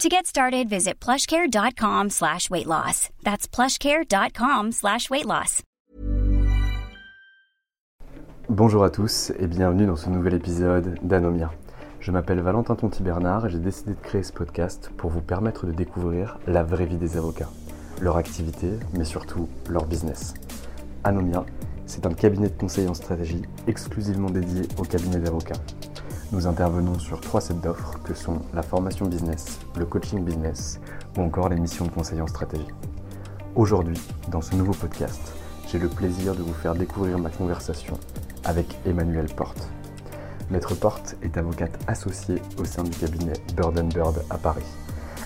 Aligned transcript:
To 0.00 0.10
get 0.10 0.26
started, 0.26 0.68
visit 0.68 1.00
plushcare.com 1.00 2.10
slash 2.10 2.50
weight 2.50 2.66
loss. 2.66 3.08
That's 3.24 3.48
plushcare.com 3.48 4.72
slash 4.72 5.08
weight 5.08 5.24
loss. 5.24 5.62
Bonjour 8.50 8.84
à 8.84 8.90
tous 8.90 9.32
et 9.38 9.46
bienvenue 9.46 9.86
dans 9.86 9.96
ce 9.96 10.10
nouvel 10.10 10.34
épisode 10.34 10.98
d'Anomia. 11.00 11.50
Je 12.00 12.12
m'appelle 12.12 12.40
Valentin 12.40 12.74
Tonti-Bernard 12.74 13.46
et 13.46 13.48
j'ai 13.48 13.58
décidé 13.58 13.92
de 13.92 14.00
créer 14.02 14.22
ce 14.22 14.34
podcast 14.34 14.90
pour 14.98 15.08
vous 15.08 15.22
permettre 15.22 15.64
de 15.64 15.72
découvrir 15.72 16.38
la 16.46 16.62
vraie 16.62 16.84
vie 16.84 16.98
des 16.98 17.16
avocats, 17.16 17.48
leur 18.02 18.18
activité, 18.18 18.72
mais 18.92 19.04
surtout 19.04 19.48
leur 19.70 19.86
business. 19.86 20.34
Anomia, 21.04 21.46
c'est 21.86 22.04
un 22.04 22.12
cabinet 22.12 22.50
de 22.50 22.58
conseil 22.58 22.86
en 22.86 22.94
stratégie 22.94 23.40
exclusivement 23.66 24.28
dédié 24.28 24.68
au 24.76 24.82
cabinet 24.82 25.20
d'avocats. 25.20 25.54
Nous 26.32 26.48
intervenons 26.48 26.98
sur 26.98 27.20
trois 27.20 27.40
sets 27.40 27.54
d'offres 27.54 28.00
que 28.02 28.12
sont 28.12 28.40
la 28.52 28.62
formation 28.62 29.06
business, 29.06 29.60
le 29.76 29.86
coaching 29.86 30.24
business 30.24 30.80
ou 31.16 31.22
encore 31.22 31.48
les 31.48 31.60
missions 31.60 31.84
de 31.84 31.90
conseil 31.90 32.20
en 32.20 32.26
stratégie. 32.26 32.66
Aujourd'hui, 33.54 34.00
dans 34.28 34.40
ce 34.40 34.56
nouveau 34.56 34.72
podcast, 34.72 35.20
j'ai 35.68 35.78
le 35.78 35.88
plaisir 35.88 36.34
de 36.34 36.42
vous 36.42 36.52
faire 36.52 36.74
découvrir 36.74 37.16
ma 37.20 37.30
conversation 37.30 37.94
avec 38.44 38.76
Emmanuelle 38.84 39.32
Porte. 39.36 39.68
Maître 40.50 40.74
Porte 40.74 41.14
est 41.22 41.36
avocate 41.36 41.78
associée 41.86 42.42
au 42.58 42.64
sein 42.64 42.82
du 42.82 42.90
cabinet 42.90 43.34
Bird 43.56 43.80
Bird 43.94 44.24
à 44.28 44.36
Paris. 44.36 44.66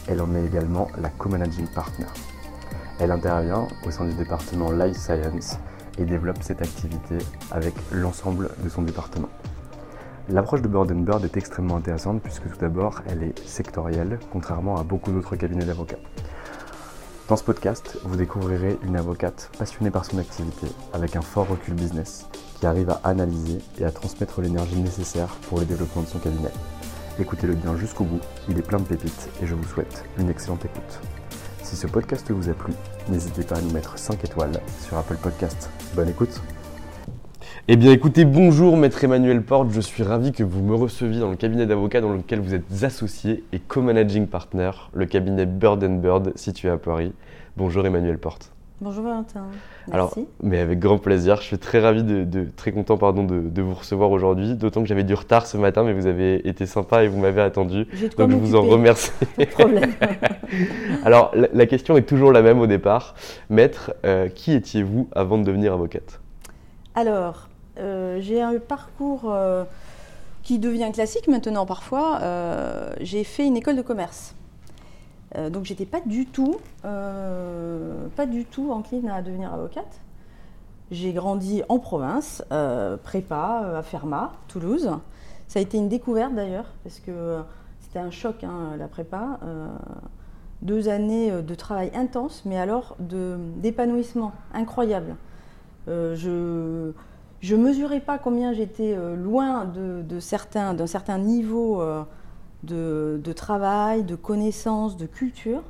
Elle 0.07 0.21
en 0.21 0.35
est 0.35 0.45
également 0.45 0.89
la 1.01 1.09
co-managing 1.09 1.69
partner. 1.75 2.07
Elle 2.99 3.13
intervient 3.13 3.69
au 3.87 3.91
sein 3.91 4.05
du 4.05 4.15
département 4.15 4.71
Life 4.71 4.99
Science 4.99 5.57
et 5.97 6.05
développe 6.05 6.43
cette 6.43 6.61
activité 6.61 7.17
avec 7.51 7.75
l'ensemble 7.91 8.51
de 8.63 8.69
son 8.69 8.83
département. 8.83 9.29
L'approche 10.33 10.63
de 10.63 10.69
Bird 10.69 10.93
Bird 10.93 11.25
est 11.25 11.37
extrêmement 11.37 11.75
intéressante 11.75 12.23
puisque 12.23 12.49
tout 12.49 12.59
d'abord 12.61 13.03
elle 13.09 13.25
est 13.25 13.39
sectorielle, 13.49 14.21
contrairement 14.33 14.77
à 14.77 14.85
beaucoup 14.85 15.11
d'autres 15.11 15.35
cabinets 15.35 15.65
d'avocats. 15.65 15.99
Dans 17.29 17.35
ce 17.35 17.43
podcast, 17.43 17.99
vous 18.05 18.15
découvrirez 18.15 18.79
une 18.85 18.97
avocate 18.97 19.51
passionnée 19.59 19.91
par 19.91 20.05
son 20.05 20.19
activité, 20.19 20.69
avec 20.93 21.17
un 21.17 21.21
fort 21.21 21.49
recul 21.49 21.75
business, 21.75 22.29
qui 22.61 22.67
arrive 22.67 22.91
à 22.91 23.01
analyser 23.03 23.59
et 23.81 23.85
à 23.85 23.91
transmettre 23.91 24.41
l'énergie 24.41 24.81
nécessaire 24.81 25.35
pour 25.49 25.59
le 25.59 25.65
développement 25.65 26.03
de 26.03 26.07
son 26.07 26.21
cabinet. 26.21 26.53
Écoutez-le 27.19 27.55
bien 27.55 27.77
jusqu'au 27.77 28.05
bout, 28.05 28.21
il 28.49 28.57
est 28.57 28.63
plein 28.63 28.79
de 28.79 28.85
pépites 28.85 29.29
et 29.43 29.49
je 29.49 29.57
vous 29.57 29.67
souhaite 29.67 30.05
une 30.17 30.31
excellente 30.31 30.65
écoute. 30.65 31.01
Si 31.65 31.75
ce 31.75 31.89
podcast 31.89 32.31
vous 32.31 32.49
a 32.49 32.55
plu, 32.55 32.73
n'hésitez 33.09 33.43
pas 33.43 33.57
à 33.57 33.61
nous 33.61 33.73
mettre 33.73 33.99
5 33.99 34.25
étoiles 34.25 34.61
sur 34.81 34.97
Apple 34.97 35.17
Podcast. 35.17 35.71
Bonne 35.97 36.09
écoute 36.09 36.41
eh 37.73 37.77
bien 37.77 37.93
écoutez, 37.93 38.25
bonjour 38.25 38.77
maître 38.77 39.05
Emmanuel 39.05 39.43
Porte, 39.43 39.71
je 39.71 39.81
suis 39.81 40.03
ravi 40.03 40.33
que 40.33 40.43
vous 40.43 40.61
me 40.61 40.75
receviez 40.75 41.21
dans 41.21 41.31
le 41.31 41.37
cabinet 41.37 41.67
d'avocats 41.67 42.01
dans 42.01 42.13
lequel 42.13 42.41
vous 42.41 42.53
êtes 42.53 42.83
associé 42.83 43.45
et 43.53 43.61
co-managing 43.61 44.27
partner, 44.27 44.73
le 44.93 45.07
cabinet 45.07 45.47
Bird 45.47 45.85
Bird 46.01 46.33
situé 46.35 46.69
à 46.69 46.79
Paris. 46.79 47.13
Bonjour 47.57 47.87
Emmanuel 47.87 48.19
Porte. 48.19 48.51
Bonjour 48.81 49.05
Valentin. 49.05 49.47
Merci. 49.87 49.93
Alors, 49.93 50.15
mais 50.43 50.59
avec 50.59 50.81
grand 50.81 50.99
plaisir. 50.99 51.37
Je 51.37 51.43
suis 51.43 51.59
très 51.59 51.79
ravi, 51.79 52.03
de, 52.03 52.49
très 52.57 52.73
content 52.73 52.97
pardon, 52.97 53.23
de, 53.23 53.63
vous 53.63 53.75
recevoir 53.75 54.11
aujourd'hui. 54.11 54.57
D'autant 54.57 54.83
que 54.83 54.89
j'avais 54.89 55.05
du 55.05 55.15
retard 55.15 55.47
ce 55.47 55.57
matin, 55.57 55.85
mais 55.85 55.93
vous 55.93 56.09
avez 56.09 56.49
été 56.49 56.67
sympa 56.67 57.05
et 57.05 57.09
vous 57.09 57.21
m'avez 57.21 57.41
attendu. 57.41 57.87
Donc 58.19 58.33
je 58.33 58.37
vous 58.37 58.57
en 58.57 58.63
remercie. 58.63 59.13
Pas 59.37 59.45
de 59.45 59.51
problème. 59.51 59.93
Alors, 61.05 61.33
la, 61.53 61.67
question 61.67 61.97
est 61.97 62.03
toujours 62.03 62.33
la 62.33 62.43
même 62.43 62.59
au 62.59 62.67
départ. 62.67 63.15
Maître, 63.49 63.93
euh, 64.05 64.29
qui 64.29 64.55
étiez-vous 64.55 65.09
avant 65.13 65.39
de 65.39 65.45
devenir 65.45 65.73
avocate? 65.73 66.21
Alors, 66.97 67.50
j'ai 68.21 68.41
un 68.41 68.59
parcours 68.59 69.23
euh, 69.27 69.65
qui 70.43 70.59
devient 70.59 70.91
classique 70.93 71.29
maintenant 71.29 71.67
parfois. 71.67 72.21
Euh, 72.23 72.93
j'ai 73.01 73.25
fait 73.25 73.47
une 73.47 73.57
école 73.57 73.77
de 73.77 73.83
commerce. 73.83 74.35
donc 75.51 75.65
j'étais 75.65 75.87
pas 75.87 76.01
du 76.01 76.27
tout, 76.27 76.57
pas 76.83 78.27
du 78.27 78.45
tout 78.45 78.73
encline 78.73 79.09
à 79.09 79.23
devenir 79.23 79.53
avocate. 79.55 80.01
J'ai 80.91 81.13
grandi 81.13 81.63
en 81.69 81.79
province, 81.79 82.43
prépa 83.05 83.79
à 83.79 83.83
Fermat, 83.83 84.33
Toulouse. 84.49 84.91
Ça 85.47 85.61
a 85.61 85.63
été 85.63 85.79
une 85.79 85.89
découverte 85.89 86.35
d'ailleurs, 86.35 86.67
parce 86.83 86.99
que 86.99 87.39
c'était 87.81 88.01
un 88.01 88.11
choc, 88.11 88.43
hein, 88.43 88.77
la 88.77 88.89
prépa. 88.89 89.39
deux 90.63 90.89
années 90.89 91.31
de 91.31 91.55
travail 91.55 91.93
intense, 91.95 92.43
mais 92.45 92.59
alors 92.59 92.97
d'épanouissement 92.99 94.33
incroyable. 94.53 95.15
je, 95.87 96.93
je 97.41 97.57
ne 97.57 97.63
mesurais 97.63 98.01
pas 98.01 98.19
combien 98.19 98.53
j'étais 98.53 98.95
euh, 98.95 99.17
loin 99.17 99.65
de, 99.65 100.21
certains, 100.21 100.75
d'un 100.75 100.87
certain 100.87 101.19
niveau 101.19 101.81
euh, 101.81 102.05
de, 102.65 103.33
travail, 103.33 104.05
de 104.05 104.15
connaissances, 104.15 104.97
de 104.97 105.07
culture. 105.07 105.63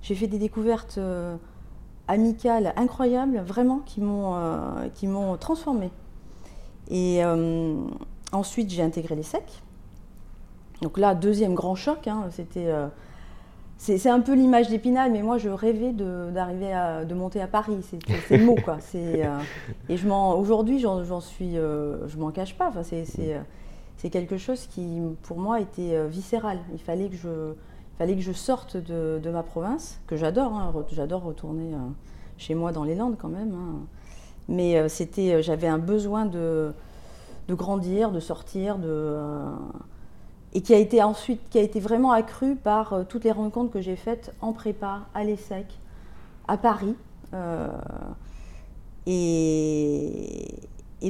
J'ai 0.00 0.14
fait 0.14 0.26
des 0.26 0.38
découvertes 0.38 0.96
euh, 0.98 1.36
amicales 2.08 2.72
incroyables, 2.76 3.38
vraiment, 3.40 3.80
qui 3.80 4.00
m'ont, 4.00 4.36
qui 4.94 5.06
m'ont 5.06 5.36
transformée. 5.36 5.90
Et 6.90 7.22
ensuite, 8.32 8.70
j'ai 8.70 8.82
intégré 8.82 9.14
les 9.14 9.22
secs. 9.22 9.62
Donc 10.82 10.98
là, 10.98 11.14
deuxième 11.14 11.54
grand 11.54 11.76
choc, 11.76 12.08
hein, 12.08 12.24
c'était 12.30 12.68
c'est 13.82 14.10
un 14.10 14.20
peu 14.20 14.34
l'image 14.34 14.68
d'Épinal, 14.68 15.10
mais 15.10 15.22
moi 15.22 15.38
je 15.38 15.48
rêvais 15.48 15.92
d'arriver 15.92 16.72
à 16.72 17.04
de 17.04 17.14
monter 17.14 17.40
à 17.40 17.48
Paris. 17.48 17.78
C'est 18.28 18.36
le 18.36 18.44
mot 18.44 18.54
quoi. 18.64 18.78
Euh, 18.94 19.38
et 19.88 19.96
je 19.96 20.08
aujourd'hui 20.08 20.78
j'en 20.78 21.20
suis, 21.20 21.58
euh, 21.58 22.06
je 22.06 22.16
m'en 22.16 22.30
cache 22.30 22.54
pas. 22.56 22.68
Enfin, 22.68 22.82
c'est 22.84 24.10
quelque 24.10 24.36
chose 24.36 24.66
qui 24.66 25.00
pour 25.22 25.38
moi 25.38 25.60
était 25.60 25.96
euh, 25.96 26.06
viscéral. 26.06 26.58
Il 26.72 26.78
fallait 26.78 27.08
que 27.08 27.16
je, 27.16 27.54
fallait 27.98 28.14
que 28.14 28.20
je 28.20 28.32
sorte 28.32 28.76
de, 28.76 29.18
de 29.20 29.30
ma 29.30 29.42
province, 29.42 30.00
que 30.06 30.16
j'adore. 30.16 30.54
Hein, 30.54 30.72
j'adore 30.92 31.22
retourner 31.22 31.72
chez 32.38 32.54
moi 32.54 32.70
dans 32.70 32.84
les 32.84 32.94
Landes 32.94 33.16
quand 33.18 33.28
même. 33.28 33.52
Hein. 33.52 33.80
Mais 34.48 34.88
c'était, 34.88 35.42
j'avais 35.42 35.68
un 35.68 35.78
besoin 35.78 36.26
de, 36.26 36.72
de 37.48 37.54
grandir, 37.54 38.12
de 38.12 38.20
sortir, 38.20 38.78
de 38.78 39.18
et 40.54 40.60
qui 40.60 40.74
a 40.74 40.78
été 40.78 41.02
ensuite, 41.02 41.40
qui 41.50 41.58
a 41.58 41.62
été 41.62 41.80
vraiment 41.80 42.12
accru 42.12 42.56
par 42.56 42.92
euh, 42.92 43.04
toutes 43.04 43.24
les 43.24 43.32
rencontres 43.32 43.72
que 43.72 43.80
j'ai 43.80 43.96
faites 43.96 44.34
en 44.40 44.52
prépa, 44.52 45.00
à 45.14 45.24
l'ESSEC, 45.24 45.66
à 46.46 46.56
Paris. 46.56 46.94
Euh, 47.32 47.68
et, 49.06 50.60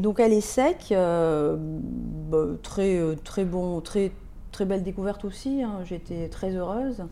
donc 0.01 0.21
à 0.21 0.29
l'ESSEC, 0.29 0.93
euh, 0.93 1.57
bah, 1.59 2.47
très, 2.63 3.01
très 3.25 3.45
bon, 3.45 3.81
très, 3.81 4.13
très 4.53 4.65
belle 4.65 4.85
découverte 4.85 5.25
aussi. 5.25 5.63
Hein. 5.63 5.81
J'étais 5.85 6.29
très 6.29 6.55
heureuse. 6.55 7.03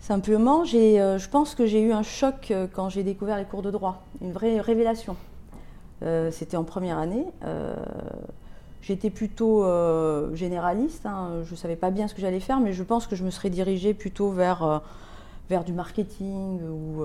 Simplement, 0.00 0.66
je 0.66 1.28
pense 1.30 1.54
que 1.54 1.64
j'ai 1.64 1.80
eu 1.80 1.92
un 1.92 2.02
choc 2.02 2.52
quand 2.74 2.90
j'ai 2.90 3.02
découvert 3.02 3.38
les 3.38 3.46
cours 3.46 3.62
de 3.62 3.70
droit, 3.70 4.02
une 4.20 4.32
vraie 4.32 4.60
révélation. 4.60 5.16
C'était 6.30 6.58
en 6.58 6.64
première 6.64 6.98
année. 6.98 7.24
J'étais 8.86 9.08
plutôt 9.08 9.64
généraliste, 10.34 11.06
hein. 11.06 11.42
je 11.44 11.50
ne 11.52 11.56
savais 11.56 11.76
pas 11.76 11.90
bien 11.90 12.06
ce 12.06 12.14
que 12.14 12.20
j'allais 12.20 12.40
faire, 12.40 12.60
mais 12.60 12.74
je 12.74 12.82
pense 12.82 13.06
que 13.06 13.16
je 13.16 13.24
me 13.24 13.30
serais 13.30 13.48
dirigée 13.48 13.94
plutôt 13.94 14.28
vers, 14.30 14.82
vers 15.48 15.64
du 15.64 15.72
marketing 15.72 16.60
ou, 16.62 17.02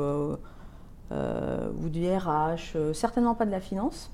ou 1.11 1.89
du 1.89 2.05
RH, 2.05 2.93
certainement 2.93 3.33
pas 3.33 3.45
de 3.45 3.51
la 3.51 3.61
finance. 3.61 4.11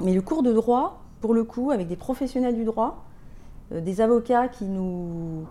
Mais 0.00 0.14
le 0.14 0.22
cours 0.22 0.44
de 0.44 0.52
droit, 0.52 1.00
pour 1.20 1.34
le 1.34 1.44
coup, 1.44 1.70
avec 1.70 1.88
des 1.88 1.96
professionnels 1.96 2.54
du 2.54 2.64
droit, 2.64 3.04
euh, 3.72 3.80
des 3.80 4.00
avocats 4.00 4.48
qui 4.48 4.64
nous, 4.64 5.46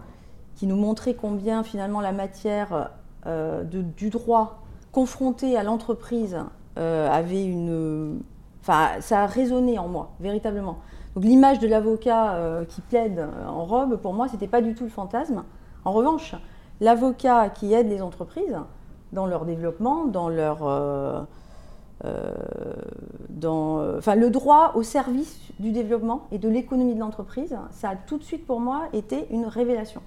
qui 0.55 0.67
nous 0.67 0.75
montraient 0.75 1.15
combien 1.15 1.63
finalement 1.63 2.01
la 2.01 2.11
matière 2.11 2.91
euh, 3.25 3.63
de, 3.63 3.81
du 3.81 4.09
droit 4.09 4.61
confrontée 4.91 5.57
à 5.57 5.63
l'entreprise 5.63 6.37
euh, 6.77 7.09
avait 7.09 7.45
une... 7.45 8.21
Enfin, 8.61 9.01
ça 9.01 9.23
a 9.23 9.27
résonné 9.27 9.79
en 9.79 9.87
moi, 9.87 10.11
véritablement. 10.19 10.79
Donc 11.17 11.25
l'image 11.25 11.57
de 11.57 11.67
l'avocat 11.67 12.39
qui 12.69 12.79
plaide 12.79 13.27
en 13.47 13.65
robe, 13.65 13.95
pour 13.95 14.13
moi, 14.13 14.27
ce 14.27 14.33
n'était 14.33 14.45
pas 14.45 14.61
du 14.61 14.75
tout 14.75 14.83
le 14.83 14.91
fantasme. 14.91 15.43
En 15.83 15.91
revanche, 15.91 16.35
l'avocat 16.79 17.49
qui 17.49 17.73
aide 17.73 17.89
les 17.89 18.03
entreprises 18.03 18.55
dans 19.13 19.25
leur 19.25 19.45
développement, 19.45 20.05
dans 20.05 20.29
leur 20.29 20.59
euh, 20.61 21.21
euh, 22.05 23.97
enfin, 23.97 24.13
le 24.13 24.29
droit 24.29 24.73
au 24.75 24.83
service 24.83 25.39
du 25.59 25.71
développement 25.71 26.27
et 26.31 26.37
de 26.37 26.49
l'économie 26.49 26.93
de 26.93 26.99
l'entreprise, 26.99 27.57
ça 27.71 27.89
a 27.89 27.95
tout 27.95 28.19
de 28.19 28.23
suite 28.23 28.45
pour 28.45 28.59
moi 28.59 28.83
été 28.93 29.27
une 29.31 29.45
révélation. 29.45 30.01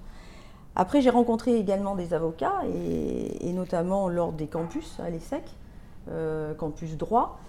Après, 0.76 1.00
j'ai 1.00 1.10
rencontré 1.10 1.56
également 1.56 1.96
des 1.96 2.14
avocats, 2.14 2.62
et, 2.72 3.52
notamment 3.52 4.08
lors 4.08 4.30
des 4.30 4.46
campus 4.46 5.00
à 5.00 5.10
l'ESSEC, 5.10 5.42
euh, 6.08 6.54
campus 6.54 6.96
droit, 6.96 7.40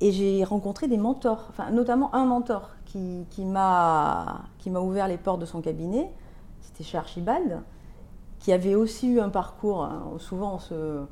et 0.00 0.12
j'ai 0.12 0.44
rencontré 0.44 0.88
des 0.88 0.98
mentors, 0.98 1.46
enfin, 1.50 1.70
notamment 1.70 2.14
un 2.14 2.24
mentor 2.24 2.70
qui, 2.84 3.26
qui 3.30 3.44
m'a 3.44 4.44
ouvert 4.66 5.08
les 5.08 5.16
portes 5.16 5.40
de 5.40 5.46
son 5.46 5.60
cabinet, 5.60 6.10
c'était 6.60 6.84
chez 6.84 6.98
Archibald, 6.98 7.60
qui 8.38 8.52
avait 8.52 8.74
aussi 8.74 9.08
eu 9.08 9.20
un 9.20 9.30
parcours, 9.30 9.84
hein, 9.84 10.12
souvent 10.18 10.54
on 10.54 10.58
se, 10.58 11.04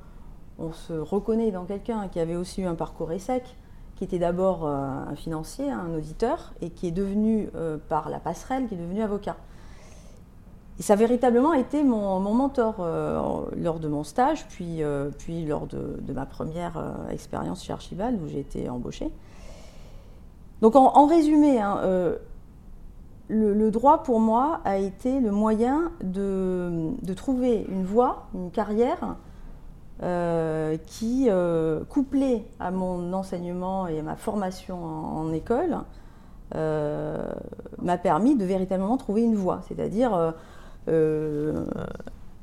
on 0.59 0.73
se 0.73 0.93
reconnaît 0.93 1.51
dans 1.51 1.65
quelqu'un 1.65 2.09
qui 2.09 2.21
avait 2.21 2.37
aussi 2.37 2.63
eu 2.63 2.67
un 2.67 2.75
parcours 2.75 3.11
ESSEC, 3.13 3.57
qui 3.97 4.05
était 4.05 4.19
d'abord 4.19 4.67
euh, 4.67 4.75
un 4.75 5.15
financier, 5.15 5.71
un 5.71 5.95
auditeur, 5.95 6.53
et 6.61 6.71
qui 6.71 6.89
est 6.89 6.93
devenu, 6.93 7.49
euh, 7.55 7.79
par 7.89 8.11
la 8.11 8.19
passerelle, 8.19 8.67
qui 8.69 8.75
est 8.75 8.79
devenu 8.79 9.03
avocat. 9.03 9.37
Et 10.79 10.83
ça 10.83 10.95
a 10.95 10.97
véritablement 10.97 11.53
été 11.53 11.85
mon, 11.85 12.19
mentor 12.21 12.77
euh, 12.81 13.43
lors 13.57 13.79
de 13.79 13.89
mon 13.89 14.03
stage, 14.03 14.47
puis, 14.49 14.83
puis 15.19 15.45
lors 15.45 15.67
de, 15.67 16.13
ma 16.13 16.27
première 16.27 16.83
expérience 17.11 17.63
chez 17.63 17.73
Archibald, 17.73 18.21
où 18.23 18.29
j'ai 18.29 18.41
été 18.41 18.69
embauchée. 18.69 19.11
Donc 20.63 20.77
en, 20.77 21.07
résumé, 21.07 21.61
hein, 21.61 21.81
le, 23.29 23.71
droit 23.71 24.03
pour 24.03 24.21
moi 24.21 24.61
a 24.65 24.79
été 24.79 25.21
le 25.21 25.31
moyen 25.31 25.93
de, 26.03 27.15
trouver 27.15 27.65
une 27.69 27.85
voie, 27.85 28.27
une 28.35 28.51
carrière 28.51 29.17
euh, 30.03 30.77
qui, 30.87 31.27
euh, 31.29 31.85
couplé 31.85 32.45
à 32.61 32.71
mon 32.71 33.13
enseignement 33.13 33.87
et 33.87 34.01
à 34.01 34.03
ma 34.03 34.17
formation 34.17 34.85
en, 34.85 35.33
école, 35.33 35.79
euh, 36.55 37.33
m'a 37.81 37.97
permis 37.97 38.37
de 38.37 38.45
véritablement 38.45 38.97
trouver 38.97 39.23
une 39.23 39.37
voie, 39.37 39.61
c'est-à-dire 39.69 40.35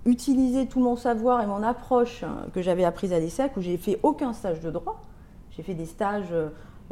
utiliser 0.05 0.67
tout 0.67 0.79
mon 0.79 0.95
savoir 0.95 1.41
et 1.41 1.47
mon 1.47 1.63
approche 1.63 2.23
que 2.53 2.61
j'avais 2.61 2.83
apprise 2.83 3.13
à 3.13 3.19
l'ESSEC, 3.19 3.55
où 3.57 3.61
j'ai 3.61 3.77
fait 3.77 3.99
aucun 4.03 4.33
stage 4.33 4.59
de 4.61 4.71
droit. 4.71 5.01
J'ai 5.51 5.63
fait 5.63 5.75
des 5.75 5.85
stages 5.85 6.33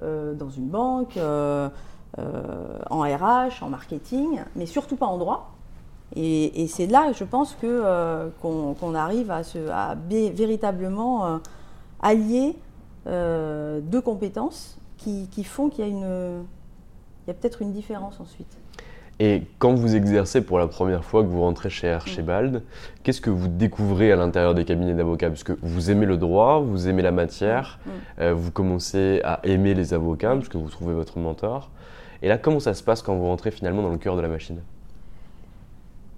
dans 0.01 0.49
une 0.49 0.67
banque, 0.67 1.17
en 1.17 2.99
RH, 2.99 3.63
en 3.63 3.69
marketing, 3.69 4.41
mais 4.55 4.65
surtout 4.65 4.95
pas 4.95 5.07
en 5.07 5.17
droit. 5.17 5.55
Et, 6.15 6.67
c'est 6.67 6.87
là, 6.87 7.11
je 7.11 7.23
pense, 7.23 7.55
que, 7.55 7.67
euh, 7.67 8.29
qu'on, 8.41 8.95
arrive 8.95 9.31
à, 9.31 9.95
véritablement 10.09 11.25
euh, 11.25 11.37
allier 12.01 12.55
euh, 13.07 13.79
deux 13.81 14.01
compétences 14.01 14.77
qui, 14.97 15.27
qui 15.29 15.43
font 15.43 15.69
qu'il 15.69 15.85
y 15.85 15.87
a, 15.87 15.91
une, 15.91 16.43
il 17.25 17.27
y 17.27 17.31
a 17.31 17.33
peut-être 17.33 17.61
une 17.61 17.71
différence 17.71 18.19
ensuite. 18.19 18.57
Et 19.21 19.43
quand 19.57 19.73
vous 19.73 19.95
exercez 19.95 20.41
pour 20.41 20.59
la 20.59 20.67
première 20.67 21.03
fois, 21.03 21.23
que 21.23 21.27
vous 21.27 21.41
rentrez 21.41 21.69
chez 21.69 21.89
Archibald, 21.89 22.63
qu'est-ce 23.03 23.19
que 23.19 23.29
vous 23.29 23.49
découvrez 23.49 24.13
à 24.13 24.15
l'intérieur 24.15 24.55
des 24.55 24.63
cabinets 24.63 24.93
d'avocats? 24.93 25.29
Parce 25.29 25.43
que 25.43 25.57
vous 25.61 25.91
aimez 25.91 26.05
le 26.05 26.15
droit, 26.15 26.59
vous 26.59 26.87
aimez 26.87 27.01
la 27.01 27.11
matière, 27.11 27.79
mm. 27.85 28.29
vous 28.31 28.51
commencez 28.51 29.19
à 29.25 29.41
aimer 29.43 29.73
les 29.73 29.93
avocats, 29.93 30.35
parce 30.35 30.47
que 30.47 30.57
vous 30.57 30.69
trouvez 30.69 30.93
votre 30.93 31.19
mentor. 31.19 31.69
Et 32.21 32.27
là, 32.27 32.37
comment 32.37 32.59
ça 32.59 32.73
se 32.73 32.83
passe 32.83 33.01
quand 33.01 33.15
vous 33.15 33.25
rentrez 33.25 33.51
finalement 33.51 33.81
dans 33.81 33.89
le 33.89 33.97
cœur 33.97 34.15
de 34.15 34.21
la 34.21 34.29
machine? 34.29 34.59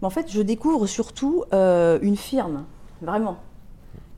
En 0.01 0.09
fait, 0.09 0.31
je 0.31 0.41
découvre 0.41 0.87
surtout 0.87 1.43
euh, 1.53 1.99
une 2.01 2.17
firme, 2.17 2.65
vraiment. 3.01 3.37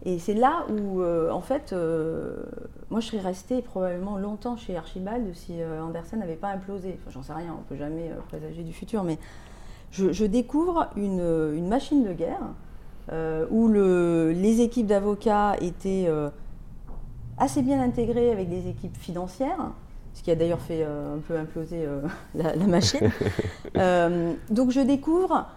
Et 0.05 0.19
c'est 0.19 0.33
là 0.33 0.65
où, 0.69 1.01
euh, 1.01 1.31
en 1.31 1.41
fait, 1.41 1.71
euh, 1.71 2.43
moi, 2.89 2.99
je 2.99 3.07
serais 3.07 3.21
restée 3.21 3.61
probablement 3.61 4.17
longtemps 4.17 4.57
chez 4.57 4.75
Archibald 4.75 5.33
si 5.33 5.53
Andersen 5.63 6.19
n'avait 6.19 6.35
pas 6.35 6.49
implosé. 6.49 6.97
Enfin, 6.99 7.11
j'en 7.11 7.23
sais 7.23 7.33
rien, 7.33 7.53
on 7.55 7.59
ne 7.59 7.63
peut 7.63 7.77
jamais 7.77 8.11
présager 8.27 8.63
du 8.63 8.73
futur, 8.73 9.03
mais 9.03 9.17
je, 9.91 10.25
découvre 10.25 10.89
une, 10.95 11.67
machine 11.67 12.03
de 12.03 12.13
guerre 12.13 12.41
où 13.51 13.67
les 13.69 14.61
équipes 14.61 14.87
d'avocats 14.87 15.55
étaient 15.61 16.09
assez 17.37 17.61
bien 17.61 17.81
intégrées 17.81 18.31
avec 18.31 18.49
des 18.49 18.67
équipes 18.67 18.97
financières, 18.97 19.71
ce 20.13 20.21
qui 20.23 20.31
a 20.31 20.35
d'ailleurs 20.35 20.61
fait 20.61 20.83
un 20.83 21.19
peu 21.27 21.37
imploser 21.37 21.87
la, 22.35 22.55
la, 22.55 22.67
machine. 22.67 23.09
donc, 24.49 24.71
je 24.71 24.81
découvre 24.81 25.47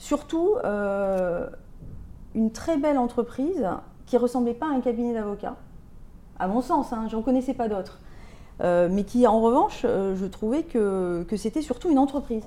Surtout, 0.00 0.56
euh, 0.64 1.46
une 2.34 2.50
très 2.52 2.78
belle 2.78 2.96
entreprise 2.96 3.68
qui 4.10 4.16
ressemblait 4.16 4.54
pas 4.54 4.66
à 4.66 4.70
un 4.70 4.80
cabinet 4.80 5.14
d'avocats, 5.14 5.54
à 6.40 6.48
mon 6.48 6.60
sens, 6.62 6.92
hein, 6.92 7.06
j'en 7.08 7.22
connaissais 7.22 7.54
pas 7.54 7.68
d'autres, 7.68 8.00
euh, 8.60 8.88
mais 8.90 9.04
qui 9.04 9.24
en 9.24 9.40
revanche, 9.40 9.82
euh, 9.84 10.16
je 10.16 10.26
trouvais 10.26 10.64
que, 10.64 11.24
c'était 11.36 11.62
surtout 11.62 11.90
une 11.90 11.98
entreprise, 11.98 12.42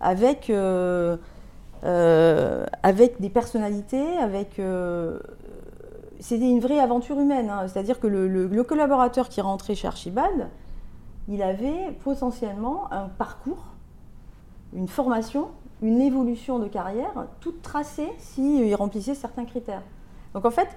avec, 0.00 0.50
avec 2.82 3.20
des 3.20 3.30
personnalités, 3.30 4.16
avec... 4.16 4.60
c'était 6.18 6.50
une 6.50 6.60
vraie 6.60 6.80
aventure 6.80 7.20
humaine, 7.20 7.50
hein. 7.50 7.68
c'est-à-dire 7.68 8.00
que 8.00 8.06
le, 8.06 8.26
le, 8.26 8.64
collaborateur 8.64 9.28
qui 9.28 9.42
rentrait 9.42 9.74
chez 9.74 9.86
Archibald, 9.86 10.48
il 11.28 11.42
avait 11.42 11.92
potentiellement 12.04 12.90
un 12.90 13.08
parcours, 13.08 13.66
une 14.72 14.88
formation 14.88 15.48
une 15.82 16.00
évolution 16.00 16.58
de 16.58 16.68
carrière 16.68 17.26
toute 17.40 17.62
tracée 17.62 18.10
s'il 18.18 18.74
remplissait 18.74 19.14
certains 19.14 19.44
critères. 19.44 19.82
Donc 20.34 20.44
en 20.44 20.50
fait, 20.50 20.68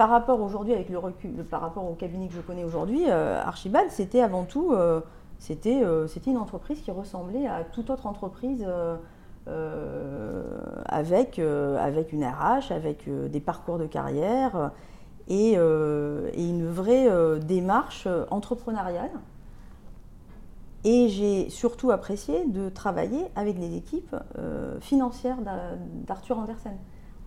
par 0.00 0.08
rapport 0.08 0.40
aujourd'hui, 0.40 0.72
avec 0.72 0.88
le 0.88 0.96
recul, 0.96 1.44
par 1.44 1.60
rapport 1.60 1.84
au 1.84 1.92
cabinet 1.92 2.28
que 2.28 2.32
je 2.32 2.40
connais 2.40 2.64
aujourd'hui, 2.64 3.02
euh, 3.08 3.38
Archibald, 3.44 3.90
c'était 3.90 4.22
avant 4.22 4.44
tout 4.44 4.72
euh, 4.72 5.02
euh, 5.66 6.08
une 6.26 6.38
entreprise 6.38 6.80
qui 6.80 6.90
ressemblait 6.90 7.46
à 7.46 7.64
toute 7.64 7.90
autre 7.90 8.06
entreprise 8.06 8.66
avec, 10.86 11.36
une 11.36 12.24
RH, 12.24 12.72
avec 12.72 13.10
des 13.30 13.40
parcours 13.40 13.76
de 13.76 13.84
carrière 13.84 14.70
et, 15.28 15.56
une 15.56 16.66
vraie 16.66 17.38
démarche 17.40 18.08
entrepreneuriale. 18.30 19.12
Et 20.84 21.10
j'ai 21.10 21.50
surtout 21.50 21.90
apprécié 21.90 22.46
de 22.46 22.70
travailler 22.70 23.26
avec 23.36 23.58
les 23.58 23.76
équipes 23.76 24.16
financières 24.80 25.36
d'Arthur 26.06 26.38
Andersen. 26.38 26.78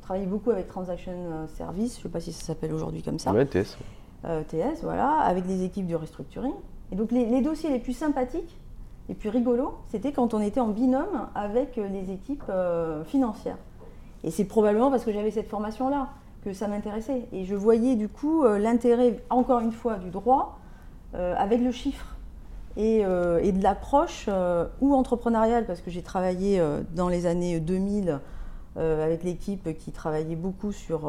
On 0.03 0.05
travaillait 0.05 0.27
beaucoup 0.27 0.51
avec 0.51 0.67
Transaction 0.67 1.13
euh, 1.13 1.47
Service, 1.47 1.93
je 1.93 1.99
ne 1.99 2.03
sais 2.03 2.09
pas 2.09 2.19
si 2.19 2.33
ça 2.33 2.43
s'appelle 2.43 2.73
aujourd'hui 2.73 3.01
comme 3.01 3.19
ça. 3.19 3.31
Ouais, 3.31 3.45
TS. 3.45 3.77
Euh, 4.25 4.43
TS, 4.43 4.83
voilà, 4.83 5.11
avec 5.19 5.45
des 5.45 5.63
équipes 5.63 5.87
de 5.87 5.95
restructuring. 5.95 6.51
Et 6.91 6.97
donc 6.97 7.13
les, 7.13 7.41
dossiers 7.41 7.69
les 7.69 7.79
plus 7.79 7.93
sympathiques, 7.93 8.59
les 9.07 9.15
plus 9.15 9.29
rigolos, 9.29 9.75
c'était 9.87 10.11
quand 10.11 10.33
on 10.33 10.41
était 10.41 10.59
en 10.59 10.67
binôme 10.67 11.29
avec 11.35 11.77
les 11.77 12.11
équipes 12.11 12.51
financières. 13.05 13.57
Et 14.25 14.31
c'est 14.31 14.43
probablement 14.43 14.91
parce 14.91 15.05
que 15.05 15.13
j'avais 15.13 15.31
cette 15.31 15.47
formation-là 15.47 16.09
que 16.43 16.51
ça 16.51 16.67
m'intéressait. 16.67 17.25
Et 17.31 17.45
je 17.45 17.55
voyais 17.55 17.95
du 17.95 18.09
coup 18.09 18.43
l'intérêt, 18.45 19.23
encore 19.29 19.61
une 19.61 19.71
fois, 19.71 19.95
du 19.95 20.09
droit 20.09 20.59
avec 21.13 21.61
le 21.61 21.71
chiffre. 21.71 22.13
Euh, 22.77 23.39
et, 23.43 23.51
de 23.51 23.61
l'approche 23.61 24.25
euh, 24.27 24.65
ou 24.81 24.95
entrepreneuriale, 24.95 25.65
parce 25.65 25.81
que 25.81 25.91
j'ai 25.91 26.01
travaillé 26.01 26.59
euh, 26.59 26.81
dans 26.95 27.07
les 27.07 27.27
années 27.27 27.59
2000 27.59 28.19
avec 28.77 29.23
l'équipe 29.23 29.77
qui 29.77 29.91
travaillait 29.91 30.35
beaucoup 30.35 30.71
sur 30.71 31.07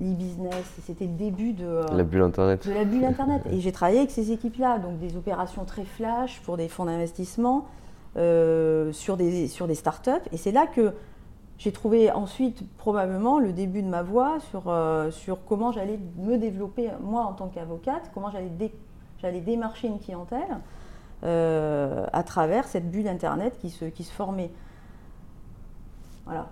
l'e-business. 0.00 0.64
C'était 0.84 1.06
le 1.06 1.12
début 1.12 1.52
de 1.52 1.82
la 1.92 2.02
bulle 2.02 2.22
Internet. 2.22 2.66
De 2.66 2.72
la 2.72 2.84
bulle 2.84 3.04
Internet. 3.04 3.42
et 3.50 3.60
j'ai 3.60 3.72
travaillé 3.72 3.98
avec 3.98 4.10
ces 4.10 4.32
équipes-là, 4.32 4.78
donc 4.78 4.98
des 4.98 5.16
opérations 5.16 5.64
très 5.64 5.84
flash 5.84 6.40
pour 6.44 6.56
des 6.56 6.68
fonds 6.68 6.86
d'investissement 6.86 7.66
sur, 8.16 9.16
des, 9.16 9.48
sur 9.48 9.66
des 9.66 9.74
startups. 9.74 10.10
Et 10.32 10.36
c'est 10.36 10.52
là 10.52 10.66
que 10.66 10.94
j'ai 11.58 11.72
trouvé 11.72 12.10
ensuite 12.12 12.62
probablement 12.76 13.40
le 13.40 13.52
début 13.52 13.82
de 13.82 13.88
ma 13.88 14.02
voie 14.02 14.38
sur, 14.50 14.68
euh, 14.68 15.10
sur 15.10 15.44
comment 15.44 15.72
j'allais 15.72 15.98
me 16.16 16.38
développer, 16.38 16.90
moi 17.02 17.22
en 17.22 17.32
tant 17.32 17.48
qu'avocate, 17.48 18.10
comment 18.14 18.30
j'allais 18.30 19.40
démarcher 19.40 19.88
une 19.88 19.98
clientèle 19.98 20.60
euh, 21.24 22.06
à 22.12 22.22
travers 22.22 22.64
cette 22.68 22.88
bulle 22.88 23.08
Internet 23.08 23.58
qui 23.60 23.70
se, 23.70 23.86
qui 23.86 24.04
se 24.04 24.12
formait. 24.12 24.52
Voilà. 26.26 26.48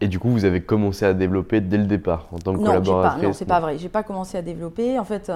Et 0.00 0.08
du 0.08 0.18
coup, 0.18 0.30
vous 0.30 0.44
avez 0.44 0.62
commencé 0.62 1.04
à 1.04 1.12
développer 1.12 1.60
dès 1.60 1.76
le 1.76 1.86
départ 1.86 2.26
en 2.32 2.38
tant 2.38 2.52
que 2.54 2.58
non, 2.58 2.64
collaboratrice 2.64 3.20
pas, 3.20 3.26
Non, 3.26 3.32
c'est 3.32 3.44
pas 3.44 3.60
vrai. 3.60 3.78
J'ai 3.78 3.88
pas 3.88 4.02
commencé 4.02 4.38
à 4.38 4.42
développer. 4.42 4.98
En 4.98 5.04
fait, 5.04 5.30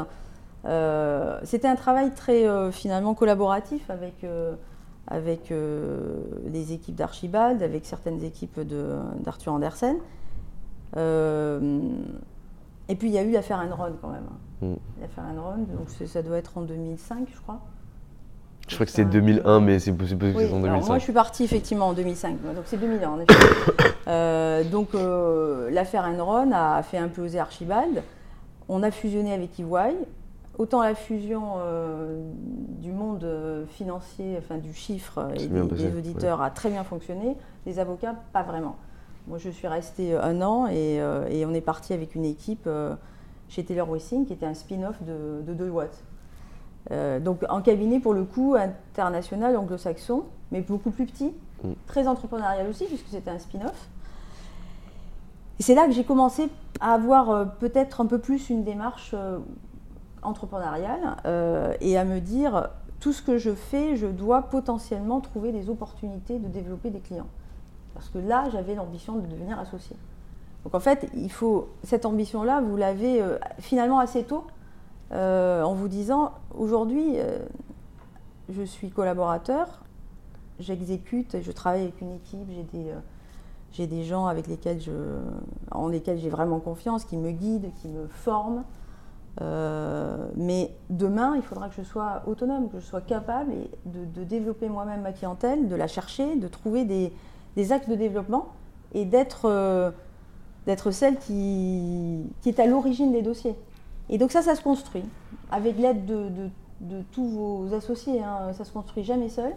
euh, 0.64 1.38
c'était 1.44 1.68
un 1.68 1.76
travail 1.76 2.12
très 2.14 2.46
finalement 2.72 3.14
collaboratif 3.14 3.90
avec 3.90 4.24
avec 5.06 5.52
euh, 5.52 6.22
les 6.46 6.72
équipes 6.72 6.94
d'Archibald, 6.94 7.62
avec 7.62 7.84
certaines 7.84 8.22
équipes 8.22 8.60
d'Arthur 9.20 9.52
Andersen. 9.52 9.96
Euh, 10.96 11.80
et 12.88 12.96
puis 12.96 13.08
il 13.08 13.14
y 13.14 13.18
a 13.18 13.22
eu 13.22 13.32
l'affaire 13.32 13.58
Enron 13.58 13.92
quand 14.00 14.10
même. 14.10 14.28
Mm. 14.62 14.76
L'affaire 15.00 15.24
Enron, 15.24 15.64
donc 15.76 15.90
ça 15.90 16.22
doit 16.22 16.38
être 16.38 16.56
en 16.56 16.62
2005, 16.62 17.28
je 17.32 17.40
crois. 17.40 17.60
Je 18.68 18.74
crois 18.74 18.86
que 18.86 18.92
c'était 18.92 19.04
2001, 19.04 19.60
mais 19.60 19.78
c'est 19.78 19.92
possible 19.92 20.32
que 20.32 20.38
c'est 20.38 20.52
en 20.52 20.60
2005. 20.60 20.86
moi, 20.86 20.98
je 20.98 21.04
suis 21.04 21.12
partie 21.12 21.44
effectivement 21.44 21.88
en 21.88 21.92
2005, 21.92 22.42
donc 22.42 22.64
c'est 22.66 22.78
2001 22.78 23.08
en 23.08 23.20
effet. 23.20 23.34
Euh, 24.06 24.64
donc 24.64 24.90
l'affaire 25.70 26.04
Enron 26.04 26.52
a 26.52 26.82
fait 26.82 26.98
imploser 26.98 27.38
Archibald. 27.38 28.02
On 28.68 28.82
a 28.82 28.90
fusionné 28.90 29.32
avec 29.32 29.58
EY. 29.58 29.94
Autant 30.56 30.82
la 30.82 30.94
fusion 30.94 31.54
euh, 31.56 32.22
du 32.78 32.92
monde 32.92 33.24
euh, 33.24 33.66
financier, 33.66 34.36
enfin 34.38 34.56
du 34.56 34.72
chiffre 34.72 35.28
et 35.34 35.48
des, 35.48 35.96
auditeurs 35.96 36.42
a 36.42 36.50
très 36.50 36.70
bien 36.70 36.84
fonctionné, 36.84 37.36
les 37.66 37.80
avocats 37.80 38.14
pas 38.32 38.44
vraiment. 38.44 38.76
Moi 39.26 39.38
je 39.38 39.50
suis 39.50 39.66
restée 39.66 40.14
un 40.16 40.42
an 40.42 40.68
et, 40.68 41.00
euh, 41.00 41.44
on 41.48 41.54
est 41.54 41.60
parti 41.60 41.92
avec 41.92 42.14
une 42.14 42.24
équipe 42.24 42.68
chez 43.48 43.64
Taylor 43.64 43.90
Wessing 43.90 44.26
qui 44.26 44.32
était 44.32 44.46
un 44.46 44.54
spin-off 44.54 45.02
de, 45.02 45.42
de 45.44 45.54
Deloitte. 45.54 46.04
Donc 46.90 47.44
en 47.48 47.62
cabinet 47.62 47.98
pour 47.98 48.12
le 48.12 48.24
coup 48.24 48.56
international 48.56 49.56
anglo-saxon, 49.56 50.24
mais 50.52 50.60
beaucoup 50.60 50.90
plus 50.90 51.06
petit, 51.06 51.32
mm. 51.62 51.72
très 51.86 52.06
entrepreneurial 52.06 52.68
aussi 52.68 52.84
puisque 52.84 53.08
c'était 53.08 53.30
un 53.30 53.38
spin-off. 53.38 53.88
Et 55.58 55.62
c'est 55.62 55.74
là 55.74 55.86
que 55.86 55.92
j'ai 55.92 56.04
commencé 56.04 56.48
à 56.80 56.94
avoir 56.94 57.56
peut-être 57.58 58.00
un 58.00 58.06
peu 58.06 58.18
plus 58.18 58.50
une 58.50 58.64
démarche 58.64 59.14
entrepreneuriale 60.24 61.16
euh, 61.26 61.74
et 61.80 61.96
à 61.96 62.04
me 62.04 62.20
dire 62.20 62.68
tout 63.00 63.12
ce 63.12 63.22
que 63.22 63.38
je 63.38 63.54
fais, 63.54 63.96
je 63.96 64.06
dois 64.06 64.42
potentiellement 64.42 65.20
trouver 65.20 65.52
des 65.52 65.68
opportunités 65.68 66.38
de 66.38 66.48
développer 66.48 66.90
des 66.90 67.00
clients. 67.00 67.26
Parce 67.92 68.08
que 68.08 68.18
là, 68.18 68.44
j'avais 68.50 68.74
l'ambition 68.74 69.16
de 69.16 69.26
devenir 69.26 69.58
associé. 69.58 69.96
Donc 70.64 70.74
en 70.74 70.80
fait, 70.80 71.08
il 71.14 71.30
faut 71.30 71.68
cette 71.82 72.06
ambition-là, 72.06 72.60
vous 72.62 72.76
l'avez 72.76 73.20
euh, 73.20 73.38
finalement 73.58 73.98
assez 73.98 74.24
tôt, 74.24 74.44
euh, 75.12 75.62
en 75.62 75.74
vous 75.74 75.88
disant 75.88 76.32
aujourd'hui, 76.56 77.16
je 78.48 78.62
suis 78.62 78.90
collaborateur, 78.90 79.82
j'exécute, 80.60 81.40
je 81.40 81.52
travaille 81.52 81.82
avec 81.82 82.00
une 82.00 82.12
équipe, 82.12 82.48
j'ai 82.50 82.62
des, 82.62 82.92
j'ai 83.72 83.86
des 83.86 84.04
gens 84.04 84.26
avec 84.26 84.46
lesquels 84.46 84.80
je, 84.80 84.92
en 85.72 85.88
lesquels 85.88 86.18
j'ai 86.18 86.30
vraiment 86.30 86.60
confiance, 86.60 87.04
qui 87.04 87.16
me 87.16 87.32
guident, 87.32 87.72
qui 87.82 87.88
me 87.88 88.06
forment. 88.06 88.64
Euh, 89.40 90.28
mais 90.36 90.70
demain, 90.90 91.34
il 91.34 91.42
faudra 91.42 91.68
que 91.68 91.74
je 91.74 91.82
sois 91.82 92.22
autonome, 92.26 92.68
que 92.70 92.78
je 92.78 92.84
sois 92.84 93.00
capable 93.00 93.52
de, 93.84 94.22
développer 94.22 94.68
moi-même 94.68 95.02
ma 95.02 95.12
clientèle, 95.12 95.68
de 95.68 95.74
la 95.74 95.88
chercher, 95.88 96.36
de 96.36 96.46
trouver 96.46 96.84
des, 96.84 97.12
des 97.56 97.72
axes 97.72 97.88
de 97.88 97.96
développement 97.96 98.52
et 98.92 99.04
d'être 99.04 99.46
euh, 99.46 99.90
d'être 100.66 100.92
celle 100.92 101.18
qui, 101.18 102.22
qui, 102.40 102.48
est 102.48 102.58
à 102.60 102.66
l'origine 102.66 103.12
des 103.12 103.22
dossiers. 103.22 103.54
Et 104.08 104.18
donc 104.18 104.30
ça, 104.32 104.42
ça 104.42 104.54
se 104.54 104.62
construit 104.62 105.04
avec 105.50 105.78
l'aide 105.78 106.04
de, 106.06 106.28
de, 106.80 107.02
tous 107.12 107.28
vos 107.28 107.74
associés. 107.74 108.22
Hein. 108.22 108.52
Ça 108.52 108.64
se 108.64 108.72
construit 108.72 109.04
jamais 109.04 109.28
seul, 109.28 109.52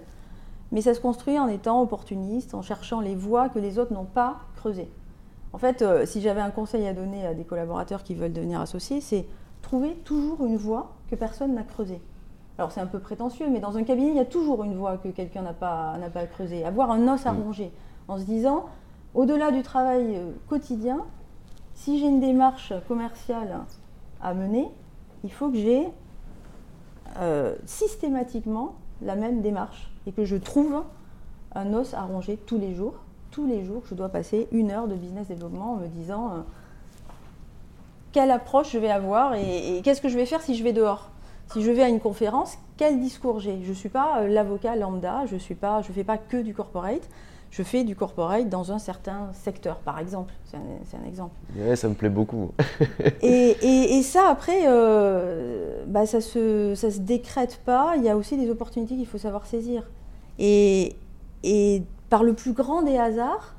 mais 0.72 0.82
ça 0.82 0.94
se 0.94 1.00
construit 1.00 1.38
en 1.38 1.48
étant 1.48 1.82
opportuniste, 1.82 2.54
en 2.54 2.62
cherchant 2.62 3.02
les 3.02 3.16
voies 3.16 3.50
que 3.50 3.60
les 3.60 3.80
autres 3.80 3.94
n'ont 3.94 4.06
pas 4.06 4.38
creusées. 4.56 4.90
En 5.54 5.58
fait, 5.58 5.82
euh, 5.82 6.06
si 6.06 6.22
j'avais 6.22 6.42
un 6.42 6.52
conseil 6.52 6.88
à 6.88 6.94
donner 6.94 7.26
à 7.26 7.34
des 7.34 7.44
collaborateurs 7.44 8.04
qui 8.04 8.16
veulent 8.16 8.34
devenir 8.34 8.62
associés, 8.62 9.02
c'est 9.02 9.26
trouver 9.62 9.96
toujours 10.04 10.46
une 10.46 10.58
voie 10.58 10.94
que 11.10 11.16
personne 11.16 11.54
n'a 11.54 11.64
creusée. 11.64 12.02
Alors 12.58 12.72
c'est 12.72 12.82
un 12.82 12.88
peu 12.88 13.00
prétentieux, 13.00 13.48
mais 13.50 13.60
dans 13.60 13.78
un 13.78 13.84
cabinet, 13.84 14.10
il 14.10 14.16
y 14.16 14.20
a 14.20 14.26
toujours 14.26 14.64
une 14.64 14.76
voie 14.76 14.98
que 14.98 15.10
quelqu'un 15.10 15.44
n'a 15.44 15.54
pas, 15.54 15.96
pas 16.14 16.26
creusée. 16.26 16.66
Avoir 16.66 16.92
un 16.92 17.08
os 17.08 17.26
à 17.26 17.32
mm. 17.32 17.42
ronger, 17.42 17.72
en 18.08 18.18
se 18.18 18.24
disant, 18.24 18.66
au-delà 19.14 19.52
du 19.52 19.62
travail 19.62 20.16
euh, 20.16 20.32
quotidien, 20.50 21.06
si 21.74 22.00
j'ai 22.00 22.08
une 22.08 22.20
démarche 22.20 22.74
commerciale 22.88 23.60
mener, 24.34 24.68
il 25.24 25.32
faut 25.32 25.50
que 25.50 25.58
j'ai 25.58 25.88
euh, 27.18 27.56
systématiquement 27.66 28.76
la 29.02 29.16
même 29.16 29.42
démarche 29.42 29.92
et 30.06 30.12
que 30.12 30.26
je 30.26 30.36
trouve 30.36 30.84
un 31.56 31.74
os 31.74 31.94
à 31.94 32.02
ronger 32.04 32.38
tous 32.38 32.58
les 32.58 32.74
jours. 32.74 32.96
Tous 33.32 33.46
les 33.46 33.64
jours, 33.64 33.84
je 33.90 33.96
dois 33.96 34.10
passer 34.10 34.48
une 34.52 34.72
heure 34.72 34.88
de 34.88 34.96
business 34.96 35.28
développement 35.28 35.74
en 35.74 35.76
me 35.78 35.88
disant... 35.88 36.32
Euh, 36.32 36.42
quelle 38.18 38.32
approche 38.32 38.72
je 38.72 38.80
vais 38.80 38.90
avoir 38.90 39.36
et, 39.36 39.82
qu'est-ce 39.84 40.02
que 40.02 40.10
je 40.10 40.18
vais 40.18 40.26
faire 40.26 40.42
si 40.42 40.56
je 40.56 40.64
vais 40.64 40.74
dehors? 40.74 41.12
Si 41.54 41.62
je 41.62 41.70
vais 41.70 41.84
à 41.84 41.90
une 41.90 42.00
conférence, 42.00 42.58
quel 42.76 43.00
discours 43.00 43.40
j'ai? 43.40 43.62
Je 43.64 43.70
ne 43.70 43.76
suis 43.76 43.90
pas 43.90 44.22
euh, 44.22 44.28
l'avocat 44.28 44.76
lambda, 44.76 45.26
je 45.28 45.36
ne 45.36 45.40
fais 45.40 46.04
pas 46.04 46.18
que 46.18 46.38
du 46.38 46.56
corporate. 46.56 47.08
Je 47.58 47.64
fais 47.64 47.84
du 47.84 47.96
corporate 47.96 48.50
dans 48.50 48.72
un 48.72 48.78
certain 48.78 49.32
secteur, 49.34 49.78
par 49.78 49.98
exemple. 49.98 50.32
C'est 50.46 50.58
un, 50.58 51.08
exemple. 51.08 51.34
Ouais, 51.56 51.76
ça 51.76 51.90
me 51.90 51.96
plaît 51.96 52.08
beaucoup. 52.08 52.52
et, 53.24 54.00
ça, 54.04 54.30
après, 54.30 54.66
euh, 54.68 55.84
bah, 55.88 56.06
ça 56.06 56.18
ne 56.18 56.22
se, 56.22 56.76
ça 56.76 56.92
se 56.92 57.00
décrète 57.00 57.60
pas. 57.66 57.96
Il 57.98 58.04
y 58.04 58.10
a 58.10 58.16
aussi 58.16 58.38
des 58.38 58.52
opportunités 58.52 58.96
qu'il 58.96 59.08
faut 59.08 59.18
savoir 59.18 59.48
saisir. 59.48 59.90
Et, 60.38 60.98
et 61.42 61.82
par 62.12 62.24
le 62.24 62.34
plus 62.34 62.54
grand 62.54 62.84
des 62.84 62.96
hasards, 62.96 63.56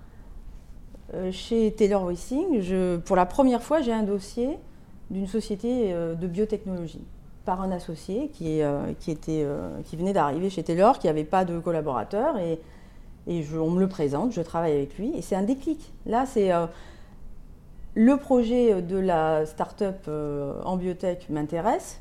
euh, 1.14 1.32
chez 1.32 1.72
Taylor 1.72 2.04
Wissing, 2.04 3.00
pour 3.00 3.16
la 3.16 3.26
première 3.26 3.64
fois, 3.64 3.80
j'ai 3.80 3.92
un 3.92 4.04
dossier 4.04 4.60
d'une 5.10 5.26
société 5.26 5.92
euh, 5.92 6.14
de 6.14 6.28
biotechnologie 6.28 7.04
par 7.44 7.62
un 7.62 7.72
associé 7.72 8.28
qui, 8.28 8.60
qui, 9.00 9.10
était, 9.10 9.44
qui 9.86 9.96
venait 9.96 10.12
d'arriver 10.12 10.50
chez 10.50 10.62
Taylor, 10.62 10.98
qui 11.00 11.06
n'avait 11.06 11.24
pas 11.24 11.46
de 11.46 11.58
collaborateur, 11.58 12.36
et, 12.38 12.60
et 13.28 13.44
on 13.54 13.70
me 13.70 13.78
le 13.78 13.88
présente, 13.88 14.32
je 14.32 14.40
travaille 14.40 14.72
avec 14.72 14.98
lui, 14.98 15.12
et 15.14 15.22
c'est 15.22 15.36
un 15.36 15.42
déclic. 15.42 15.92
Là, 16.06 16.26
c'est 16.26 16.50
le 17.94 18.16
projet 18.16 18.82
de 18.82 18.96
la 18.96 19.46
start-up 19.46 20.08
en 20.64 20.76
biotech 20.76 21.28
m'intéresse. 21.30 22.00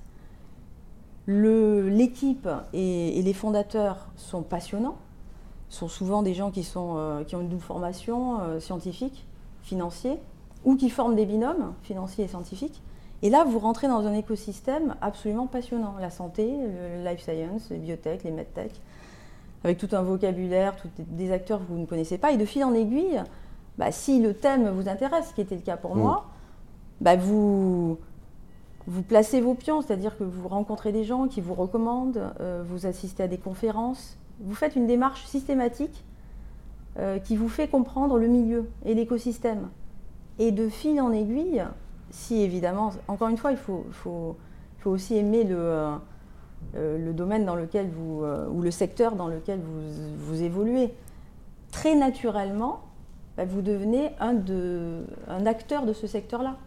L'équipe 1.28 2.48
et, 2.74 3.22
les 3.22 3.34
fondateurs 3.34 4.08
sont 4.16 4.42
passionnants 4.42 4.98
sont 5.70 5.88
souvent 5.88 6.24
des 6.24 6.34
gens 6.34 6.52
qui, 6.52 6.64
sont, 6.64 6.96
euh, 6.98 7.24
qui 7.24 7.36
ont 7.36 7.42
une 7.42 7.50
double 7.50 7.62
formation 7.62 8.40
euh, 8.42 8.60
scientifique, 8.60 9.26
financier, 9.62 10.18
ou 10.64 10.76
qui 10.76 10.90
forment 10.90 11.16
des 11.16 11.26
binômes 11.26 11.74
financiers 11.84 12.26
et 12.26 12.28
scientifiques. 12.28 12.82
Et 13.22 13.30
là, 13.30 13.44
vous 13.44 13.60
rentrez 13.60 13.88
dans 13.88 14.06
un 14.06 14.14
écosystème 14.14 14.96
absolument 15.02 15.48
passionnant. 15.48 15.96
La 16.00 16.10
santé, 16.10 16.48
le 16.48 17.04
life 17.04 17.22
science, 17.22 17.70
les 17.70 17.78
biotech, 17.78 18.24
les 18.24 18.32
medtech, 18.32 18.72
avec 19.64 19.78
tout 19.78 19.90
un 19.92 20.02
vocabulaire, 20.02 20.76
des 20.98 21.32
acteurs 21.32 21.60
que 21.60 21.66
vous 21.72 21.80
ne 21.80 21.86
connaissez 21.86 22.18
pas. 22.18 22.32
Et 22.32 22.38
de 22.38 22.46
fil 22.46 22.64
en 22.64 22.74
aiguille, 22.74 23.22
bah, 23.78 23.92
si 23.92 24.22
le 24.22 24.34
thème 24.34 24.70
vous 24.70 24.88
intéresse, 24.88 25.30
ce 25.30 25.34
qui 25.34 25.42
était 25.42 25.56
le 25.56 25.62
cas 25.62 25.78
pour 25.78 25.96
mm. 25.96 26.00
moi, 26.00 26.26
bah, 27.02 27.16
vous, 27.16 27.98
vous 28.88 29.02
placez 29.04 29.42
vos 29.42 29.54
pions, 29.54 29.82
c'est-à-dire 29.82 30.18
que 30.18 30.24
vous 30.24 30.48
rencontrez 30.48 30.92
des 30.92 31.04
gens 31.04 31.28
qui 31.28 31.42
vous 31.42 31.54
recommandent, 31.54 32.34
euh, 32.40 32.64
vous 32.66 32.86
assistez 32.86 33.24
à 33.24 33.28
des 33.28 33.38
conférences, 33.38 34.18
vous 34.40 34.56
faites 34.56 34.76
une 34.76 34.88
démarche 34.88 35.26
systématique 35.26 36.04
euh, 37.00 37.20
qui 37.20 37.36
vous 37.36 37.50
fait 37.50 37.68
comprendre 37.68 38.18
le 38.18 38.28
milieu 38.28 38.70
et 38.86 38.94
l'écosystème. 38.94 39.70
Et 40.40 40.52
de 40.52 40.70
fil 40.70 41.02
en 41.02 41.12
aiguille, 41.12 41.64
si 42.12 42.42
évidemment, 42.42 42.92
encore 43.08 43.30
une 43.30 43.38
fois, 43.38 43.52
il 43.52 43.58
faut, 43.58 43.86
faut, 43.92 44.38
faut 44.80 44.92
aussi 44.92 45.18
aimer 45.18 45.44
le, 45.44 45.58
euh, 45.58 45.96
le, 46.76 47.12
domaine 47.14 47.46
dans 47.46 47.56
lequel 47.56 47.90
vous, 47.90 48.24
ou 48.52 48.62
le 48.62 48.72
secteur 48.72 49.16
dans 49.16 49.28
lequel 49.28 49.60
vous, 49.60 49.82
vous 50.18 50.44
évoluez. 50.44 50.94
Très 51.72 51.96
naturellement, 51.96 52.82
bah, 53.38 53.46
vous 53.46 53.62
devenez 53.62 54.10
un, 54.20 54.34
de, 54.34 55.04
un 55.28 55.46
acteur 55.46 55.86
de 55.86 55.94
ce 55.94 56.08
secteur-là. 56.08 56.58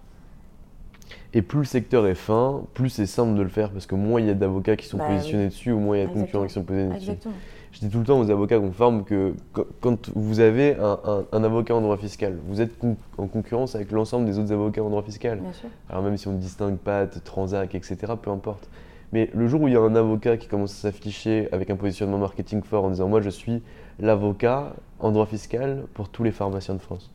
Et 1.34 1.42
plus 1.42 1.60
le 1.60 1.64
secteur 1.64 2.06
est 2.06 2.14
fin, 2.14 2.62
plus 2.74 2.88
c'est 2.88 3.06
simple 3.06 3.36
de 3.36 3.42
le 3.42 3.48
faire 3.48 3.70
parce 3.70 3.86
que 3.86 3.94
moins 3.94 4.20
il 4.20 4.26
y 4.26 4.30
a 4.30 4.34
d'avocats 4.34 4.76
qui 4.76 4.86
sont 4.86 4.98
bah 4.98 5.08
positionnés 5.08 5.46
dessus 5.46 5.72
ou 5.72 5.78
moins 5.78 5.96
il 5.96 6.00
y 6.00 6.02
a 6.04 6.06
de 6.06 6.12
concurrents 6.12 6.46
qui 6.46 6.52
sont 6.52 6.62
positionnés 6.62 6.94
dessus. 7.16 7.28
Je 7.72 7.78
dis 7.80 7.88
tout 7.88 8.00
le 8.00 8.04
temps 8.04 8.18
aux 8.18 8.30
avocats 8.30 8.58
qu'on 8.58 8.72
forme 8.72 9.04
que 9.04 9.34
quand 9.80 10.10
vous 10.16 10.40
avez 10.40 10.76
un, 10.76 11.44
avocat 11.44 11.74
en 11.74 11.80
droit 11.80 11.96
fiscal, 11.96 12.36
vous 12.46 12.60
êtes 12.60 12.72
en 13.16 13.26
concurrence 13.28 13.76
avec 13.76 13.92
l'ensemble 13.92 14.26
des 14.26 14.40
autres 14.40 14.52
avocats 14.52 14.82
en 14.82 14.90
droit 14.90 15.02
fiscal. 15.02 15.40
Alors 15.88 16.02
même 16.02 16.16
si 16.16 16.26
on 16.26 16.32
ne 16.32 16.38
distingue 16.38 16.76
pas 16.76 17.06
de 17.06 17.18
Transac, 17.20 17.74
etc., 17.76 17.96
peu 18.20 18.30
importe. 18.30 18.68
Mais 19.12 19.28
le 19.34 19.48
jour 19.48 19.62
où 19.62 19.68
il 19.68 19.74
y 19.74 19.76
a 19.76 19.80
un 19.80 19.94
avocat 19.96 20.36
qui 20.36 20.46
commence 20.46 20.72
à 20.72 20.90
s'afficher 20.90 21.48
avec 21.52 21.68
un 21.70 21.76
positionnement 21.76 22.18
marketing 22.18 22.62
fort 22.62 22.84
en 22.84 22.90
disant 22.90 23.08
moi 23.08 23.20
je 23.20 23.30
suis 23.30 23.62
l'avocat 23.98 24.74
en 25.00 25.10
droit 25.10 25.26
fiscal 25.26 25.84
pour 25.94 26.08
tous 26.08 26.22
les 26.22 26.30
pharmaciens 26.30 26.74
de 26.74 26.80
France. 26.80 27.10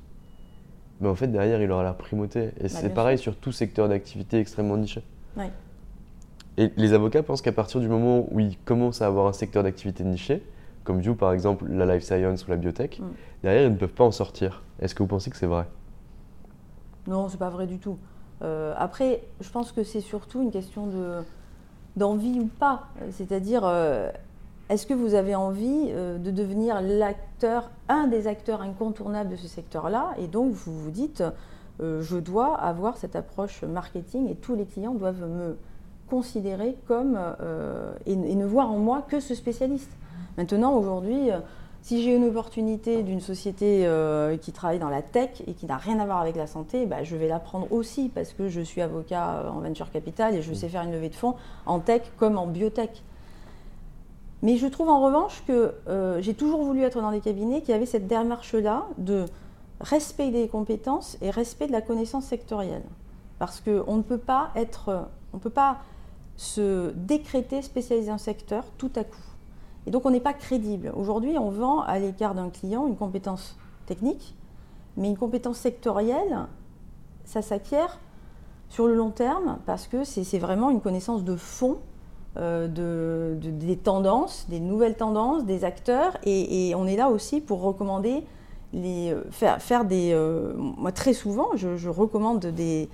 Mais 0.99 1.07
en 1.07 1.15
fait 1.15 1.27
derrière 1.27 1.61
il 1.61 1.71
aura 1.71 1.83
la 1.83 1.93
primauté. 1.93 2.51
Et 2.59 2.67
c'est 2.67 2.81
Bah, 2.81 2.87
bien 2.87 2.95
pareil 2.95 3.17
sur 3.17 3.35
tout 3.37 3.51
secteur 3.53 3.87
d'activité 3.87 4.39
extrêmement 4.39 4.77
niché. 4.77 5.03
Ouais. 5.37 5.51
Et 6.57 6.71
les 6.77 6.93
avocats 6.93 7.23
pensent 7.23 7.41
qu'à 7.41 7.51
partir 7.51 7.79
du 7.81 7.87
moment 7.87 8.27
où 8.31 8.39
ils 8.39 8.57
commencent 8.59 9.01
à 9.01 9.07
avoir 9.07 9.27
un 9.27 9.33
secteur 9.33 9.63
d'activité 9.63 10.03
niché, 10.03 10.41
comme 10.83 11.01
vous 11.01 11.15
par 11.15 11.31
exemple 11.33 11.65
la 11.69 11.85
life 11.85 12.03
science 12.03 12.45
ou 12.45 12.49
la 12.51 12.57
biotech, 12.57 12.99
Mm. 12.99 13.03
derrière 13.43 13.63
ils 13.67 13.71
ne 13.71 13.77
peuvent 13.77 13.89
pas 13.93 14.03
en 14.05 14.11
sortir. 14.11 14.63
Est-ce 14.81 14.95
que 14.95 15.03
vous 15.03 15.07
pensez 15.07 15.29
que 15.29 15.37
c'est 15.37 15.47
vrai? 15.47 15.65
Non, 17.07 17.29
c'est 17.29 17.37
pas 17.37 17.49
vrai 17.49 17.67
du 17.67 17.77
tout. 17.77 17.97
Euh, 18.41 18.73
après, 18.77 19.21
je 19.39 19.49
pense 19.49 19.71
que 19.71 19.83
c'est 19.83 20.01
surtout 20.01 20.41
une 20.41 20.51
question 20.51 20.87
de 20.87 21.23
d'envie 21.97 22.39
ou 22.39 22.47
pas. 22.59 22.87
Euh, 23.01 23.09
C'est-à-dire, 23.11 23.61
euh, 23.65 24.11
est-ce 24.69 24.85
que 24.85 24.93
vous 24.93 25.13
avez 25.13 25.35
envie 25.35 25.87
euh, 25.89 26.17
de 26.17 26.31
devenir 26.31 26.81
l'acteur, 26.81 27.69
un 27.89 28.07
des 28.07 28.27
acteurs 28.27 28.61
incontournables 28.61 29.29
de 29.29 29.35
ce 29.35 29.47
secteur-là? 29.47 30.13
Et 30.17 30.27
donc, 30.27 30.51
vous 30.53 30.77
vous 30.77 30.91
dites, 30.91 31.23
je 31.81 32.15
dois 32.15 32.55
avoir 32.55 32.95
cette 32.95 33.17
approche 33.17 33.63
marketing 33.63 34.29
et 34.29 34.35
tous 34.35 34.55
les 34.55 34.65
clients 34.65 34.93
doivent 34.93 35.27
me 35.27 35.57
considérer 36.09 36.77
comme 36.87 37.19
et, 38.05 38.15
ne 38.15 38.45
voir 38.45 38.71
en 38.71 38.77
moi 38.77 39.05
que 39.05 39.19
ce 39.19 39.35
spécialiste. 39.35 39.91
Maintenant, 40.37 40.73
aujourd'hui, 40.77 41.31
si 41.85 42.01
j'ai 42.01 42.15
une 42.15 42.23
opportunité 42.23 43.03
d'une 43.03 43.21
société 43.21 43.85
euh, 43.85 44.37
qui 44.37 44.51
travaille 44.51 44.79
dans 44.79 44.89
la 44.89 45.03
tech 45.03 45.43
et 45.45 45.53
qui 45.53 45.67
n'a 45.67 45.77
rien 45.77 45.99
à 45.99 46.05
voir 46.05 46.19
avec 46.19 46.35
la 46.35 46.47
santé, 46.47 46.87
bah, 46.87 47.03
je 47.03 47.15
vais 47.15 47.27
la 47.27 47.37
prendre 47.37 47.71
aussi 47.71 48.09
parce 48.09 48.33
que 48.33 48.49
je 48.49 48.59
suis 48.59 48.81
avocat 48.81 49.35
euh, 49.35 49.49
en 49.49 49.59
venture 49.59 49.91
capital 49.91 50.33
et 50.33 50.41
je 50.41 50.51
sais 50.51 50.67
faire 50.67 50.81
une 50.81 50.91
levée 50.91 51.09
de 51.09 51.15
fonds 51.15 51.35
en 51.67 51.79
tech 51.79 52.01
comme 52.17 52.39
en 52.39 52.47
biotech. 52.47 53.03
Mais 54.41 54.57
je 54.57 54.65
trouve 54.65 54.89
en 54.89 54.99
revanche 54.99 55.43
que 55.45 55.75
euh, 55.87 56.19
j'ai 56.23 56.33
toujours 56.33 56.63
voulu 56.63 56.81
être 56.81 57.01
dans 57.01 57.11
des 57.11 57.21
cabinets 57.21 57.61
qui 57.61 57.71
avaient 57.71 57.85
cette 57.85 58.07
démarche-là 58.07 58.87
de 58.97 59.25
respect 59.79 60.31
des 60.31 60.47
compétences 60.47 61.19
et 61.21 61.29
respect 61.29 61.67
de 61.67 61.71
la 61.71 61.81
connaissance 61.81 62.25
sectorielle. 62.25 62.83
Parce 63.37 63.61
qu'on 63.61 63.95
ne 63.95 64.01
peut 64.01 64.17
pas 64.17 64.49
être, 64.55 65.07
on 65.33 65.37
ne 65.37 65.41
peut 65.41 65.51
pas 65.51 65.77
se 66.35 66.93
décréter 66.95 67.61
spécialisé 67.61 68.11
en 68.11 68.17
secteur 68.17 68.63
tout 68.79 68.91
à 68.95 69.03
coup. 69.03 69.34
Et 69.87 69.91
donc 69.91 70.05
on 70.05 70.11
n'est 70.11 70.19
pas 70.19 70.33
crédible. 70.33 70.91
Aujourd'hui, 70.95 71.37
on 71.37 71.49
vend 71.49 71.81
à 71.81 71.99
l'écart 71.99 72.33
d'un 72.35 72.49
client 72.49 72.87
une 72.87 72.95
compétence 72.95 73.57
technique, 73.85 74.35
mais 74.97 75.07
une 75.09 75.17
compétence 75.17 75.57
sectorielle, 75.57 76.47
ça 77.23 77.41
s'acquiert 77.41 77.99
sur 78.69 78.87
le 78.87 78.95
long 78.95 79.11
terme 79.11 79.59
parce 79.65 79.87
que 79.87 80.03
c'est 80.03 80.39
vraiment 80.39 80.69
une 80.69 80.81
connaissance 80.81 81.23
de 81.23 81.35
fond 81.35 81.77
euh, 82.37 82.67
de, 82.67 83.37
de- 83.39 83.51
des 83.51 83.77
tendances, 83.77 84.47
des 84.49 84.59
nouvelles 84.59 84.95
tendances, 84.97 85.45
des 85.45 85.63
acteurs, 85.63 86.17
et, 86.25 86.73
on 86.75 86.85
est 86.85 86.97
là 86.97 87.09
aussi 87.09 87.39
pour 87.39 87.61
recommander, 87.61 88.23
euh, 88.75 89.21
faire, 89.31 89.61
faire 89.61 89.85
des... 89.85 90.11
euh, 90.13 90.53
moi, 90.57 90.91
très 90.91 91.13
souvent, 91.13 91.49
je 91.55 91.87
recommande 91.89 92.45
des, 92.47 92.89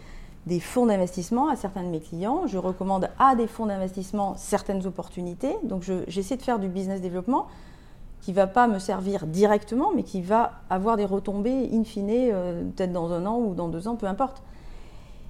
des 0.47 0.59
fonds 0.59 0.87
d'investissement 0.87 1.49
à 1.49 1.55
certains 1.55 1.83
de 1.83 1.87
mes 1.89 1.99
clients, 1.99 2.47
je 2.47 2.57
recommande 2.57 3.09
à 3.19 3.35
des 3.35 3.47
fonds 3.47 3.67
d'investissement 3.67 4.33
certaines 4.37 4.85
opportunités, 4.87 5.55
donc 5.63 5.83
je- 5.83 6.03
j'essaie 6.07 6.35
de 6.37 6.41
faire 6.41 6.57
du 6.59 6.67
business 6.67 6.99
développement 7.01 7.47
qui 8.21 8.31
ne 8.31 8.35
va 8.35 8.47
pas 8.47 8.67
me 8.67 8.79
servir 8.79 9.25
directement, 9.27 9.91
mais 9.95 10.03
qui 10.03 10.21
va 10.21 10.53
avoir 10.69 10.97
des 10.97 11.05
retombées 11.05 11.69
in 11.73 11.83
fine, 11.83 12.07
euh, 12.11 12.63
peut-être 12.75 12.91
dans 12.91 13.11
un 13.11 13.25
an 13.25 13.37
ou 13.39 13.53
dans 13.55 13.67
deux 13.67 13.87
ans, 13.87 13.95
peu 13.95 14.05
importe. 14.07 14.41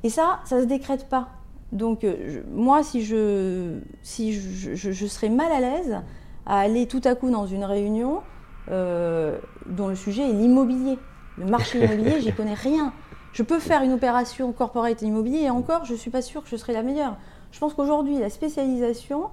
Et 0.04 0.10
ça, 0.10 0.40
ça 0.46 0.58
ne 0.58 0.62
se 0.62 0.66
décrète 0.66 1.08
pas. 1.10 1.28
Donc, 1.72 2.04
euh, 2.04 2.16
je- 2.28 2.40
moi, 2.54 2.84
si, 2.84 3.04
je, 3.04 3.80
si 4.04 4.34
je 4.34 5.06
serais 5.08 5.30
mal 5.30 5.52
à 5.52 5.60
l'aise 5.62 5.98
à 6.46 6.60
aller 6.60 6.86
tout 6.88 7.02
à 7.06 7.16
coup 7.16 7.30
dans 7.30 7.46
une 7.46 7.64
réunion 7.64 8.22
euh, 8.70 9.38
dont 9.68 9.88
le 9.88 9.96
sujet 9.96 10.30
est 10.30 10.34
l'immobilier. 10.34 10.98
Le 11.38 11.46
marché 11.46 11.80
immobilier, 11.84 12.20
j'y 12.22 12.34
connais 12.34 12.54
rien. 12.56 12.92
Je 13.34 13.44
peux 13.44 13.60
faire 13.60 13.82
une 13.84 13.94
opération 13.94 14.52
corporate 14.52 15.02
immobilier 15.02 15.42
et 15.44 15.50
encore, 15.50 15.86
je 15.86 15.94
ne 15.94 15.98
suis 15.98 16.12
pas 16.12 16.22
sûre 16.22 16.44
que 16.44 16.50
je 16.50 16.56
serai 16.58 16.74
la 16.74 16.84
meilleure. 16.84 17.16
Je 17.52 17.60
pense 17.60 17.74
qu'aujourd'hui, 17.74 18.20
la 18.20 18.30
spécialisation, 18.30 19.30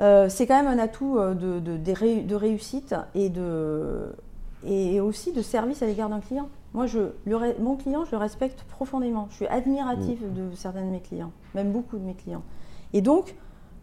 euh, 0.00 0.28
c'est 0.28 0.46
quand 0.46 0.62
même 0.62 0.66
un 0.78 0.82
atout 0.82 1.18
euh, 1.18 1.34
de, 1.34 1.60
de- 1.60 1.76
des 1.76 1.92
ré- 1.94 2.22
de 2.22 2.34
réussite 2.34 2.94
et, 3.14 3.28
de, 3.28 4.12
et 4.66 5.00
aussi 5.00 5.32
de 5.32 5.42
service 5.42 5.82
à 5.82 5.86
l'égard 5.86 6.08
d'un 6.08 6.20
client. 6.20 6.48
Moi, 6.74 6.86
je, 6.86 7.00
le 7.26 7.38
mon 7.60 7.76
client, 7.76 8.04
je 8.06 8.12
le 8.12 8.16
respecte 8.16 8.62
profondément. 8.64 9.26
Je 9.30 9.36
suis 9.36 9.46
admirative 9.46 10.32
de 10.32 10.54
certains 10.54 10.80
de 10.84 10.90
mes 10.90 11.00
clients, 11.00 11.32
même 11.54 11.70
beaucoup 11.72 11.98
de 11.98 12.04
mes 12.04 12.14
clients. 12.14 12.42
Et 12.94 13.02
donc, 13.02 13.34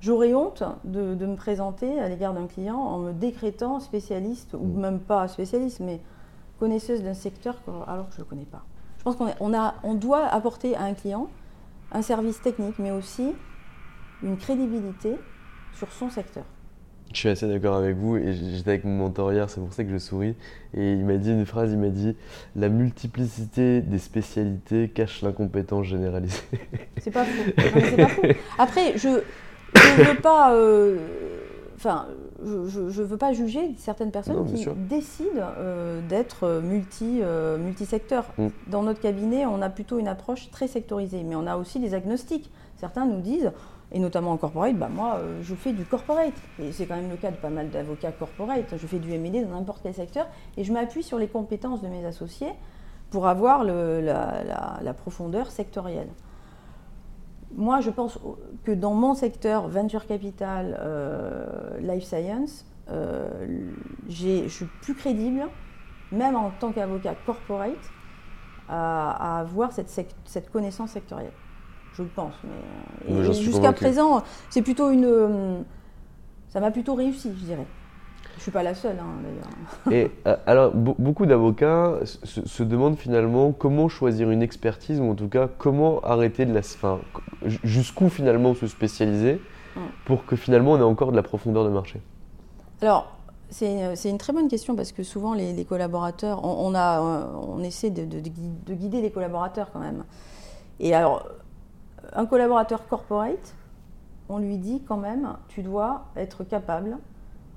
j'aurais 0.02 0.34
honte 0.34 0.64
de, 0.86 1.14
de 1.14 1.26
me 1.28 1.36
présenter 1.36 2.00
à 2.00 2.10
l'égard 2.10 2.34
d'un 2.34 2.48
client 2.48 2.78
en 2.78 2.98
me 3.00 3.14
décrétant 3.14 3.80
spécialiste, 3.80 4.56
ou 4.56 4.66
même 4.66 5.00
pas 5.00 5.28
spécialiste, 5.28 5.80
mais 5.82 6.00
connaisseuse 6.60 7.02
d'un 7.04 7.14
secteur 7.14 7.56
alors 7.88 8.08
que 8.10 8.16
je 8.16 8.20
ne 8.20 8.26
le 8.26 8.30
connais 8.30 8.46
pas. 8.46 8.64
Je 8.98 9.04
pense 9.04 9.16
qu'on 9.16 9.30
on 9.40 9.54
a- 9.54 9.76
on 9.84 9.94
doit 9.96 10.26
apporter 10.26 10.76
à 10.76 10.84
un 10.84 10.94
client 10.94 11.30
un 11.92 12.02
service 12.02 12.42
technique, 12.42 12.76
mais 12.80 12.92
aussi 12.92 13.34
une 14.22 14.38
crédibilité 14.38 15.16
sur 15.74 15.92
son 15.92 16.10
secteur. 16.10 16.44
Je 17.12 17.18
suis 17.18 17.30
assez 17.30 17.48
d'accord 17.48 17.76
avec 17.76 17.96
vous 17.98 18.18
et 18.18 18.34
j'étais 18.34 18.70
avec 18.70 18.84
mon 18.84 18.96
mentor 18.98 19.34
hier, 19.34 19.50
c'est 19.50 19.60
pour 19.60 19.74
ça 19.74 19.84
que 19.84 19.90
je 19.90 19.98
souris. 19.98 20.36
Et 20.76 20.94
il 20.94 21.04
m'a 21.06 21.18
dit 21.18 21.32
une 21.32 21.46
phrase, 21.48 21.72
il 21.72 21.80
m'a 21.80 21.88
dit 21.90 22.16
La 22.56 22.70
multiplicité 22.70 23.82
des 23.82 23.98
spécialités 23.98 24.90
cache 24.90 25.24
l'incompétence 25.24 25.88
généralisée. 25.88 26.44
C'est 27.00 27.10
pas 27.10 27.26
faux. 27.26 27.44
Non, 27.58 27.82
c'est 27.82 27.96
pas 27.98 28.08
faux. 28.10 28.22
Après, 28.60 28.96
je 28.98 29.08
ne 29.10 30.04
veux 30.04 30.22
pas. 30.22 30.54
euh, 30.54 30.98
Enfin, 31.78 32.08
je, 32.68 32.90
je 32.90 33.02
veux 33.04 33.18
pas 33.18 33.34
juger 33.34 33.74
certaines 33.78 34.12
personnes 34.12 34.38
Non, 34.38 34.46
qui 34.46 34.58
sûr. 34.58 34.76
décident 34.76 35.30
euh, 35.58 36.02
d'être 36.08 36.62
multi, 36.64 37.20
euh, 37.22 37.58
multisecteurs. 37.58 38.26
Mm. 38.38 38.48
Dans 38.68 38.84
notre 38.84 39.00
cabinet, 39.02 39.46
on 39.46 39.62
a 39.62 39.70
plutôt 39.70 40.00
une 40.00 40.08
approche 40.08 40.50
très 40.52 40.68
sectorisée, 40.68 41.24
mais 41.24 41.36
on 41.36 41.48
a 41.48 41.58
aussi 41.58 41.80
des 41.80 41.94
agnostiques. 41.94 42.52
Certains 42.78 43.06
nous 43.06 43.20
disent, 43.22 43.52
et 43.92 44.00
notamment 44.00 44.32
en 44.32 44.38
corporate, 44.38 44.76
bah 44.78 44.90
moi, 44.94 45.16
euh, 45.18 45.40
je 45.42 45.56
fais 45.56 45.74
du 45.74 45.84
corporate. 45.84 46.34
Et 46.62 46.72
c'est 46.72 46.86
quand 46.86 46.96
même 46.96 47.10
le 47.10 47.18
cas 47.18 47.32
de 47.32 47.36
pas 47.38 47.50
mal 47.50 47.70
d'avocats 47.70 48.12
corporate. 48.12 48.76
Je 48.78 48.88
fais 48.88 49.00
du 49.00 49.12
M&A 49.14 49.44
dans 49.44 49.56
n'importe 49.58 49.82
quel 49.84 49.94
secteur, 49.94 50.28
et 50.58 50.64
je 50.64 50.72
m'appuie 50.72 51.04
sur 51.04 51.18
les 51.20 51.28
compétences 51.28 51.82
de 51.82 51.88
mes 51.88 52.06
associés 52.06 52.52
pour 53.10 53.28
avoir 53.28 53.64
le- 53.64 54.02
la- 54.02 54.44
la- 54.44 54.80
la 54.82 54.94
profondeur 54.94 55.50
sectorielle. 55.52 56.10
Moi, 57.56 57.82
je 57.82 57.90
pense 57.90 58.20
que 58.64 58.72
dans 58.72 58.94
mon 58.94 59.14
secteur, 59.16 59.68
venture 59.68 60.06
capital, 60.06 60.78
euh, 60.80 61.80
life 61.80 62.04
science, 62.04 62.66
euh, 62.92 63.28
je 64.08 64.48
suis 64.48 64.66
plus 64.82 64.94
crédible, 64.96 65.42
même 66.12 66.36
en 66.36 66.52
tant 66.52 66.72
qu'avocat 66.72 67.16
corporate, 67.26 67.72
à, 68.68 69.38
à 69.38 69.40
avoir 69.42 69.72
cette, 69.72 69.90
sec- 69.90 70.16
cette 70.26 70.52
connaissance 70.52 70.92
sectorielle. 70.92 71.32
Je 71.94 72.04
le 72.04 72.10
pense. 72.10 72.34
Mais, 72.44 73.10
jusqu'à 73.34 73.70
présent, 73.74 74.22
c'est 74.50 74.62
plutôt 74.62 74.92
une. 74.92 75.64
Ça 76.50 76.60
m'a 76.60 76.72
plutôt 76.72 76.94
réussi, 76.96 77.32
je 77.38 77.46
dirais. 77.46 77.66
Je 78.40 78.44
suis 78.44 78.52
pas 78.52 78.64
la 78.64 78.74
seule, 78.74 78.96
hein, 79.00 79.22
d'ailleurs. 79.22 80.02
Et 80.04 80.12
euh, 80.26 80.36
alors, 80.48 80.74
be- 80.74 80.96
beaucoup 80.98 81.26
d'avocats 81.26 81.96
se, 82.06 82.46
se 82.48 82.64
demandent 82.64 82.98
finalement 82.98 83.52
comment 83.52 83.90
choisir 83.90 84.32
une 84.32 84.42
expertise 84.42 85.00
ou 85.02 85.12
en 85.12 85.14
tout 85.16 85.28
cas 85.28 85.48
comment 85.58 86.00
arrêter 86.02 86.46
de 86.46 86.54
la. 86.54 86.62
Enfin, 86.62 87.00
jusqu'où 87.64 88.10
finalement 88.10 88.56
se 88.56 88.66
spécialiser 88.68 89.42
Mm. 89.76 89.82
pour 90.06 90.26
que 90.26 90.36
finalement 90.36 90.72
on 90.72 90.78
ait 90.80 90.82
encore 90.82 91.12
de 91.12 91.16
la 91.16 91.22
profondeur 91.22 91.64
de 91.64 91.70
marché? 91.70 92.02
Alors, 92.82 93.12
c'est 93.52 94.10
une 94.10 94.18
très 94.18 94.34
bonne 94.34 94.48
question 94.48 94.76
parce 94.76 94.92
que 94.92 95.04
souvent 95.04 95.36
les, 95.36 95.54
les 95.54 95.64
collaborateurs, 95.64 96.44
on, 96.44 96.72
on 96.72 96.74
a, 96.74 97.00
euh, 97.02 97.26
on 97.48 97.62
essaie 97.62 97.92
de, 97.92 98.04
de 98.06 98.74
guider 98.74 99.02
les 99.02 99.12
collaborateurs 99.12 99.70
quand 99.72 99.80
même. 99.80 100.06
Et 100.80 100.96
alors, 100.96 101.28
un 102.14 102.26
collaborateur 102.26 102.88
corporate, 102.88 103.54
on 104.28 104.40
lui 104.40 104.58
dit 104.58 104.82
quand 104.88 104.98
même, 104.98 105.36
tu 105.50 105.62
dois 105.62 106.06
être 106.16 106.44
capable 106.44 106.98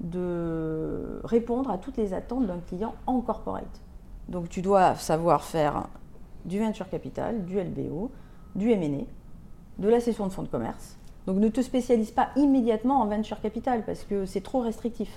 de 0.02 1.20
répondre 1.24 1.70
à 1.70 1.78
toutes 1.78 1.96
les 1.96 2.12
attentes 2.14 2.46
d'un 2.46 2.58
client 2.68 2.94
en 3.06 3.20
corporate. 3.20 3.80
Donc, 4.28 4.48
tu 4.48 4.60
dois 4.62 4.94
savoir 4.96 5.42
faire 5.42 5.86
du 6.44 6.58
venture 6.58 6.88
capital, 6.88 7.44
du 7.44 7.58
LBO, 7.60 8.10
du 8.54 8.70
M&A, 8.72 9.04
de 9.80 9.88
la 9.88 10.00
cession 10.00 10.26
de 10.26 10.32
fonds 10.32 10.42
de 10.42 10.48
commerce. 10.48 10.96
Donc 11.26 11.36
ne 11.38 11.48
te 11.48 11.60
spécialise 11.60 12.10
pas 12.10 12.30
immédiatement 12.34 13.00
en 13.00 13.06
venture 13.06 13.40
capital 13.40 13.84
parce 13.84 14.02
que 14.02 14.26
c'est 14.26 14.40
trop 14.40 14.60
restrictif. 14.60 15.08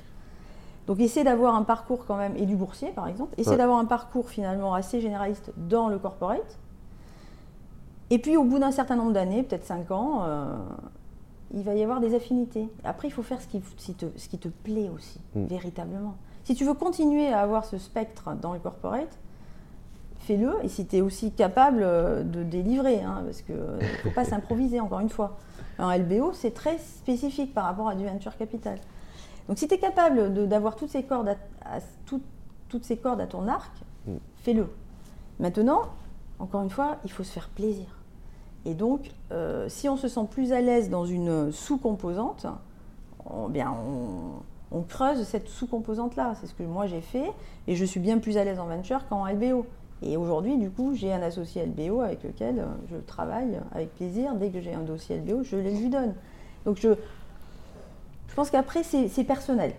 Donc 0.85 0.99
essaie 0.99 1.23
d'avoir 1.23 1.55
un 1.55 1.63
parcours 1.63 2.05
quand 2.05 2.15
même, 2.15 2.35
et 2.37 2.45
du 2.45 2.55
boursier 2.55 2.91
par 2.91 3.07
exemple, 3.07 3.33
essaie 3.39 3.49
Ouais. 3.51 3.57
d'avoir 3.57 3.79
un 3.79 3.85
parcours 3.85 4.29
finalement 4.29 4.75
assez 4.75 5.01
généraliste 5.01 5.51
dans 5.57 5.87
le 5.89 5.97
corporate. 5.97 6.59
Et 8.11 8.19
puis 8.19 8.37
au 8.37 8.43
bout 8.43 8.59
d'un 8.59 8.69
certain 8.71 8.95
nombre 8.95 9.13
d'années, 9.13 9.41
peut-être 9.41 9.65
5 9.65 9.89
ans, 9.89 10.21
euh, 10.25 10.55
il 11.55 11.63
va 11.63 11.73
y 11.73 11.81
avoir 11.81 12.01
des 12.01 12.13
affinités. 12.13 12.69
Après, 12.83 13.07
il 13.07 13.11
faut 13.11 13.23
faire 13.23 13.41
ce 13.41 13.47
qui, 13.47 13.61
ce 13.61 13.85
qui 13.85 13.93
te, 13.93 14.05
ce 14.17 14.27
qui 14.27 14.37
te 14.37 14.49
plaît 14.49 14.89
aussi, 14.93 15.19
Mm. 15.33 15.45
véritablement. 15.45 16.15
Si 16.43 16.53
tu 16.53 16.65
veux 16.65 16.73
continuer 16.73 17.27
à 17.29 17.39
avoir 17.39 17.65
ce 17.65 17.77
spectre 17.77 18.35
dans 18.39 18.53
le 18.53 18.59
corporate, 18.59 19.17
fais-le. 20.19 20.53
Et 20.63 20.67
si 20.67 20.85
tu 20.85 20.97
es 20.97 21.01
aussi 21.01 21.31
capable 21.31 21.81
euh, 21.81 22.23
de 22.23 22.43
délivrer, 22.43 23.01
hein, 23.01 23.23
parce 23.25 23.41
qu'il 23.41 23.55
ne 23.55 23.85
faut 24.03 24.11
pas 24.11 24.25
s'improviser, 24.31 24.79
encore 24.79 24.99
une 24.99 25.09
fois. 25.09 25.37
Un 25.79 25.97
LBO, 25.97 26.33
c'est 26.33 26.53
très 26.53 26.77
spécifique 26.77 27.53
par 27.53 27.65
rapport 27.65 27.89
à 27.89 27.95
du 27.95 28.05
venture 28.05 28.37
capital. 28.37 28.79
Donc 29.47 29.57
si 29.57 29.67
tu 29.67 29.75
es 29.75 29.77
capable 29.77 30.47
d'avoir 30.47 30.75
toutes 30.75 30.89
ces 30.89 31.03
cordes 31.03 31.29
à, 31.29 31.79
toutes 32.05 32.83
ces 32.83 32.97
cordes 32.97 33.21
à 33.21 33.27
ton 33.27 33.47
arc, 33.47 33.71
mm. 34.07 34.15
fais-le. 34.43 34.67
Maintenant, 35.39 35.83
encore 36.39 36.61
une 36.63 36.69
fois, 36.69 36.97
il 37.05 37.11
faut 37.11 37.23
se 37.23 37.31
faire 37.31 37.49
plaisir. 37.49 37.85
Et 38.65 38.73
donc, 38.73 39.11
euh, 39.31 39.69
si 39.69 39.87
on 39.87 39.95
se 39.95 40.07
sent 40.07 40.25
plus 40.29 40.51
à 40.51 40.59
l'aise 40.59 40.89
dans 40.89 41.05
une 41.05 41.51
sous-composante, 41.51 42.47
on, 43.29 43.47
bien, 43.47 43.73
on, 44.71 44.81
creuse 44.81 45.23
cette 45.23 45.47
sous-composante-là. 45.47 46.33
C'est 46.41 46.47
ce 46.47 46.53
que 46.53 46.63
moi 46.63 46.85
j'ai 46.87 47.01
fait. 47.01 47.31
Et 47.67 47.75
je 47.75 47.85
suis 47.85 47.99
bien 47.99 48.17
plus 48.17 48.37
à 48.37 48.43
l'aise 48.43 48.59
en 48.59 48.65
venture 48.65 49.07
qu'en 49.07 49.25
LBO. 49.25 49.65
Et 50.01 50.17
aujourd'hui, 50.17 50.57
du 50.57 50.69
coup, 50.69 50.93
j'ai 50.95 51.13
un 51.13 51.21
associé 51.21 51.65
LBO 51.65 52.01
avec 52.01 52.23
lequel 52.23 52.59
euh, 52.59 52.65
je 52.91 52.97
travaille 52.97 53.59
avec 53.71 53.95
plaisir. 53.95 54.33
Dès 54.35 54.49
que 54.49 54.59
j'ai 54.59 54.73
un 54.73 54.81
dossier 54.81 55.17
LBO, 55.17 55.43
je 55.43 55.55
le 55.55 55.69
lui 55.69 55.89
donne. 55.89 56.13
Donc, 56.65 56.77
je, 56.77 56.89
je 58.27 58.35
pense 58.35 58.49
qu'après, 58.49 58.83
c'est 58.83 59.23
personnel. 59.23 59.73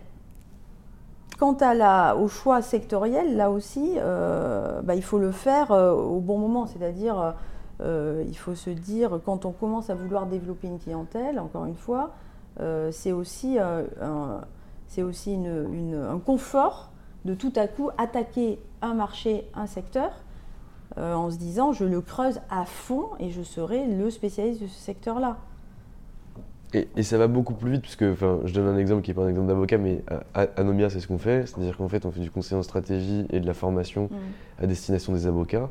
Quant 1.38 1.54
à 1.54 1.74
la, 1.74 2.16
au 2.16 2.28
choix 2.28 2.62
sectoriel, 2.62 3.36
là 3.36 3.50
aussi, 3.50 3.94
euh, 3.96 4.80
bah, 4.80 4.94
il 4.94 5.02
faut 5.02 5.18
le 5.18 5.32
faire 5.32 5.70
au 5.72 6.20
bon 6.20 6.38
moment. 6.38 6.66
C'est-à-dire 6.66 7.34
euh, 7.80 8.24
il 8.26 8.36
faut 8.36 8.54
se 8.54 8.70
dire, 8.70 9.20
quand 9.24 9.44
on 9.44 9.52
commence 9.52 9.90
à 9.90 9.94
vouloir 9.94 10.26
développer 10.26 10.66
une 10.66 10.78
clientèle, 10.78 11.38
encore 11.38 11.66
une 11.66 11.76
fois, 11.76 12.14
euh, 12.60 12.90
c'est 12.90 13.12
aussi, 13.12 13.58
euh, 13.58 13.84
un, 14.00 14.40
aussi 15.02 15.36
un 15.36 16.18
confort 16.18 16.90
de 17.24 17.34
tout 17.34 17.52
à 17.56 17.66
coup 17.66 17.90
attaquer 17.98 18.58
un 18.82 18.94
marché, 18.94 19.46
un 19.54 19.66
secteur, 19.66 20.10
en 20.96 21.30
se 21.30 21.36
disant 21.36 21.72
je 21.72 21.84
le 21.84 22.00
creuse 22.00 22.40
à 22.48 22.64
fond 22.64 23.08
et 23.18 23.28
je 23.28 23.42
serai 23.42 23.86
le 23.86 24.08
spécialiste 24.08 24.62
de 24.62 24.66
ce 24.66 24.78
secteur-là. 24.78 25.36
Et, 26.72 27.02
ça 27.02 27.18
va 27.18 27.26
beaucoup 27.26 27.52
plus 27.52 27.72
vite, 27.72 27.82
puisque 27.82 28.04
je 28.04 28.54
donne 28.54 28.66
un 28.66 28.78
exemple 28.78 29.02
qui 29.02 29.10
n'est 29.10 29.14
pas 29.14 29.24
un 29.24 29.28
exemple 29.28 29.48
d'avocat, 29.48 29.76
mais 29.76 30.02
à, 30.34 30.46
Anomia, 30.56 30.88
c'est 30.88 31.00
ce 31.00 31.06
qu'on 31.06 31.18
fait. 31.18 31.46
C'est-à-dire 31.46 31.76
qu'en 31.76 31.88
fait, 31.88 32.06
on 32.06 32.10
fait 32.10 32.20
du 32.20 32.30
conseil 32.30 32.56
en 32.56 32.62
stratégie 32.62 33.26
et 33.30 33.40
de 33.40 33.46
la 33.46 33.52
formation 33.52 34.04
mmh. 34.04 34.62
à 34.62 34.66
destination 34.66 35.12
des 35.12 35.26
avocats. 35.26 35.68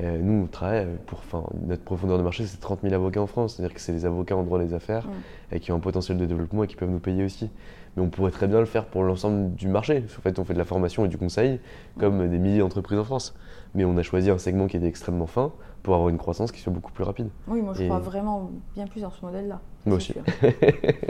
Euh, 0.00 0.18
nous, 0.20 0.44
on 0.44 0.46
travaille 0.46 0.86
pour, 1.06 1.18
enfin, 1.18 1.44
notre 1.66 1.82
profondeur 1.82 2.18
de 2.18 2.22
marché, 2.22 2.46
c'est 2.46 2.58
30 2.58 2.80
000 2.82 2.94
avocats 2.94 3.20
en 3.20 3.26
France. 3.26 3.54
C'est-à-dire 3.54 3.74
que 3.74 3.80
c'est 3.80 3.92
les 3.92 4.06
avocats 4.06 4.36
en 4.36 4.42
droit 4.42 4.58
des 4.58 4.74
affaires 4.74 5.06
et 5.52 5.60
qui 5.60 5.70
ont 5.72 5.76
un 5.76 5.80
potentiel 5.80 6.18
de 6.18 6.26
développement 6.26 6.64
et 6.64 6.66
qui 6.66 6.76
peuvent 6.76 6.90
nous 6.90 6.98
payer 6.98 7.24
aussi. 7.24 7.50
Mais 7.96 8.02
on 8.02 8.08
pourrait 8.08 8.32
très 8.32 8.48
bien 8.48 8.58
le 8.58 8.66
faire 8.66 8.86
pour 8.86 9.04
l'ensemble 9.04 9.54
du 9.54 9.68
marché. 9.68 10.02
En 10.18 10.20
fait, 10.22 10.38
on 10.38 10.44
fait 10.44 10.54
de 10.54 10.58
la 10.58 10.64
formation 10.64 11.04
et 11.04 11.08
du 11.08 11.16
conseil, 11.16 11.60
comme 11.98 12.28
des 12.28 12.38
milliers 12.38 12.58
d'entreprises 12.58 12.98
en 12.98 13.04
France. 13.04 13.34
Mais 13.74 13.84
on 13.84 13.96
a 13.96 14.02
choisi 14.02 14.30
un 14.30 14.38
segment 14.38 14.66
qui 14.66 14.76
était 14.76 14.88
extrêmement 14.88 15.26
fin 15.26 15.52
pour 15.84 15.94
avoir 15.94 16.08
une 16.08 16.16
croissance 16.16 16.50
qui 16.50 16.60
soit 16.60 16.72
beaucoup 16.72 16.90
plus 16.90 17.04
rapide. 17.04 17.28
Oui, 17.46 17.60
moi 17.60 17.74
je 17.78 17.84
crois 17.84 17.98
vraiment 17.98 18.50
bien 18.74 18.86
plus 18.86 19.02
dans 19.02 19.10
ce 19.10 19.24
modèle-là. 19.24 19.60
Moi 19.84 19.98
aussi. 19.98 20.14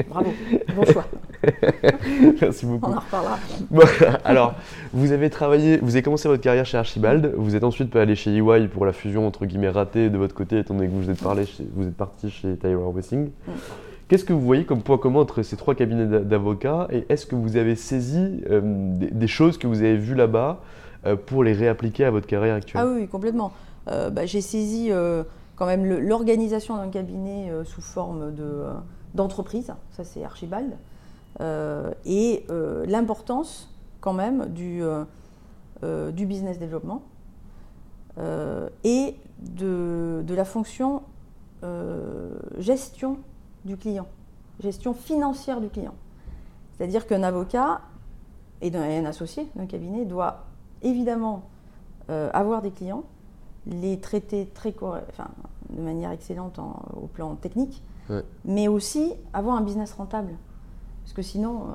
Bravo, 0.08 0.30
bon 0.76 0.84
choix. 0.84 1.04
Merci 2.40 2.66
beaucoup. 2.66 2.90
On 2.90 2.96
en 2.96 3.00
reparlera. 3.00 3.38
alors, 4.24 4.54
vous 4.92 5.12
avez 5.12 5.30
travaillé, 5.30 5.78
vous 5.78 5.94
avez 5.94 6.02
commencé 6.02 6.28
votre 6.28 6.42
carrière 6.42 6.66
chez 6.66 6.76
Archibald, 6.76 7.32
vous 7.36 7.54
êtes 7.54 7.62
ensuite 7.62 7.94
allé 7.94 8.16
chez 8.16 8.36
EY 8.36 8.66
pour 8.66 8.84
la 8.84 8.92
fusion 8.92 9.28
entre 9.28 9.46
guillemets 9.46 9.68
ratée 9.68 10.10
de 10.10 10.18
votre 10.18 10.34
côté, 10.34 10.58
étant 10.58 10.74
donné 10.74 10.88
que 10.88 10.92
vous 10.92 11.08
êtes, 11.08 11.22
parlé 11.22 11.44
vous 11.74 11.86
êtes 11.86 11.96
parti 11.96 12.30
chez 12.30 12.56
Tyler 12.56 12.74
Wessing. 12.74 13.28
Mm. 13.46 13.52
Qu'est-ce 14.08 14.24
que 14.24 14.32
vous 14.32 14.40
voyez 14.40 14.64
comme 14.64 14.82
point 14.82 14.98
commun 14.98 15.20
entre 15.20 15.42
ces 15.42 15.56
trois 15.56 15.76
cabinets 15.76 16.06
d'avocats 16.24 16.88
et 16.90 17.06
est-ce 17.08 17.26
que 17.26 17.36
vous 17.36 17.56
avez 17.56 17.76
saisi 17.76 18.42
euh, 18.50 18.60
des, 18.64 19.26
choses 19.28 19.56
que 19.56 19.68
vous 19.68 19.82
avez 19.82 19.96
vues 19.96 20.16
là-bas 20.16 20.60
euh, 21.06 21.14
pour 21.14 21.44
les 21.44 21.52
réappliquer 21.52 22.04
à 22.04 22.10
votre 22.10 22.26
carrière 22.26 22.56
actuelle? 22.56 22.82
Ah 22.84 22.92
oui, 22.92 23.06
complètement. 23.06 23.52
Euh, 23.88 24.10
bah, 24.10 24.26
j'ai 24.26 24.40
saisi 24.40 24.90
quand 25.56 25.66
même 25.66 25.84
l'organisation 25.84 26.76
d'un 26.76 26.88
cabinet 26.88 27.50
sous 27.64 27.82
forme 27.82 28.34
d'entreprise, 29.14 29.72
ça 29.92 30.04
c'est 30.04 30.24
Archibald, 30.24 30.76
et 32.04 32.46
l'importance 32.86 33.72
quand 34.00 34.14
même 34.14 34.46
du, 34.46 34.82
du 35.82 36.26
business 36.26 36.58
développement 36.58 37.02
et 38.18 39.16
de, 39.40 40.22
de, 40.26 40.34
la 40.34 40.44
fonction 40.44 41.02
gestion 42.58 43.18
du 43.64 43.76
client, 43.76 44.06
gestion 44.60 44.94
financière 44.94 45.60
du 45.60 45.68
client. 45.68 45.94
C'est-à-dire 46.76 47.06
qu'un 47.06 47.22
avocat 47.22 47.80
et 48.60 48.74
un, 48.74 49.04
associé 49.04 49.46
d'un 49.54 49.66
cabinet 49.66 50.04
doit 50.04 50.44
évidemment 50.82 51.44
euh, 52.10 52.30
avoir 52.32 52.62
des 52.62 52.70
clients, 52.70 53.04
les 53.66 53.98
traiter 53.98 54.46
très 54.54 54.74
enfin, 54.80 55.28
de 55.70 55.80
manière 55.80 56.10
excellente 56.10 56.58
au 56.94 57.06
plan 57.06 57.34
technique, 57.34 57.82
mais 58.44 58.68
aussi 58.68 59.12
avoir 59.32 59.56
un 59.56 59.62
business 59.62 59.92
rentable. 59.92 60.34
Parce 61.02 61.14
que 61.14 61.22
sinon, 61.22 61.66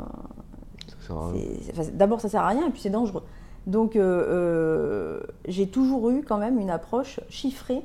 euh, 1.09 1.83
d'abord 1.93 2.21
ça 2.21 2.29
sert 2.29 2.43
à 2.43 2.49
rien 2.49 2.67
et 2.67 2.69
puis 2.71 2.81
c'est 2.81 2.89
dangereux. 2.89 3.23
Donc 3.67 3.95
euh, 3.95 5.21
j'ai 5.47 5.67
toujours 5.67 6.09
eu 6.09 6.23
quand 6.23 6.37
même 6.37 6.59
une 6.59 6.69
approche 6.69 7.19
chiffrée 7.29 7.81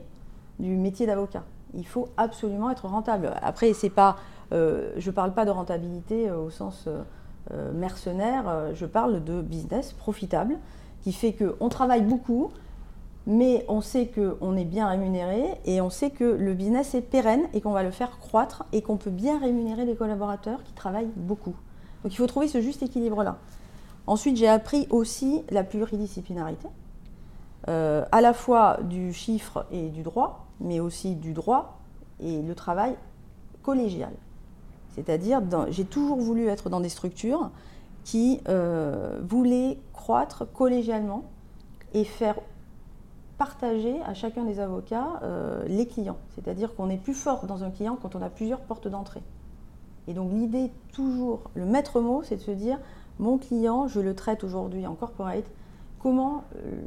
du 0.59 0.77
métier 0.77 1.07
d'avocat 1.07 1.45
il 1.77 1.87
faut 1.87 2.09
absolument 2.17 2.71
être 2.71 2.87
rentable. 2.87 3.33
Après, 3.43 3.73
c'est 3.73 3.91
pas, 3.91 4.17
euh, 4.53 4.93
je 4.97 5.11
ne 5.11 5.15
parle 5.15 5.33
pas 5.33 5.45
de 5.45 5.51
rentabilité 5.51 6.29
euh, 6.29 6.39
au 6.39 6.51
sens 6.51 6.87
euh, 6.87 7.73
mercenaire, 7.73 8.75
je 8.75 8.87
parle 8.87 9.23
de 9.23 9.43
business 9.43 9.93
profitable 9.93 10.57
qui 11.03 11.13
fait 11.13 11.35
qu'on 11.35 11.69
travaille 11.69 12.03
beaucoup, 12.03 12.51
mais 13.27 13.65
on 13.69 13.81
sait 13.81 14.07
qu'on 14.09 14.57
est 14.57 14.65
bien 14.65 14.89
rémunéré 14.89 15.45
et 15.65 15.81
on 15.81 15.91
sait 15.91 16.11
que 16.11 16.25
le 16.25 16.55
business 16.55 16.95
est 16.95 17.01
pérenne 17.01 17.45
et 17.55 17.61
qu'on 17.61 17.73
va 17.73 17.83
le 17.83 17.91
faire 17.91 18.19
croître 18.19 18.65
et 18.73 18.83
qu'on 18.83 18.97
peut 18.97 19.11
bien 19.11 19.39
rémunérer 19.39 19.85
les 19.85 19.97
collaborateurs 19.97 20.63
qui 20.63 20.73
travaillent 20.73 21.13
beaucoup. 21.17 21.55
Donc 22.03 22.13
il 22.13 22.17
faut 22.17 22.27
trouver 22.27 22.49
ce 22.49 22.61
juste 22.61 22.83
équilibre-là. 22.83 23.39
Ensuite, 24.07 24.37
j'ai 24.37 24.49
appris 24.49 24.87
aussi 24.91 25.43
la 25.51 25.65
pluridisciplinarité, 25.65 26.69
à 27.67 28.21
la 28.21 28.35
fois 28.35 28.79
du 28.83 29.15
chiffre 29.15 29.65
et 29.71 29.89
du 29.89 30.03
droit, 30.03 30.45
mais 30.61 30.81
aussi 30.81 31.15
du 31.15 31.33
droit 31.33 31.79
et 32.21 32.43
le 32.43 32.55
travail 32.55 32.97
collégial. 33.63 34.13
C'est-à-dire, 34.95 35.41
j'ai 35.71 35.85
toujours 35.85 36.19
voulu 36.19 36.49
être 36.49 36.71
dans 36.71 36.81
des 36.81 36.89
structures 36.89 37.51
qui 38.05 38.41
euh, 38.49 39.19
voulaient 39.23 39.79
croître 39.93 40.45
collégialement 40.53 41.25
et 41.95 42.05
faire 42.05 42.37
partager 43.39 44.01
à 44.03 44.15
chacun 44.15 44.45
des 44.45 44.61
avocats 44.61 45.21
euh, 45.23 45.65
les 45.67 45.87
clients. 45.87 46.19
C'est-à-dire 46.35 46.75
qu'on 46.75 46.89
est 46.91 46.97
plus 46.97 47.15
fort 47.15 47.47
dans 47.47 47.65
un 47.65 47.71
client 47.71 47.99
quand 48.01 48.15
on 48.15 48.23
a 48.23 48.31
plusieurs 48.31 48.61
portes 48.61 48.89
d'entrée. 48.89 49.23
Et 50.07 50.15
donc 50.15 50.33
l'idée 50.33 50.71
toujours, 50.93 51.43
le 51.55 51.65
maître 51.65 52.01
mot, 52.01 52.23
c'est 52.23 52.37
de 52.37 52.43
se 52.43 52.51
dire, 52.51 52.79
mon 53.19 53.39
client, 53.39 53.89
je 53.89 54.01
le 54.01 54.15
traite 54.15 54.45
aujourd'hui 54.45 54.87
en 54.87 54.95
corporate, 54.95 55.45
comment, 55.99 56.45
euh, 56.57 56.83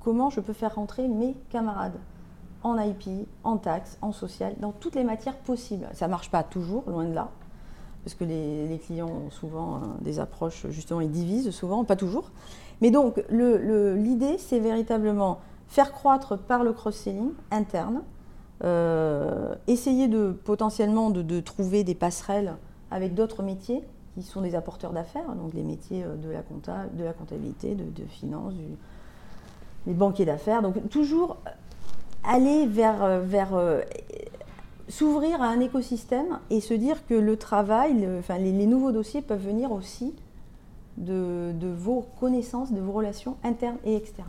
comment 0.00 0.30
je 0.30 0.40
peux 0.40 0.52
faire 0.52 0.74
rentrer 0.74 1.08
mes 1.08 1.34
camarades 1.50 1.98
en 2.62 2.78
IP, 2.78 3.26
en 3.44 3.56
taxes, 3.56 3.98
en 4.02 4.12
social, 4.12 4.54
dans 4.60 4.72
toutes 4.72 4.96
les 4.96 5.04
matières 5.04 5.36
possibles. 5.36 5.86
Ça 5.92 6.06
ne 6.06 6.10
marche 6.10 6.30
pas 6.30 6.42
toujours, 6.42 6.84
loin 6.88 7.04
de 7.04 7.14
là, 7.14 7.30
parce 8.04 8.14
que 8.14 8.24
les, 8.24 8.80
clients 8.84 9.08
ont 9.08 9.30
souvent 9.30 9.76
euh, 9.76 9.78
des 10.00 10.20
approches, 10.20 10.66
justement, 10.70 11.00
ils 11.00 11.10
divisent 11.10 11.50
souvent, 11.50 11.84
pas 11.84 11.96
toujours. 11.96 12.30
Mais 12.80 12.90
donc, 12.90 13.22
l'idée, 13.30 14.38
c'est 14.38 14.60
véritablement 14.60 15.40
faire 15.68 15.92
croître 15.92 16.38
par 16.38 16.64
le 16.64 16.72
cross-selling 16.72 17.32
interne, 17.50 18.02
euh, 18.64 19.54
essayer 19.68 20.08
de 20.08 20.32
potentiellement 20.32 21.10
de, 21.10 21.40
trouver 21.40 21.84
des 21.84 21.94
passerelles 21.94 22.56
avec 22.90 23.14
d'autres 23.14 23.42
métiers 23.42 23.84
qui 24.14 24.22
sont 24.22 24.40
des 24.40 24.56
apporteurs 24.56 24.92
d'affaires, 24.92 25.36
donc 25.36 25.54
les 25.54 25.62
métiers 25.62 26.02
euh, 26.02 26.16
de 26.16 26.28
la, 26.28 26.42
compta, 26.42 26.86
de 26.92 27.04
la 27.04 27.12
comptabilité, 27.12 27.76
de, 27.76 28.04
finance, 28.06 28.54
du, 28.54 28.64
les 29.86 29.94
banquiers 29.94 30.24
d'affaires. 30.24 30.62
Donc 30.62 30.88
toujours 30.88 31.36
aller 32.24 32.66
vers, 32.66 33.04
euh, 33.04 33.20
vers 33.20 33.50
s'ouvrir 34.88 35.40
à 35.40 35.46
un 35.46 35.60
écosystème 35.60 36.40
et 36.50 36.60
se 36.60 36.74
dire 36.74 37.06
que 37.06 37.14
le 37.14 37.36
travail, 37.36 38.08
enfin, 38.18 38.38
les, 38.38 38.66
nouveaux 38.66 38.90
dossiers 38.90 39.22
peuvent 39.22 39.44
venir 39.44 39.70
aussi 39.70 40.14
de, 40.96 41.52
vos 41.76 42.06
connaissances, 42.18 42.72
de 42.72 42.80
vos 42.80 42.92
relations 42.92 43.36
internes 43.44 43.78
et 43.84 43.94
externes. 43.94 44.26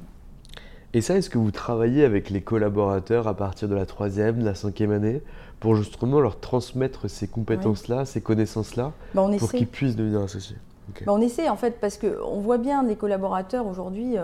Et 0.94 1.02
ça, 1.02 1.16
est-ce 1.16 1.30
que 1.30 1.38
vous 1.38 1.52
travaillez 1.52 2.04
avec 2.04 2.30
les 2.30 2.42
collaborateurs 2.42 3.28
à 3.28 3.36
partir 3.36 3.68
de 3.70 3.76
la 3.76 3.86
troisième, 3.86 4.40
de 4.40 4.46
la 4.46 4.56
cinquième 4.56 4.92
année, 4.92 5.22
pour 5.60 5.76
justement 5.76 6.20
leur 6.20 6.40
transmettre 6.40 7.10
ces 7.10 7.28
compétences-là, 7.28 8.06
ces 8.06 8.22
connaissances-là, 8.22 8.92
bah, 9.14 9.28
pour 9.38 9.52
qu'ils 9.52 9.68
puissent 9.68 9.96
devenir 9.96 10.22
associés? 10.22 10.58
Bah, 11.06 11.14
On 11.14 11.22
essaie 11.22 11.48
en 11.48 11.58
fait, 11.58 11.80
parce 11.80 11.98
qu'on 11.98 12.40
voit 12.40 12.58
bien 12.58 12.84
les 12.84 12.96
collaborateurs 12.96 13.68
aujourd'hui. 13.68 14.16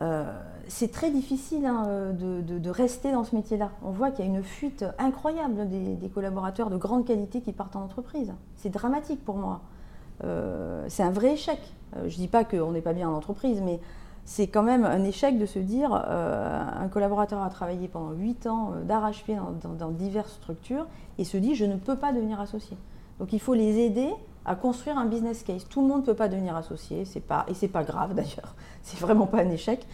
Euh, 0.00 0.24
c'est 0.68 0.92
très 0.92 1.10
difficile 1.10 1.66
hein, 1.66 2.12
de, 2.12 2.70
rester 2.70 3.12
dans 3.12 3.24
ce 3.24 3.34
métier-là. 3.34 3.70
On 3.82 3.90
voit 3.90 4.10
qu'il 4.10 4.24
y 4.24 4.28
a 4.28 4.30
une 4.30 4.42
fuite 4.42 4.84
incroyable 4.98 5.68
des, 5.68 6.08
collaborateurs 6.08 6.70
de 6.70 6.76
grande 6.76 7.04
qualité 7.06 7.40
qui 7.40 7.52
partent 7.52 7.76
en 7.76 7.82
entreprise. 7.82 8.32
C'est 8.56 8.70
dramatique 8.70 9.24
pour 9.24 9.36
moi. 9.36 9.60
Euh, 10.24 10.84
c'est 10.88 11.02
un 11.02 11.10
vrai 11.10 11.32
échec. 11.32 11.58
Euh, 11.96 12.08
je 12.08 12.14
ne 12.14 12.20
dis 12.20 12.28
pas 12.28 12.44
qu'on 12.44 12.72
n'est 12.72 12.80
pas 12.80 12.92
bien 12.92 13.08
en 13.08 13.14
entreprise, 13.14 13.60
mais 13.64 13.80
c'est 14.30 14.46
quand 14.46 14.62
même 14.62 14.84
un 14.84 15.02
échec 15.02 15.40
de 15.40 15.44
se 15.44 15.58
dire 15.58 15.92
un 15.92 16.86
collaborateur 16.86 17.42
a 17.42 17.50
travaillé 17.50 17.88
pendant 17.88 18.12
8 18.12 18.46
ans 18.46 18.74
d'arrache-pied 18.84 19.36
dans, 19.64 19.90
diverses 19.90 20.34
structures 20.34 20.86
et 21.18 21.24
se 21.24 21.36
dit 21.36 21.56
je 21.56 21.64
ne 21.64 21.74
peux 21.74 21.96
pas 21.96 22.12
devenir 22.12 22.40
associé. 22.40 22.76
Donc 23.18 23.32
il 23.32 23.40
faut 23.40 23.54
les 23.54 23.80
aider 23.80 24.08
à 24.44 24.54
construire 24.54 24.98
un 24.98 25.06
business 25.06 25.42
case. 25.42 25.66
Tout 25.68 25.82
le 25.82 25.88
monde 25.88 26.02
ne 26.02 26.06
peut 26.06 26.14
pas 26.14 26.28
devenir 26.28 26.54
associé, 26.54 27.04
c'est 27.04 27.18
pas, 27.18 27.44
et 27.48 27.54
c'est 27.54 27.66
pas 27.66 27.82
grave 27.82 28.14
d'ailleurs, 28.14 28.54
c'est 28.84 29.00
vraiment 29.00 29.26
pas 29.26 29.38
un 29.38 29.50
échec. 29.50 29.84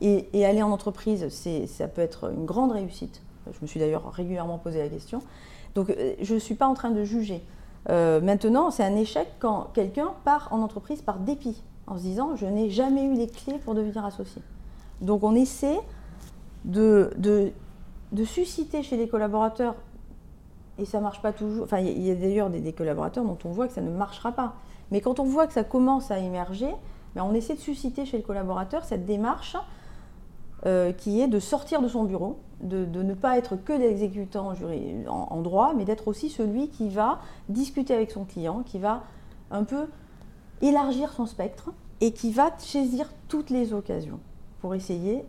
Et, 0.00 0.46
aller 0.46 0.62
en 0.62 0.70
entreprise, 0.70 1.28
ça 1.66 1.86
peut 1.86 2.00
être 2.00 2.32
une 2.32 2.46
grande 2.46 2.72
réussite. 2.72 3.20
Je 3.46 3.58
me 3.60 3.66
suis 3.66 3.78
d'ailleurs 3.78 4.10
régulièrement 4.10 4.56
posé 4.56 4.78
la 4.78 4.88
question. 4.88 5.20
Donc 5.74 5.90
euh, 5.90 6.14
je 6.18 6.32
ne 6.32 6.38
suis 6.38 6.54
pas 6.54 6.66
en 6.66 6.72
train 6.72 6.92
de 6.92 7.04
juger. 7.04 7.44
Euh, 7.90 8.22
maintenant, 8.22 8.70
c'est 8.70 8.84
un 8.84 8.96
échec 8.96 9.28
quand 9.38 9.68
quelqu'un 9.74 10.14
part 10.24 10.48
en 10.50 10.62
entreprise 10.62 11.02
par 11.02 11.18
dépit, 11.18 11.62
en 11.92 11.98
se 11.98 12.02
disant 12.02 12.36
je 12.36 12.46
n'ai 12.46 12.70
jamais 12.70 13.04
eu 13.04 13.14
les 13.14 13.28
clés 13.28 13.58
pour 13.58 13.74
devenir 13.74 14.04
associé. 14.04 14.42
Donc 15.00 15.22
on 15.22 15.34
essaie 15.34 15.78
de, 16.64 17.10
susciter 18.24 18.82
chez 18.82 18.96
les 18.96 19.08
collaborateurs 19.08 19.74
et 20.78 20.84
ça 20.84 21.00
marche 21.00 21.20
pas 21.20 21.32
toujours. 21.32 21.64
Enfin, 21.64 21.78
il 21.78 22.02
y 22.02 22.10
a 22.10 22.14
d'ailleurs 22.14 22.50
des, 22.50 22.72
collaborateurs 22.72 23.24
dont 23.24 23.38
on 23.44 23.50
voit 23.50 23.68
que 23.68 23.74
ça 23.74 23.82
ne 23.82 23.90
marchera 23.90 24.32
pas. 24.32 24.54
Mais 24.90 25.00
quand 25.00 25.20
on 25.20 25.24
voit 25.24 25.46
que 25.46 25.52
ça 25.52 25.64
commence 25.64 26.10
à 26.10 26.18
émerger, 26.18 26.70
ben, 27.14 27.24
on 27.24 27.34
essaie 27.34 27.54
de 27.54 27.60
susciter 27.60 28.06
chez 28.06 28.16
le 28.16 28.22
collaborateur 28.22 28.84
cette 28.84 29.04
démarche 29.04 29.56
euh, 30.64 30.92
qui 30.92 31.20
est 31.20 31.28
de 31.28 31.40
sortir 31.40 31.82
de 31.82 31.88
son 31.88 32.04
bureau, 32.04 32.38
de, 32.62 32.84
ne 33.02 33.14
pas 33.14 33.36
être 33.36 33.56
que 33.56 33.72
l'exécutant 33.72 34.52
en, 35.08 35.40
droit, 35.42 35.74
mais 35.76 35.84
d'être 35.84 36.08
aussi 36.08 36.30
celui 36.30 36.68
qui 36.68 36.88
va 36.88 37.18
discuter 37.48 37.94
avec 37.94 38.12
son 38.12 38.24
client, 38.24 38.62
qui 38.64 38.78
va 38.78 39.02
un 39.50 39.64
peu 39.64 39.88
élargir 40.60 41.12
son 41.12 41.26
spectre 41.26 41.72
et 42.02 42.10
qui 42.10 42.32
va 42.32 42.50
saisir 42.58 43.08
toutes 43.28 43.48
les 43.48 43.72
occasions 43.72 44.18
pour 44.60 44.74
essayer 44.74 45.24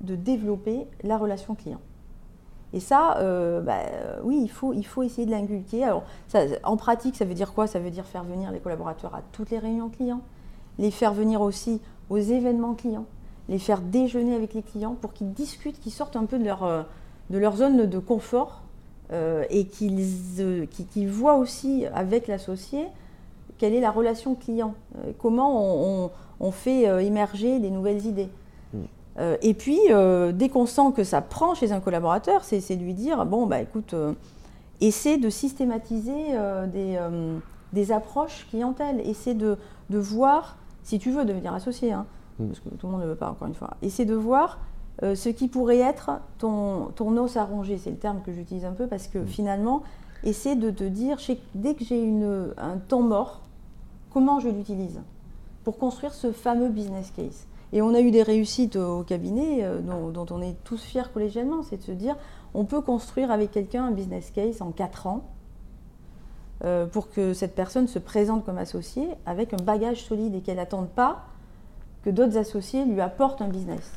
de 0.00 0.16
développer 0.16 0.86
la 1.04 1.16
relation 1.16 1.54
client. 1.54 1.80
Et 2.72 2.80
ça, 2.80 3.18
euh, 3.18 3.60
bah, 3.60 3.78
oui, 4.24 4.40
il 4.42 4.50
faut, 4.50 4.72
il 4.72 4.84
faut 4.84 5.04
essayer 5.04 5.26
de 5.26 5.30
l'inculquer. 5.30 5.84
Alors, 5.84 6.02
en 6.64 6.76
pratique, 6.76 7.14
ça 7.14 7.24
veut 7.24 7.34
dire 7.34 7.54
quoi? 7.54 7.68
Ça 7.68 7.78
veut 7.78 7.90
dire 7.90 8.04
faire 8.04 8.24
venir 8.24 8.50
les 8.50 8.58
collaborateurs 8.58 9.14
à 9.14 9.22
toutes 9.30 9.50
les 9.50 9.60
réunions 9.60 9.88
clients, 9.88 10.22
les 10.78 10.90
faire 10.90 11.14
venir 11.14 11.40
aussi 11.40 11.80
aux 12.10 12.18
événements 12.18 12.74
clients, 12.74 13.06
les 13.48 13.60
faire 13.60 13.80
déjeuner 13.80 14.34
avec 14.34 14.54
les 14.54 14.62
clients 14.62 14.96
pour 15.00 15.12
qu'ils 15.12 15.32
discutent, 15.32 15.78
qu'ils 15.78 15.92
sortent 15.92 16.16
un 16.16 16.26
peu 16.26 16.40
de 16.40 16.44
leur, 16.44 16.64
euh, 16.64 16.82
de 17.30 17.38
leur 17.38 17.56
zone 17.56 17.86
de 17.86 17.98
confort 18.00 18.62
euh, 19.12 19.44
et 19.50 19.66
qu'ils 19.66 21.08
voient 21.08 21.36
aussi 21.36 21.86
avec 21.94 22.26
l'associé 22.26 22.88
quelle 23.58 23.74
est 23.74 23.80
la 23.80 23.90
relation 23.90 24.34
client, 24.34 24.74
comment 25.18 26.10
on 26.40 26.50
fait 26.50 26.82
émerger 27.04 27.58
des 27.58 27.70
nouvelles 27.70 28.04
idées. 28.06 28.28
Euh, 29.18 29.36
et 29.42 29.54
puis, 29.54 29.80
euh, 29.90 30.32
dès 30.32 30.48
qu'on 30.48 30.66
sent 30.66 30.92
que 30.94 31.04
ça 31.04 31.20
prend 31.20 31.54
chez 31.54 31.72
un 31.72 31.80
collaborateur, 31.80 32.44
c'est 32.44 32.76
de 32.76 32.82
lui 32.82 32.94
dire, 32.94 33.24
bon, 33.24 33.46
bah 33.46 33.60
écoute, 33.60 33.94
euh, 33.94 34.12
essaie 34.80 35.16
de 35.16 35.30
systématiser 35.30 36.34
des, 37.72 37.92
approches 37.92 38.46
clientèle, 38.50 39.00
essaie 39.00 39.34
de, 39.34 39.56
voir, 39.90 40.56
si 40.82 40.98
tu 40.98 41.10
veux 41.10 41.24
devenir 41.24 41.54
associé, 41.54 41.92
hein, 41.92 42.06
mm. 42.38 42.46
parce 42.46 42.60
que 42.60 42.68
tout 42.70 42.86
le 42.86 42.92
monde 42.92 43.02
ne 43.02 43.06
veut 43.06 43.16
pas, 43.16 43.30
encore 43.30 43.48
une 43.48 43.54
fois, 43.54 43.70
essaie 43.82 44.04
de 44.04 44.14
voir 44.14 44.58
ce 45.02 45.28
qui 45.28 45.48
pourrait 45.48 45.80
être 45.80 46.10
ton, 46.38 46.86
ton 46.94 47.14
os 47.18 47.36
à 47.36 47.44
ronger, 47.44 47.76
c'est 47.76 47.90
le 47.90 47.98
terme 47.98 48.22
que 48.24 48.32
j'utilise 48.32 48.64
un 48.64 48.72
peu, 48.72 48.86
parce 48.86 49.08
que 49.08 49.18
mm. 49.18 49.26
finalement, 49.26 49.82
essaie 50.24 50.56
de 50.56 50.70
te 50.70 50.84
dire, 50.84 51.18
dès 51.54 51.74
que 51.74 51.84
j'ai 51.84 52.12
un 52.58 52.78
temps 52.78 53.02
mort, 53.02 53.42
comment 54.16 54.40
je 54.40 54.48
l'utilise 54.48 55.02
pour 55.62 55.76
construire 55.76 56.14
ce 56.14 56.32
fameux 56.32 56.70
business 56.70 57.12
case. 57.14 57.46
Et 57.74 57.82
on 57.82 57.92
a 57.92 58.00
eu 58.00 58.10
des 58.10 58.22
réussites 58.22 58.76
au 58.76 59.02
cabinet 59.02 59.62
euh, 59.62 59.80
dont, 59.82 60.24
on 60.30 60.40
est 60.40 60.56
tous 60.64 60.82
fiers 60.82 61.12
collégialement, 61.12 61.62
c'est 61.62 61.76
de 61.76 61.82
se 61.82 61.92
dire 61.92 62.16
on 62.54 62.64
peut 62.64 62.80
construire 62.80 63.30
avec 63.30 63.50
quelqu'un 63.50 63.84
un 63.84 63.90
business 63.90 64.30
case 64.30 64.62
en 64.62 64.70
4 64.70 65.06
ans 65.06 65.28
euh, 66.64 66.86
pour 66.86 67.10
que 67.10 67.34
cette 67.34 67.54
personne 67.54 67.88
se 67.88 67.98
présente 67.98 68.46
comme 68.46 68.56
associée 68.56 69.08
avec 69.26 69.52
un 69.52 69.62
bagage 69.62 70.02
solide 70.02 70.34
et 70.34 70.40
qu'elle 70.40 70.56
n'attende 70.56 70.88
pas 70.88 71.26
que 72.02 72.08
d'autres 72.08 72.38
associés 72.38 72.86
lui 72.86 73.02
apportent 73.02 73.42
un 73.42 73.48
business. 73.48 73.92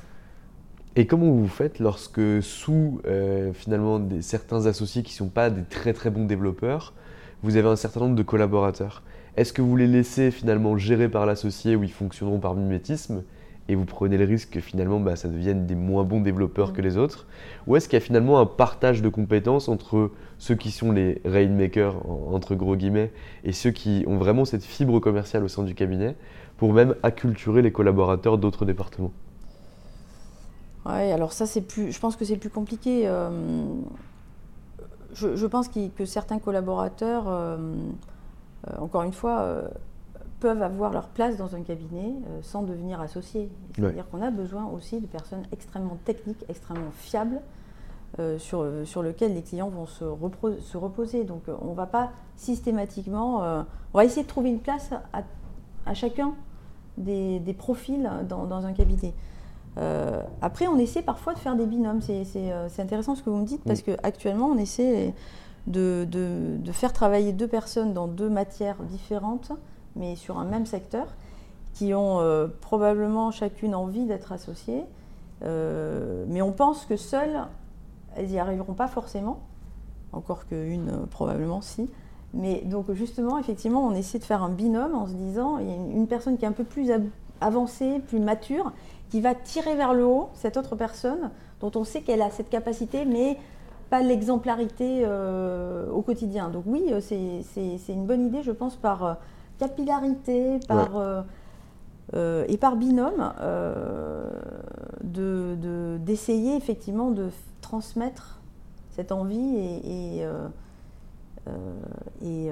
Et 0.97 1.07
comment 1.07 1.31
vous 1.31 1.47
faites 1.47 1.79
lorsque 1.79 2.43
sous 2.43 2.99
euh, 3.05 3.53
finalement 3.53 4.01
certains 4.19 4.65
associés 4.65 5.01
qui 5.01 5.13
ne 5.13 5.17
sont 5.17 5.29
pas 5.29 5.49
des 5.49 5.63
très 5.63 5.93
très 5.93 6.09
bons 6.09 6.25
développeurs, 6.25 6.91
vous 7.41 7.55
avez 7.55 7.69
un 7.69 7.77
certain 7.77 8.01
nombre 8.01 8.15
de 8.17 8.23
collaborateurs? 8.23 9.01
Est-ce 9.39 9.53
que 9.53 9.61
vous 9.61 9.77
les 9.77 9.87
laissez 9.87 10.31
finalement 10.31 10.75
gérer 10.75 11.07
par 11.07 11.25
l'associé 11.25 11.77
où 11.77 11.83
ils 11.85 11.93
fonctionneront 11.93 12.39
par 12.39 12.55
mimétisme 12.55 13.23
et 13.69 13.75
vous 13.75 13.85
prenez 13.85 14.17
le 14.17 14.25
risque 14.25 14.49
que 14.49 14.59
finalement 14.59 14.99
bah, 14.99 15.15
ça 15.15 15.29
devienne 15.29 15.65
des 15.65 15.75
moins 15.75 16.03
bons 16.03 16.19
développeurs 16.19 16.73
que 16.73 16.81
mm. 16.81 16.83
les 16.83 16.97
autres 16.97 17.25
Ou 17.65 17.77
est-ce 17.77 17.87
qu'il 17.87 17.97
y 17.97 18.01
a 18.01 18.05
finalement 18.05 18.41
un 18.41 18.45
partage 18.45 19.01
de 19.01 19.07
compétences 19.07 19.69
entre 19.69 20.11
ceux 20.39 20.55
qui 20.55 20.71
sont 20.71 20.91
les 20.91 21.21
rainmakers, 21.23 21.95
entre 22.33 22.53
gros 22.53 22.75
guillemets, 22.75 23.13
et 23.45 23.53
ceux 23.53 23.71
qui 23.71 24.03
ont 24.07 24.17
vraiment 24.17 24.43
cette 24.43 24.65
fibre 24.65 24.99
commerciale 24.99 25.45
au 25.45 25.47
sein 25.47 25.63
du 25.63 25.73
cabinet 25.73 26.17
pour 26.57 26.73
même 26.73 26.95
acculturer 27.01 27.61
les 27.61 27.71
collaborateurs 27.71 28.39
d'autres 28.39 28.65
départements? 28.65 29.13
Oui, 30.85 31.11
alors 31.13 31.31
ça 31.31 31.45
c'est 31.45 31.61
plus, 31.61 31.93
je 31.93 31.99
pense 32.01 32.17
que 32.17 32.25
c'est 32.25 32.35
plus 32.35 32.49
compliqué. 32.49 33.03
Euh, 33.05 33.29
je, 35.13 35.45
pense 35.45 35.69
que 35.69 36.03
certains 36.03 36.39
collaborateurs, 36.39 37.29
euh, 37.29 37.57
encore 38.79 39.03
une 39.03 39.13
fois, 39.13 39.69
peuvent 40.39 40.61
avoir 40.61 40.91
leur 40.91 41.07
place 41.07 41.37
dans 41.37 41.55
un 41.55 41.61
cabinet 41.61 42.13
euh, 42.27 42.39
sans 42.41 42.63
devenir 42.63 43.01
associés. 43.01 43.49
C'est-à-dire 43.75 44.07
qu'on 44.09 44.21
a 44.21 44.31
besoin 44.31 44.65
aussi 44.67 44.99
de 44.99 45.05
personnes 45.05 45.43
extrêmement 45.51 45.97
techniques, 46.05 46.43
extrêmement 46.49 46.91
fiables, 46.93 47.41
euh, 48.19 48.39
sur, 48.39 48.61
euh, 48.61 48.85
sur 48.85 49.03
lesquelles 49.03 49.33
les 49.33 49.43
clients 49.43 49.69
vont 49.69 49.85
se, 49.85 50.05
se 50.61 50.77
reposer. 50.77 51.23
Donc 51.23 51.43
on 51.61 51.71
ne 51.71 51.75
va 51.75 51.85
pas 51.85 52.11
systématiquement... 52.35 53.65
on 53.93 53.97
va 53.97 54.05
essayer 54.05 54.23
de 54.23 54.27
trouver 54.27 54.49
une 54.49 54.59
place 54.59 54.91
à, 55.13 55.23
à 55.85 55.93
chacun 55.93 56.33
des, 56.97 57.39
des 57.39 57.53
profils 57.53 58.09
dans, 58.27 58.45
dans, 58.45 58.65
un 58.65 58.71
cabinet. 58.71 59.13
après, 60.41 60.67
on 60.67 60.77
essaie 60.77 61.01
parfois 61.01 61.33
de 61.33 61.39
faire 61.39 61.57
des 61.57 61.65
binômes. 61.65 62.01
C'est 62.01 62.79
intéressant 62.79 63.15
ce 63.15 63.23
que 63.23 63.29
vous 63.29 63.39
me 63.39 63.45
dites, 63.45 63.63
parce 63.65 63.81
qu'actuellement, 63.81 64.47
on 64.47 64.57
essaie 64.57 65.13
de, 65.67 66.07
faire 66.71 66.93
travailler 66.93 67.33
deux 67.33 67.47
personnes 67.47 67.93
dans 67.93 68.07
deux 68.07 68.29
matières 68.29 68.77
différentes 68.83 69.51
mais 69.95 70.15
sur 70.15 70.37
un 70.39 70.45
même 70.45 70.65
secteur, 70.65 71.07
qui 71.73 71.93
ont 71.93 72.19
euh, 72.19 72.47
probablement 72.61 73.31
chacune 73.31 73.75
envie 73.75 74.05
d'être 74.05 74.31
associées. 74.31 74.83
Euh, 75.43 76.25
mais 76.27 76.41
on 76.41 76.51
pense 76.51 76.85
que 76.85 76.95
seules, 76.95 77.45
elles 78.15 78.27
n'y 78.27 78.39
arriveront 78.39 78.73
pas 78.73 78.87
forcément, 78.87 79.39
encore 80.11 80.47
qu'une 80.47 80.89
euh, 80.89 81.05
probablement 81.09 81.61
si. 81.61 81.89
Mais 82.33 82.61
donc 82.65 82.91
justement, 82.93 83.37
effectivement, 83.37 83.85
on 83.85 83.93
essaie 83.93 84.19
de 84.19 84.23
faire 84.23 84.43
un 84.43 84.49
binôme 84.49 84.95
en 84.95 85.07
se 85.07 85.13
disant, 85.13 85.57
il 85.57 85.67
y 85.67 85.71
a 85.71 85.75
une 85.75 86.07
personne 86.07 86.37
qui 86.37 86.45
est 86.45 86.47
un 86.47 86.53
peu 86.53 86.63
plus 86.63 86.91
avancée, 87.41 88.01
plus 88.07 88.19
mature, 88.19 88.71
qui 89.09 89.21
va 89.21 89.33
tirer 89.33 89.75
vers 89.75 89.93
le 89.93 90.05
haut 90.05 90.29
cette 90.33 90.57
autre 90.57 90.75
personne 90.75 91.31
dont 91.61 91.71
on 91.75 91.83
sait 91.83 92.01
qu'elle 92.01 92.21
a 92.21 92.29
cette 92.29 92.49
capacité, 92.49 93.05
mais 93.05 93.37
pas 93.89 94.01
l'exemplarité 94.01 95.05
au 95.91 96.01
quotidien. 96.01 96.49
Donc 96.49 96.63
oui, 96.65 96.83
c'est 97.01 97.93
une 97.93 98.05
bonne 98.05 98.27
idée, 98.27 98.43
je 98.43 98.51
pense, 98.51 98.75
par 98.75 99.17
capillarité, 99.59 100.59
par, 100.67 100.97
euh, 100.97 101.21
euh, 102.15 102.45
et 102.47 102.57
par 102.57 102.77
binôme, 102.77 103.33
euh, 103.41 104.27
d'essayer 105.03 106.53
de, 106.53 106.57
effectivement 106.57 107.11
de 107.11 107.29
transmettre 107.61 108.39
cette 108.89 109.11
envie 109.11 109.55
et, 109.55 110.25
et, 112.21 112.51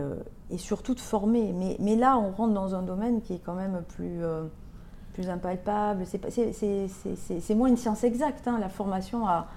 et, 0.51 0.57
surtout 0.57 0.93
de 0.93 0.99
former. 0.99 1.53
Mais, 1.53 1.77
mais, 1.79 1.95
là, 1.95 2.17
on 2.17 2.31
rentre 2.31 2.53
dans 2.53 2.75
un 2.75 2.83
domaine 2.83 3.21
qui 3.21 3.33
est 3.33 3.41
quand 3.43 3.55
même 3.55 3.83
plus, 3.87 4.21
plus 5.13 5.29
impalpable. 5.29 6.03
C'est 6.05 7.55
moins 7.55 7.69
une 7.69 7.77
science 7.77 8.03
exacte, 8.03 8.47
hein, 8.47 8.57
la 8.59 8.69
formation 8.69 9.27
à 9.27 9.47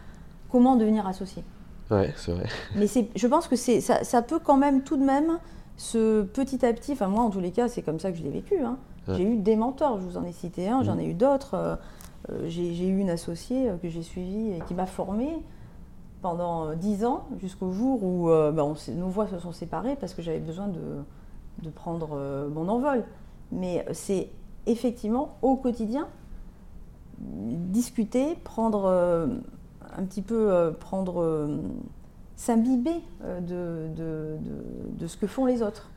comment 0.50 0.76
devenir 0.76 1.06
associé. 1.06 1.44
Ouais, 1.90 2.12
c'est 2.16 2.32
vrai. 2.32 2.46
Mais 2.76 2.86
je 2.86 3.26
pense 3.26 3.48
que 3.48 3.56
ça, 3.56 4.04
ça 4.04 4.22
peut 4.22 4.38
quand 4.38 4.56
même 4.56 4.82
tout 4.82 4.96
de 4.96 5.04
même 5.04 5.38
ce 5.76 6.22
petit 6.22 6.64
à 6.66 6.72
petit, 6.74 6.92
enfin 6.92 7.08
moi 7.08 7.24
en 7.24 7.30
tous 7.30 7.40
les 7.40 7.52
cas, 7.52 7.68
c'est 7.68 7.80
comme 7.80 7.98
ça 7.98 8.12
que 8.12 8.18
je 8.18 8.22
l'ai 8.22 8.30
vécu. 8.30 8.60
Hein. 8.62 8.76
J'ai 9.08 9.24
eu 9.24 9.36
des 9.36 9.56
mentors, 9.56 9.98
je 9.98 10.04
vous 10.04 10.16
en 10.18 10.24
ai 10.24 10.32
cité 10.32 10.68
un, 10.68 10.82
j'en 10.82 10.98
ai 10.98 11.06
eu 11.06 11.14
d'autres. 11.14 11.54
Euh, 11.54 11.76
euh, 12.30 12.42
j'ai 12.48 12.86
eu 12.86 12.98
une 12.98 13.08
associée 13.08 13.70
euh, 13.70 13.76
que 13.78 13.88
j'ai 13.88 14.02
suivie 14.02 14.52
et 14.52 14.60
qui 14.68 14.74
m'a 14.74 14.86
formée 14.86 15.42
pendant 16.20 16.74
dix 16.74 17.06
ans, 17.06 17.24
jusqu'au 17.40 17.72
jour 17.72 18.04
où 18.04 18.26
ben, 18.28 18.74
nos 18.94 19.08
voix 19.08 19.26
se 19.26 19.38
sont 19.38 19.52
séparées 19.52 19.96
parce 19.96 20.12
que 20.12 20.20
j'avais 20.20 20.38
besoin 20.38 20.68
de, 20.68 21.70
prendre 21.70 22.46
mon 22.54 22.68
envol. 22.68 23.04
Mais 23.52 23.86
c'est 23.92 24.28
effectivement 24.66 25.38
au 25.40 25.56
quotidien 25.56 26.08
discuter, 27.18 28.34
prendre 28.44 29.40
un 29.96 30.04
petit 30.04 30.22
peu 30.22 30.72
prendre 30.78 31.58
s'imbiber 32.40 33.02
euh, 33.22 33.40
de, 33.40 34.38
de, 34.98 35.06
ce 35.06 35.18
que 35.18 35.26
font 35.26 35.44
les 35.44 35.62
autres. 35.62 35.90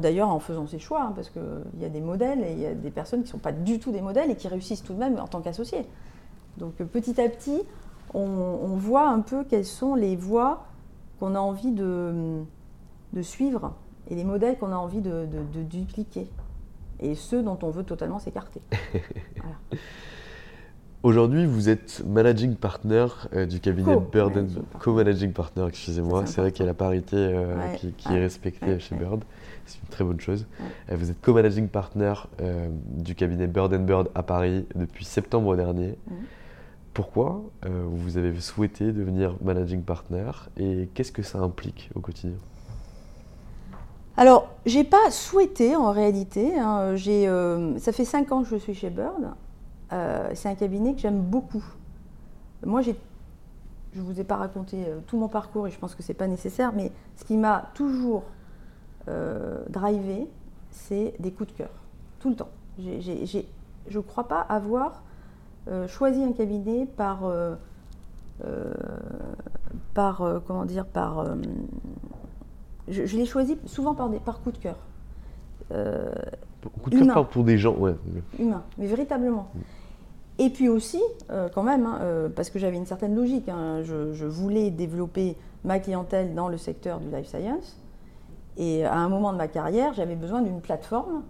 D'ailleurs, 0.00 0.30
en 0.30 0.38
faisant 0.38 0.66
ses 0.66 0.78
choix, 0.78 1.02
hein, 1.02 1.12
parce 1.14 1.28
qu'il 1.28 1.42
y 1.80 1.84
a 1.84 1.90
des 1.90 2.00
modèles 2.00 2.42
et 2.42 2.52
il 2.52 2.60
y 2.60 2.66
a 2.66 2.72
des 2.72 2.90
personnes 2.90 3.20
qui 3.20 3.26
ne 3.26 3.32
sont 3.32 3.38
pas 3.38 3.52
du 3.52 3.78
tout 3.78 3.92
des 3.92 4.00
modèles 4.00 4.30
et 4.30 4.36
qui 4.36 4.48
réussissent 4.48 4.82
tout 4.82 4.94
de 4.94 4.98
même 4.98 5.18
en 5.18 5.26
tant 5.26 5.42
qu'associés. 5.42 5.84
Donc 6.56 6.76
petit 6.76 7.20
à 7.20 7.28
petit, 7.28 7.60
on, 8.14 8.74
voit 8.76 9.08
un 9.08 9.20
peu 9.20 9.44
quelles 9.44 9.66
sont 9.66 9.94
les 9.94 10.16
voies 10.16 10.64
qu'on 11.18 11.34
a 11.34 11.38
envie 11.38 11.72
de, 11.72 12.40
de, 13.12 13.22
suivre 13.22 13.74
et 14.08 14.14
les 14.14 14.24
modèles 14.24 14.56
qu'on 14.56 14.72
a 14.72 14.76
envie 14.76 15.02
de, 15.02 15.26
de, 15.26 15.62
dupliquer 15.62 16.30
et 17.00 17.14
ceux 17.14 17.42
dont 17.42 17.58
on 17.62 17.68
veut 17.68 17.84
totalement 17.84 18.18
s'écarter. 18.18 18.62
Aujourd'hui, 21.02 21.46
vous 21.46 21.70
êtes 21.70 22.02
managing 22.06 22.56
partner 22.56 23.06
euh, 23.32 23.46
du 23.46 23.58
cabinet 23.58 23.96
Bird 24.12 24.46
co-managing 24.80 25.32
partner, 25.32 25.64
excusez-moi. 25.66 26.26
C'est 26.26 26.42
vrai 26.42 26.52
qu'il 26.52 26.60
y 26.60 26.64
a 26.64 26.66
la 26.66 26.74
parité 26.74 27.16
euh, 27.16 27.54
qui, 27.96 28.08
est 28.12 28.20
respectée 28.20 28.78
chez 28.78 28.94
Bird. 28.96 29.24
C'est 29.64 29.80
une 29.80 29.88
très 29.88 30.04
bonne 30.04 30.20
chose. 30.20 30.46
Euh, 30.60 30.96
vous 30.96 31.10
êtes 31.10 31.18
co-managing 31.22 31.68
partner 31.68 32.12
du 32.90 33.14
cabinet 33.14 33.46
Bird 33.46 33.74
Bird 33.82 34.10
à 34.14 34.22
Paris 34.22 34.66
depuis 34.74 35.06
septembre 35.06 35.56
dernier. 35.56 35.96
Pourquoi 36.92 37.44
vous 37.62 38.18
avez 38.18 38.38
souhaité 38.38 38.92
devenir 38.92 39.36
managing 39.42 39.82
partner 39.82 40.30
et 40.58 40.90
qu'est-ce 40.92 41.12
que 41.12 41.22
ça 41.22 41.38
implique 41.38 41.88
au 41.94 42.00
quotidien? 42.00 42.36
Alors, 44.18 44.50
j'ai 44.66 44.84
pas 44.84 45.10
souhaité 45.10 45.76
en 45.76 45.92
réalité. 45.92 46.58
Hein, 46.58 46.94
ça 47.78 47.92
fait 47.92 48.04
cinq 48.04 48.32
ans 48.32 48.42
que 48.42 48.48
je 48.50 48.56
suis 48.56 48.74
chez 48.74 48.90
Bird. 48.90 49.32
Euh, 49.92 50.30
c'est 50.34 50.48
un 50.48 50.54
cabinet 50.54 50.94
que 50.94 51.00
j'aime 51.00 51.20
beaucoup. 51.20 51.64
Moi, 52.64 52.82
je 52.82 52.90
ne 52.90 54.02
vous 54.02 54.20
ai 54.20 54.24
pas 54.24 54.36
raconté 54.36 54.84
euh, 54.86 55.00
tout 55.06 55.16
mon 55.16 55.28
parcours 55.28 55.66
et 55.66 55.70
je 55.70 55.78
pense 55.78 55.94
que 55.94 56.02
ce 56.02 56.08
n'est 56.08 56.16
pas 56.16 56.26
nécessaire, 56.26 56.72
mais 56.74 56.92
ce 57.16 57.24
qui 57.24 57.36
m'a 57.36 57.70
toujours 57.74 58.24
euh, 59.08 59.64
drivé, 59.68 60.28
c'est 60.70 61.14
des 61.18 61.32
coups 61.32 61.52
de 61.52 61.58
cœur, 61.58 61.70
tout 62.20 62.30
le 62.30 62.36
temps. 62.36 62.50
je 62.78 63.42
ne 63.90 64.00
crois 64.00 64.28
pas 64.28 64.40
avoir 64.40 65.02
choisi 65.88 66.22
un 66.24 66.32
cabinet 66.32 66.86
par, 66.96 67.22
par 69.94 70.40
comment 70.46 70.64
dire, 70.64 70.84
par, 70.84 71.26
je, 72.88 73.16
l'ai 73.16 73.26
choisi 73.26 73.56
souvent 73.66 73.94
par, 73.94 74.08
des, 74.08 74.18
par 74.18 74.40
coup 74.40 74.52
de 74.52 74.58
cœur. 74.58 74.76
coup 75.68 76.90
de 76.90 77.04
cœur 77.04 77.28
pour 77.28 77.44
des 77.44 77.58
gens, 77.58 77.76
ouais. 77.76 77.94
Humain, 78.38 78.62
mais 78.78 78.86
véritablement. 78.86 79.50
Et 80.40 80.48
puis 80.48 80.70
aussi, 80.70 81.02
euh, 81.30 81.50
quand 81.54 81.62
même, 81.62 81.84
hein, 81.84 81.98
euh, 82.00 82.30
parce 82.34 82.48
que 82.48 82.58
j'avais 82.58 82.78
une 82.78 82.86
certaine 82.86 83.14
logique, 83.14 83.50
hein, 83.50 83.82
je, 83.82 84.24
voulais 84.24 84.70
développer 84.70 85.36
ma 85.64 85.78
clientèle 85.78 86.34
dans 86.34 86.48
le 86.48 86.56
secteur 86.56 86.98
du 86.98 87.10
life 87.14 87.26
science. 87.26 87.76
Et 88.56 88.86
à 88.86 88.96
un 88.96 89.10
moment 89.10 89.34
de 89.34 89.36
ma 89.36 89.48
carrière, 89.48 89.92
j'avais 89.92 90.16
besoin 90.16 90.40
d'une 90.40 90.62
plateforme 90.62 91.24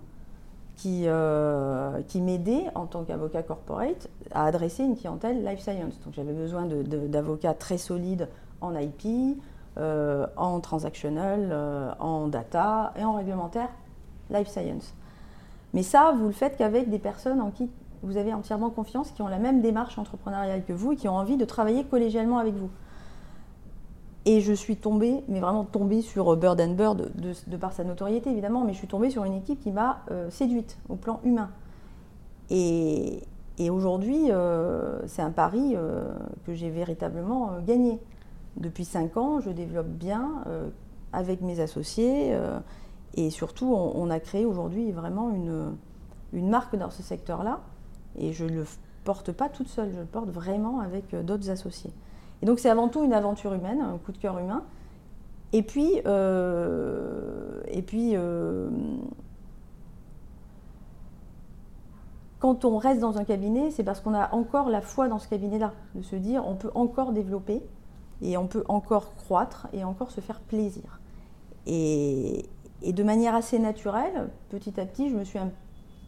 qui, 0.76 1.02
euh, 1.06 2.00
qui 2.06 2.20
m'aidait 2.20 2.66
en 2.76 2.86
tant 2.86 3.02
qu'avocat 3.02 3.42
corporate 3.42 4.08
à 4.30 4.46
adresser 4.46 4.84
une 4.84 4.96
clientèle 4.96 5.44
life 5.44 5.58
science. 5.60 5.98
Donc 6.04 6.14
j'avais 6.14 6.32
besoin 6.32 6.66
d'avocats 6.66 7.54
très 7.54 7.78
solides 7.78 8.28
en 8.60 8.72
IP, 8.76 9.36
en 9.76 10.60
transactional, 10.60 11.96
en 11.98 12.28
data 12.28 12.92
et 12.96 13.04
en 13.04 13.14
réglementaire 13.14 13.70
life 14.30 14.48
science. 14.48 14.94
Mais 15.74 15.82
ça, 15.82 16.14
vous 16.16 16.26
le 16.26 16.32
faites 16.32 16.56
qu'avec 16.56 16.90
des 16.90 16.98
personnes 17.00 17.40
en 17.40 17.50
qui 17.50 17.70
vous 18.02 18.16
avez 18.16 18.32
entièrement 18.32 18.70
confiance, 18.70 19.10
qui 19.10 19.22
ont 19.22 19.28
la 19.28 19.38
même 19.38 19.60
démarche 19.60 19.98
entrepreneuriale 19.98 20.64
que 20.64 20.72
vous 20.72 20.92
et 20.92 20.96
qui 20.96 21.08
ont 21.08 21.16
envie 21.16 21.36
de 21.36 21.44
travailler 21.44 21.84
collégialement 21.84 22.38
avec 22.38 22.54
vous. 22.54 22.70
Et 24.26 24.40
je 24.40 24.52
suis 24.52 24.76
tombée, 24.76 25.24
mais 25.28 25.40
vraiment 25.40 25.64
tombée 25.64 26.02
sur 26.02 26.36
Bird 26.36 26.60
and 26.60 26.74
Bird, 26.74 27.10
de, 27.14 27.56
par 27.56 27.72
sa 27.72 27.84
notoriété 27.84 28.30
évidemment, 28.30 28.64
mais 28.64 28.72
je 28.72 28.78
suis 28.78 28.86
tombée 28.86 29.10
sur 29.10 29.24
une 29.24 29.34
équipe 29.34 29.60
qui 29.60 29.70
m'a 29.70 30.02
euh, 30.10 30.30
séduite 30.30 30.78
au 30.88 30.96
plan 30.96 31.20
humain. 31.24 31.50
Et, 32.50 33.22
aujourd'hui, 33.70 34.30
euh, 34.30 35.06
c'est 35.06 35.20
un 35.20 35.30
pari 35.30 35.74
euh, 35.74 36.08
que 36.46 36.54
j'ai 36.54 36.70
véritablement 36.70 37.58
gagné. 37.66 37.98
Depuis 38.56 38.84
cinq 38.84 39.16
ans, 39.16 39.40
je 39.40 39.50
développe 39.50 39.86
bien 39.86 40.42
avec 41.12 41.40
mes 41.40 41.60
associés 41.60 42.36
et 43.14 43.30
surtout, 43.30 43.72
on, 43.72 44.10
a 44.10 44.18
créé 44.18 44.44
aujourd'hui 44.44 44.90
vraiment 44.90 45.30
une 45.30 46.48
marque 46.48 46.74
dans 46.74 46.90
ce 46.90 47.02
secteur-là 47.02 47.60
et 48.18 48.32
je 48.32 48.44
ne 48.44 48.50
le 48.50 48.64
porte 49.04 49.32
pas 49.32 49.48
toute 49.48 49.68
seule, 49.68 49.90
je 49.92 50.00
le 50.00 50.06
porte 50.06 50.30
vraiment 50.30 50.80
avec 50.80 51.14
euh, 51.14 51.22
d'autres 51.22 51.50
associés. 51.50 51.92
Et 52.42 52.46
donc 52.46 52.58
c'est 52.58 52.70
avant 52.70 52.88
tout 52.88 53.04
une 53.04 53.12
aventure 53.12 53.52
humaine, 53.52 53.80
un 53.80 53.98
coup 53.98 54.12
de 54.12 54.18
cœur 54.18 54.38
humain. 54.38 54.64
Et 55.52 55.62
puis, 55.62 56.00
euh, 56.06 57.60
et 57.68 57.82
puis 57.82 58.12
euh, 58.14 58.70
quand 62.38 62.64
on 62.64 62.78
reste 62.78 63.00
dans 63.00 63.18
un 63.18 63.24
cabinet, 63.24 63.70
c'est 63.70 63.84
parce 63.84 64.00
qu'on 64.00 64.14
a 64.14 64.32
encore 64.32 64.70
la 64.70 64.80
foi 64.80 65.08
dans 65.08 65.18
ce 65.18 65.28
cabinet-là, 65.28 65.72
de 65.94 66.02
se 66.02 66.16
dire 66.16 66.46
on 66.46 66.54
peut 66.54 66.70
encore 66.74 67.12
développer 67.12 67.62
et 68.22 68.36
on 68.36 68.46
peut 68.46 68.64
encore 68.68 69.14
croître 69.16 69.66
et 69.72 69.84
encore 69.84 70.10
se 70.10 70.20
faire 70.20 70.40
plaisir. 70.40 71.00
Et, 71.66 72.46
de 72.86 73.02
manière 73.02 73.34
assez 73.34 73.58
naturelle, 73.58 74.30
petit 74.48 74.80
à 74.80 74.86
petit, 74.86 75.10
je 75.10 75.16
me 75.16 75.24
suis 75.24 75.38
un 75.38 75.50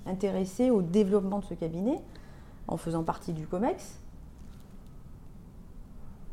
intéressé 0.06 0.70
au 0.70 0.82
développement 0.82 1.38
de 1.38 1.44
ce 1.44 1.54
cabinet 1.54 2.00
en 2.68 2.76
faisant 2.76 3.02
partie 3.02 3.32
du 3.32 3.46
COMEX. 3.46 4.02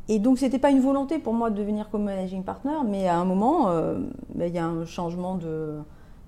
Et 0.08 0.18
donc, 0.18 0.38
ce 0.38 0.44
n'était 0.44 0.58
pas 0.58 0.70
une 0.70 0.80
volonté 0.80 1.20
pour 1.20 1.34
moi 1.34 1.50
de 1.50 1.56
devenir 1.56 1.88
comme 1.88 2.02
managing 2.02 2.42
partner, 2.42 2.78
mais 2.84 3.06
à 3.06 3.16
un 3.16 3.24
moment, 3.24 3.68
euh, 3.68 4.00
ben, 4.34 4.48
il 4.48 4.54
y 4.54 4.58
a 4.58 4.66
un 4.66 4.84
changement 4.84 5.36
de, 5.36 5.78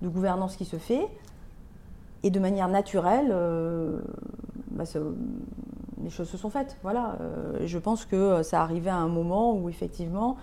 gouvernance 0.05 0.55
qui 0.55 0.65
se 0.65 0.77
fait. 0.77 1.09
Et 2.23 2.31
de 2.31 2.39
manière 2.39 2.69
naturelle, 2.69 3.31
euh, 3.33 4.01
ben, 4.71 4.85
les 6.01 6.11
choses 6.11 6.29
se 6.29 6.37
sont 6.37 6.49
faites. 6.49 6.77
Voilà. 6.85 7.17
Euh, 7.21 7.67
je 7.67 7.79
pense 7.79 8.05
que 8.05 8.45
ça 8.45 8.63
arrivait 8.63 8.91
à 8.91 8.99
un 8.99 9.09
moment 9.09 9.57
où, 9.57 9.69
effectivement, 9.69 10.37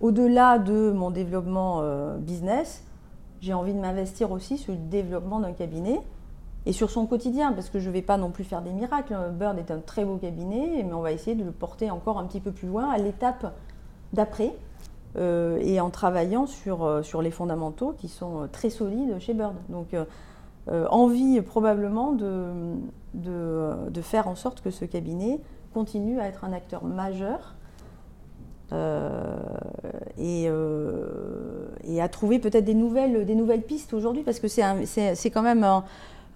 au-delà 0.00 0.58
de 0.58 0.90
mon 0.90 1.12
développement 1.12 1.82
business, 2.18 2.82
j'ai 3.40 3.54
envie 3.54 3.74
de 3.74 3.78
m'investir 3.78 4.32
aussi 4.32 4.58
sur 4.58 4.72
le 4.72 4.80
développement 4.80 5.38
d'un 5.38 5.52
cabinet 5.52 6.00
et 6.66 6.72
sur 6.72 6.90
son 6.90 7.06
quotidien, 7.06 7.52
parce 7.52 7.70
que 7.70 7.78
je 7.78 7.88
ne 7.88 7.92
vais 7.94 8.02
pas 8.02 8.18
non 8.18 8.30
plus 8.30 8.42
faire 8.42 8.60
des 8.60 8.72
miracles. 8.72 9.16
Bird 9.38 9.56
est 9.58 9.70
un 9.70 9.78
très 9.78 10.04
beau 10.04 10.16
cabinet, 10.16 10.84
mais 10.84 10.92
on 10.92 11.00
va 11.00 11.12
essayer 11.12 11.36
de 11.36 11.44
le 11.44 11.52
porter 11.52 11.92
encore 11.92 12.18
un 12.18 12.24
petit 12.24 12.40
peu 12.40 12.50
plus 12.50 12.66
loin 12.66 12.90
à 12.90 12.98
l'étape 12.98 13.54
d'après, 14.12 14.52
euh, 15.16 15.58
et 15.62 15.80
en 15.80 15.90
travaillant 15.90 16.46
sur, 16.46 16.84
euh, 16.84 17.02
sur 17.02 17.22
les 17.22 17.30
fondamentaux 17.30 17.94
qui 17.96 18.08
sont 18.08 18.42
euh, 18.42 18.46
très 18.48 18.68
solides 18.68 19.18
chez 19.20 19.32
Bird. 19.32 19.54
Donc, 19.68 19.94
envie 20.90 21.40
probablement 21.42 22.10
de, 22.10 22.74
de, 23.14 24.02
faire 24.02 24.26
en 24.26 24.34
sorte 24.34 24.60
que 24.62 24.72
ce 24.72 24.84
cabinet 24.84 25.40
continue 25.72 26.18
à 26.18 26.26
être 26.26 26.44
un 26.44 26.52
acteur 26.52 26.82
majeur 26.82 27.54
et, 30.18 30.48
et, 31.84 32.02
à 32.02 32.08
trouver 32.08 32.40
peut-être 32.40 32.64
des 32.64 32.74
nouvelles, 32.74 33.24
des 33.24 33.36
nouvelles 33.36 33.62
pistes 33.62 33.94
aujourd'hui, 33.94 34.24
parce 34.24 34.40
que 34.40 34.48
c'est 34.48 35.30
quand 35.30 35.42
même 35.42 35.62
un, 35.62 35.84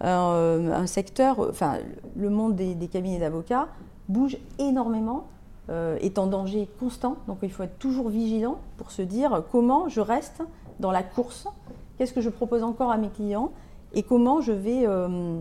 euh, 0.02 0.72
un 0.72 0.86
secteur, 0.86 1.40
enfin, 1.40 1.78
le 2.16 2.30
monde 2.30 2.56
des, 2.56 2.88
cabinets 2.88 3.18
d'avocats 3.18 3.68
bouge 4.08 4.38
énormément, 4.58 5.26
euh, 5.68 5.98
est 6.00 6.18
en 6.18 6.26
danger 6.26 6.68
constant. 6.78 7.16
Donc 7.28 7.38
il 7.42 7.52
faut 7.52 7.62
être 7.62 7.78
toujours 7.78 8.08
vigilant 8.08 8.58
pour 8.76 8.90
se 8.90 9.02
dire 9.02 9.44
comment 9.52 9.88
je 9.88 10.00
reste 10.00 10.42
dans 10.80 10.90
la 10.90 11.02
course, 11.02 11.46
qu'est-ce 11.98 12.12
que 12.12 12.20
je 12.20 12.30
propose 12.30 12.62
encore 12.62 12.90
à 12.90 12.96
mes 12.96 13.10
clients 13.10 13.50
et 13.92 14.02
comment 14.02 14.40
je 14.40 14.52
vais 14.52 14.84
euh, 14.86 15.40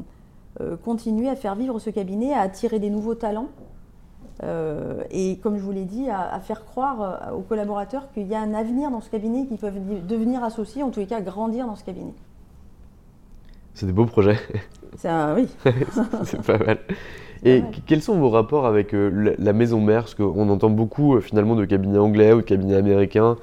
continuer 0.83 1.29
à 1.29 1.35
faire 1.35 1.55
vivre 1.55 1.79
ce 1.79 1.89
cabinet, 1.89 2.33
à 2.33 2.41
attirer 2.41 2.79
des 2.79 2.89
nouveaux 2.89 3.15
talents. 3.15 3.47
et 5.11 5.37
comme 5.41 5.57
je 5.57 5.63
vous 5.63 5.71
l'ai 5.71 5.85
dit, 5.85 6.09
à, 6.09 6.33
à, 6.33 6.39
faire 6.39 6.65
croire 6.65 7.33
aux 7.33 7.41
collaborateurs 7.41 8.11
qu'il 8.13 8.27
y 8.27 8.35
a 8.35 8.41
un 8.41 8.53
avenir 8.53 8.91
dans 8.91 9.01
ce 9.01 9.09
cabinet, 9.09 9.45
qu'ils 9.45 9.57
peuvent 9.57 10.05
devenir 10.05 10.43
associés, 10.43 10.83
en 10.83 10.89
tous 10.89 10.99
les 10.99 11.07
cas 11.07 11.21
grandir 11.21 11.65
dans 11.65 11.75
ce 11.75 11.83
cabinet. 11.83 12.13
C'est 13.79 13.85
des 13.85 13.93
beaux 13.93 14.05
projets. 14.05 14.37
Ça, 14.97 15.33
oui. 15.37 15.47
c'est 16.25 16.41
pas 16.45 16.57
mal. 16.57 16.79
Et 17.45 17.63
quels 17.85 18.01
sont 18.01 18.19
vos 18.19 18.29
rapports 18.29 18.65
avec 18.65 18.93
euh, 18.93 19.33
la 19.39 19.53
maison 19.53 19.79
mère? 19.79 20.01
Parce 20.01 20.15
qu'on 20.15 20.49
entend 20.49 20.69
beaucoup 20.69 21.15
euh, 21.15 21.21
finalement 21.21 21.55
de 21.55 21.63
cabinets 21.63 21.97
anglais 21.97 22.33
ou 22.33 22.41
de 22.41 22.41
cabinets 22.41 22.75
américains 22.75 23.37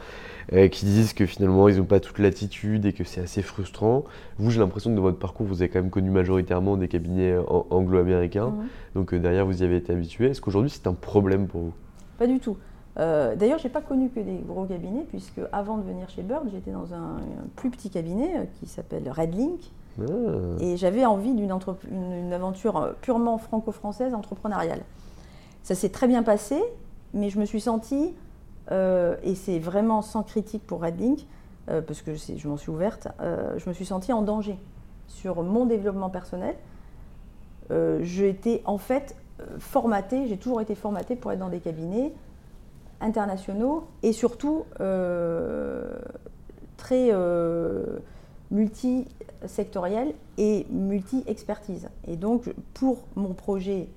euh, 0.52 0.68
qui 0.68 0.84
disent 0.84 1.14
que 1.14 1.24
finalement 1.24 1.70
ils 1.70 1.78
n'ont 1.78 1.86
pas 1.86 2.00
toute 2.00 2.18
l'attitude 2.18 2.84
et 2.84 2.92
que 2.92 3.02
c'est 3.02 3.22
assez 3.22 3.40
frustrant. 3.40 4.04
Vous, 4.36 4.50
j'ai 4.50 4.60
l'impression 4.60 4.90
que 4.90 4.96
dans 4.96 5.00
votre 5.00 5.18
parcours, 5.18 5.46
vous 5.46 5.62
avez 5.62 5.70
quand 5.70 5.80
même 5.80 5.88
connu 5.88 6.10
majoritairement 6.10 6.76
des 6.76 6.88
cabinets 6.88 7.34
anglo-américains. 7.70 8.52
Donc 8.94 9.14
derrière, 9.14 9.46
vous 9.46 9.62
y 9.62 9.64
avez 9.64 9.76
été 9.76 9.94
habitué. 9.94 10.26
Est-ce 10.26 10.42
qu'aujourd'hui 10.42 10.68
c'est 10.68 10.86
un 10.86 10.92
problème 10.92 11.46
pour 11.46 11.62
vous? 11.62 11.72
Pas 12.18 12.26
du 12.26 12.40
tout. 12.40 12.58
D'ailleurs, 12.96 13.58
je 13.58 13.64
n'ai 13.64 13.72
pas 13.72 13.80
connu 13.80 14.10
que 14.10 14.20
des 14.20 14.42
gros 14.46 14.66
cabinets, 14.66 15.06
puisque 15.08 15.40
avant 15.52 15.78
de 15.78 15.82
venir 15.84 16.10
chez 16.10 16.20
Bird, 16.20 16.46
j'étais 16.52 16.72
dans 16.72 16.92
un, 16.92 17.16
un, 17.16 17.46
plus 17.54 17.70
petit 17.70 17.88
cabinet 17.88 18.50
qui 18.60 18.66
s'appelle 18.66 19.10
Redlink, 19.10 19.60
ah. 20.00 20.02
Et 20.60 20.76
j'avais 20.76 21.04
envie 21.04 21.34
d'une 21.34 21.50
une, 21.90 22.32
aventure 22.32 22.76
euh, 22.76 22.92
purement 23.00 23.38
franco-française 23.38 24.14
entrepreneuriale. 24.14 24.82
Ça 25.62 25.74
s'est 25.74 25.88
très 25.88 26.06
bien 26.06 26.22
passé, 26.22 26.62
mais 27.14 27.30
je 27.30 27.38
me 27.38 27.44
suis 27.44 27.60
sentie, 27.60 28.14
euh, 28.70 29.16
et 29.22 29.34
c'est 29.34 29.58
vraiment 29.58 30.02
sans 30.02 30.22
critique 30.22 30.66
pour 30.66 30.82
Redlink, 30.82 31.26
parce 31.88 32.00
que 32.00 32.14
je 32.14 32.46
m'en 32.46 32.56
suis 32.56 32.70
ouverte, 32.70 33.08
je 33.18 33.68
me 33.68 33.74
suis 33.74 33.84
sentie 33.84 34.12
en 34.12 34.22
danger 34.22 34.56
sur 35.08 35.42
mon 35.42 35.66
développement 35.66 36.10
personnel. 36.10 36.54
j'ai 37.70 38.28
été 38.28 38.62
en 38.66 38.78
fait 38.78 39.16
formatée, 39.58 40.28
j'ai 40.28 40.36
toujours 40.36 40.60
été 40.60 40.76
formatée 40.76 41.16
pour 41.16 41.32
être 41.32 41.40
dans 41.40 41.48
des 41.48 41.58
cabinets 41.58 42.12
internationaux 43.00 43.88
et 44.04 44.12
surtout 44.12 44.62
très 46.76 47.10
multi-sectoriels 49.40 50.14
et 50.38 50.66
multi-expertise. 50.70 51.88
Et 52.06 52.16
donc, 52.16 52.52
pour 52.74 52.98
mon 53.14 53.32
projet 53.32 53.88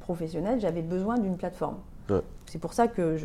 professionnel, 0.00 0.60
j'avais 0.60 0.82
besoin 0.82 1.18
d'une 1.18 1.36
plateforme. 1.36 1.76
C'est 2.46 2.58
pour 2.58 2.72
ça 2.72 2.88
que 2.88 3.16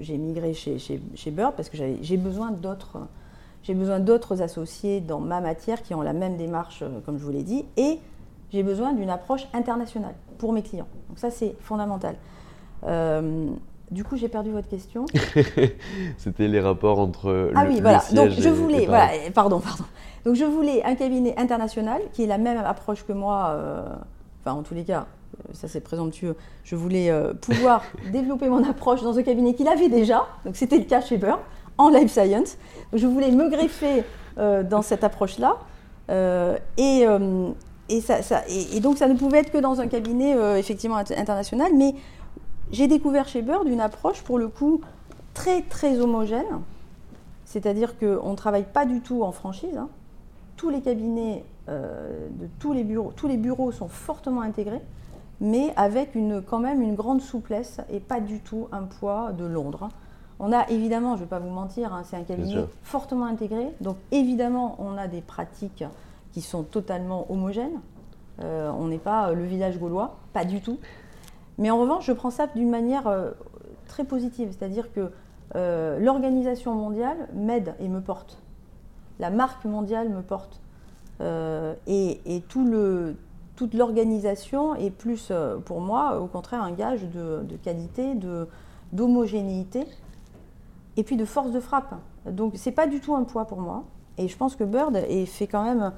j'ai 0.00 0.18
migré 0.18 0.52
chez, 0.52 0.78
chez, 0.78 1.30
Bird, 1.30 1.54
parce 1.56 1.70
que 1.70 1.78
j'ai 1.78 2.16
besoin 2.18 2.50
d'autres. 2.50 2.98
J'ai 3.62 3.72
besoin 3.72 3.98
d'autres 3.98 4.42
associés 4.42 5.00
dans 5.00 5.20
ma 5.20 5.40
matière 5.40 5.82
qui 5.82 5.94
ont 5.94 6.02
la 6.02 6.12
même 6.12 6.36
démarche, 6.36 6.82
euh, 6.82 7.00
comme 7.06 7.18
je 7.18 7.24
vous 7.24 7.30
l'ai 7.30 7.42
dit, 7.42 7.64
et 7.78 7.98
j'ai 8.52 8.62
besoin 8.62 8.92
d'une 8.92 9.08
approche 9.08 9.46
internationale 9.54 10.14
pour 10.36 10.52
mes 10.52 10.60
clients. 10.60 10.86
Donc 11.08 11.18
ça, 11.18 11.30
c'est 11.30 11.56
fondamental. 11.60 12.16
Euh, 12.86 13.46
du 13.90 14.04
coup, 14.04 14.18
j'ai 14.18 14.28
perdu 14.28 14.50
votre 14.50 14.68
question. 14.68 15.06
C'était 16.18 16.46
les 16.46 16.60
rapports 16.60 16.98
entre 16.98 17.52
ah 17.54 17.64
oui, 17.66 17.80
voilà. 17.80 18.02
Donc 18.12 18.28
je 18.32 18.50
voulais, 18.50 18.84
voilà, 18.84 19.12
pardon, 19.32 19.60
pardon. 19.60 19.84
Donc 20.24 20.36
je 20.36 20.44
voulais 20.44 20.82
un 20.84 20.94
cabinet 20.94 21.34
international 21.38 22.00
qui 22.12 22.22
ait 22.22 22.26
la 22.26 22.38
même 22.38 22.58
approche 22.58 23.04
que 23.04 23.12
moi. 23.12 23.50
Euh, 23.50 23.82
enfin, 24.40 24.56
en 24.56 24.62
tous 24.62 24.74
les 24.74 24.84
cas, 24.84 25.06
euh, 25.38 25.52
ça 25.52 25.68
c'est 25.68 25.80
présomptueux. 25.80 26.34
Je 26.64 26.76
voulais 26.76 27.10
euh, 27.10 27.34
pouvoir 27.34 27.82
développer 28.12 28.48
mon 28.48 28.64
approche 28.64 29.02
dans 29.02 29.18
un 29.18 29.22
cabinet 29.22 29.54
qu'il 29.54 29.68
avait 29.68 29.90
déjà. 29.90 30.26
Donc 30.44 30.56
c'était 30.56 30.78
le 30.78 30.84
cas 30.84 31.02
chez 31.02 31.18
Burr 31.18 31.38
en 31.76 31.90
life 31.90 32.10
science. 32.10 32.56
je 32.92 33.06
voulais 33.06 33.30
me 33.30 33.50
greffer 33.50 34.04
dans 34.36 34.82
cette 34.82 35.04
approche-là. 35.04 35.58
et 36.08 37.06
et, 37.90 38.00
ça, 38.00 38.20
et, 38.48 38.80
donc 38.80 38.96
ça 38.96 39.08
ne 39.08 39.14
pouvait 39.14 39.40
être 39.40 39.50
que 39.50 39.58
dans 39.58 39.80
un 39.80 39.88
cabinet 39.88 40.36
effectivement 40.58 40.96
international, 40.96 41.72
mais 41.76 41.94
j'ai 42.70 42.86
découvert 42.86 43.28
chez 43.28 43.42
Bird 43.42 43.66
une 43.68 43.80
approche 43.80 44.22
pour 44.22 44.38
le 44.38 44.48
coup 44.48 44.80
très 45.34 45.62
très 45.62 46.00
homogène, 46.00 46.62
c'est-à-dire 47.44 47.98
qu'on 47.98 48.30
ne 48.30 48.36
travaille 48.36 48.64
pas 48.64 48.86
du 48.86 49.00
tout 49.00 49.22
en 49.24 49.32
franchise. 49.32 49.76
Hein. 49.76 49.88
Tous 50.56 50.70
les 50.70 50.80
cabinets 50.80 51.44
euh, 51.68 52.28
de 52.30 52.48
tous 52.58 52.72
les 52.72 52.84
bureaux, 52.84 53.12
tous 53.16 53.28
les 53.28 53.36
bureaux 53.36 53.72
sont 53.72 53.88
fortement 53.88 54.42
intégrés, 54.42 54.82
mais 55.40 55.72
avec 55.76 56.14
une, 56.14 56.42
quand 56.42 56.60
même 56.60 56.82
une 56.82 56.94
grande 56.94 57.20
souplesse 57.20 57.80
et 57.90 58.00
pas 58.00 58.20
du 58.20 58.40
tout 58.40 58.68
un 58.72 58.82
poids 58.82 59.32
de 59.32 59.44
Londres. 59.44 59.88
On 60.38 60.52
a 60.52 60.68
évidemment, 60.70 61.16
je 61.16 61.20
ne 61.20 61.24
vais 61.24 61.30
pas 61.30 61.38
vous 61.38 61.50
mentir, 61.50 61.94
hein, 61.94 62.02
c'est 62.04 62.16
un 62.16 62.24
cabinet 62.24 62.64
fortement 62.82 63.26
intégré, 63.26 63.72
donc 63.80 63.96
évidemment 64.10 64.76
on 64.78 64.96
a 64.96 65.06
des 65.06 65.20
pratiques 65.20 65.84
qui 66.32 66.40
sont 66.40 66.64
totalement 66.64 67.30
homogènes. 67.30 67.80
Euh, 68.40 68.70
on 68.72 68.88
n'est 68.88 68.98
pas 68.98 69.32
le 69.32 69.44
village 69.44 69.78
gaulois, 69.78 70.16
pas 70.32 70.44
du 70.44 70.60
tout. 70.60 70.78
Mais 71.58 71.70
en 71.70 71.78
revanche, 71.78 72.06
je 72.06 72.12
prends 72.12 72.30
ça 72.30 72.48
d'une 72.48 72.70
manière 72.70 73.06
euh, 73.06 73.30
très 73.86 74.04
positive, 74.04 74.48
c'est-à-dire 74.50 74.92
que 74.92 75.12
euh, 75.54 75.98
l'organisation 76.00 76.74
mondiale 76.74 77.28
m'aide 77.32 77.74
et 77.78 77.88
me 77.88 78.00
porte. 78.00 78.42
La 79.18 79.30
marque 79.30 79.64
mondiale 79.64 80.08
me 80.08 80.22
porte. 80.22 80.60
Euh, 81.20 81.74
et, 81.86 82.42
tout 82.48 82.66
le, 82.66 83.16
toute 83.56 83.74
l'organisation 83.74 84.74
est 84.74 84.90
plus, 84.90 85.32
pour 85.64 85.80
moi, 85.80 86.20
au 86.20 86.26
contraire, 86.26 86.62
un 86.62 86.72
gage 86.72 87.02
de, 87.02 87.56
qualité, 87.62 88.14
de, 88.14 88.48
d'homogénéité 88.92 89.86
et 90.96 91.02
puis 91.02 91.16
de 91.16 91.24
force 91.24 91.52
de 91.52 91.60
frappe. 91.60 91.94
Donc, 92.26 92.54
c'est 92.56 92.72
pas 92.72 92.86
du 92.86 93.00
tout 93.00 93.14
un 93.14 93.24
poids 93.24 93.44
pour 93.44 93.60
moi. 93.60 93.84
Et 94.18 94.28
je 94.28 94.36
pense 94.36 94.56
que 94.56 94.64
Bird 94.64 94.96
est 94.96 95.26
fait 95.26 95.46
quand 95.46 95.64
même 95.64 95.92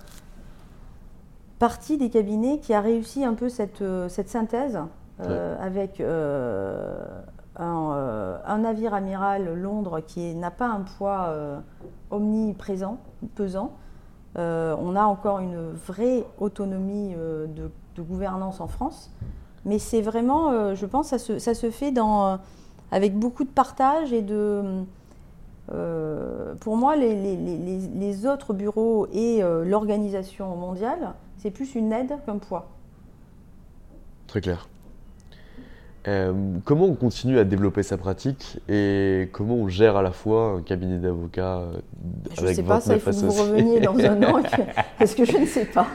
partie 1.58 1.96
des 1.96 2.10
cabinets 2.10 2.58
qui 2.58 2.74
a 2.74 2.80
réussi 2.80 3.24
un 3.24 3.34
peu 3.34 3.48
cette, 3.48 3.82
cette 4.08 4.28
synthèse 4.28 4.78
euh, 5.20 5.56
avec 5.64 6.00
euh, 6.00 6.94
euh, 7.58 8.38
un, 8.46 8.58
navire 8.58 8.94
amiral 8.94 9.54
Londres 9.54 10.00
qui 10.00 10.34
n'a 10.34 10.50
pas 10.50 10.66
un 10.66 10.80
poids 10.80 11.34
omniprésent, 12.10 12.98
pesant. 13.34 13.72
on 14.36 14.96
a 14.96 15.04
encore 15.04 15.40
une 15.40 15.72
vraie 15.72 16.24
autonomie 16.38 17.14
de, 17.14 17.70
gouvernance 18.02 18.60
en 18.60 18.68
France, 18.68 19.10
mais 19.64 19.78
c'est 19.78 20.02
vraiment, 20.02 20.74
je 20.74 20.86
pense, 20.86 21.08
ça 21.08 21.18
se, 21.18 21.70
fait 21.70 21.94
avec 22.90 23.18
beaucoup 23.18 23.44
de 23.44 23.48
partage 23.48 24.12
et 24.12 24.22
de... 24.22 24.84
pour 26.60 26.76
moi, 26.76 26.96
les, 26.96 28.26
autres 28.26 28.52
bureaux 28.52 29.06
et 29.12 29.42
l'organisation 29.64 30.54
mondiale, 30.56 31.14
c'est 31.38 31.50
plus 31.50 31.74
une 31.74 31.92
aide 31.92 32.18
qu'un 32.26 32.38
poids. 32.38 32.66
Très 34.26 34.40
clair. 34.40 34.68
Euh, 36.08 36.58
comment 36.64 36.84
on 36.84 36.94
continue 36.94 37.38
à 37.38 37.44
développer 37.44 37.82
sa 37.82 37.96
pratique 37.96 38.60
et 38.68 39.28
comment 39.32 39.54
on 39.54 39.68
gère 39.68 39.96
à 39.96 40.02
la 40.02 40.12
fois 40.12 40.52
un 40.58 40.62
cabinet 40.62 40.98
d'avocats 40.98 41.58
euh, 41.58 41.80
Je 42.32 42.46
ne 42.46 42.52
sais 42.52 42.62
pas, 42.62 42.80
ça 42.80 42.94
il 42.94 43.00
faut 43.00 43.10
que 43.10 43.16
vous 43.16 43.42
reveniez 43.42 43.80
dans 43.80 43.98
un 43.98 44.22
an 44.22 44.40
parce 44.98 45.16
que 45.16 45.24
je 45.24 45.36
ne 45.36 45.46
sais 45.46 45.64
pas. 45.64 45.88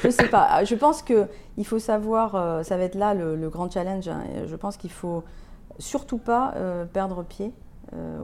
Je 0.00 0.06
ne 0.06 0.12
sais 0.12 0.28
pas. 0.28 0.64
Je 0.64 0.74
pense 0.74 1.02
qu'il 1.02 1.64
faut 1.64 1.78
savoir, 1.78 2.36
euh, 2.36 2.62
ça 2.62 2.78
va 2.78 2.84
être 2.84 2.94
là 2.94 3.12
le, 3.12 3.50
grand 3.50 3.70
challenge. 3.70 4.08
Hein, 4.08 4.22
je 4.46 4.56
pense 4.56 4.78
qu'il 4.78 4.90
faut 4.90 5.24
surtout 5.78 6.18
pas 6.18 6.54
perdre 6.92 7.22
pied 7.22 7.52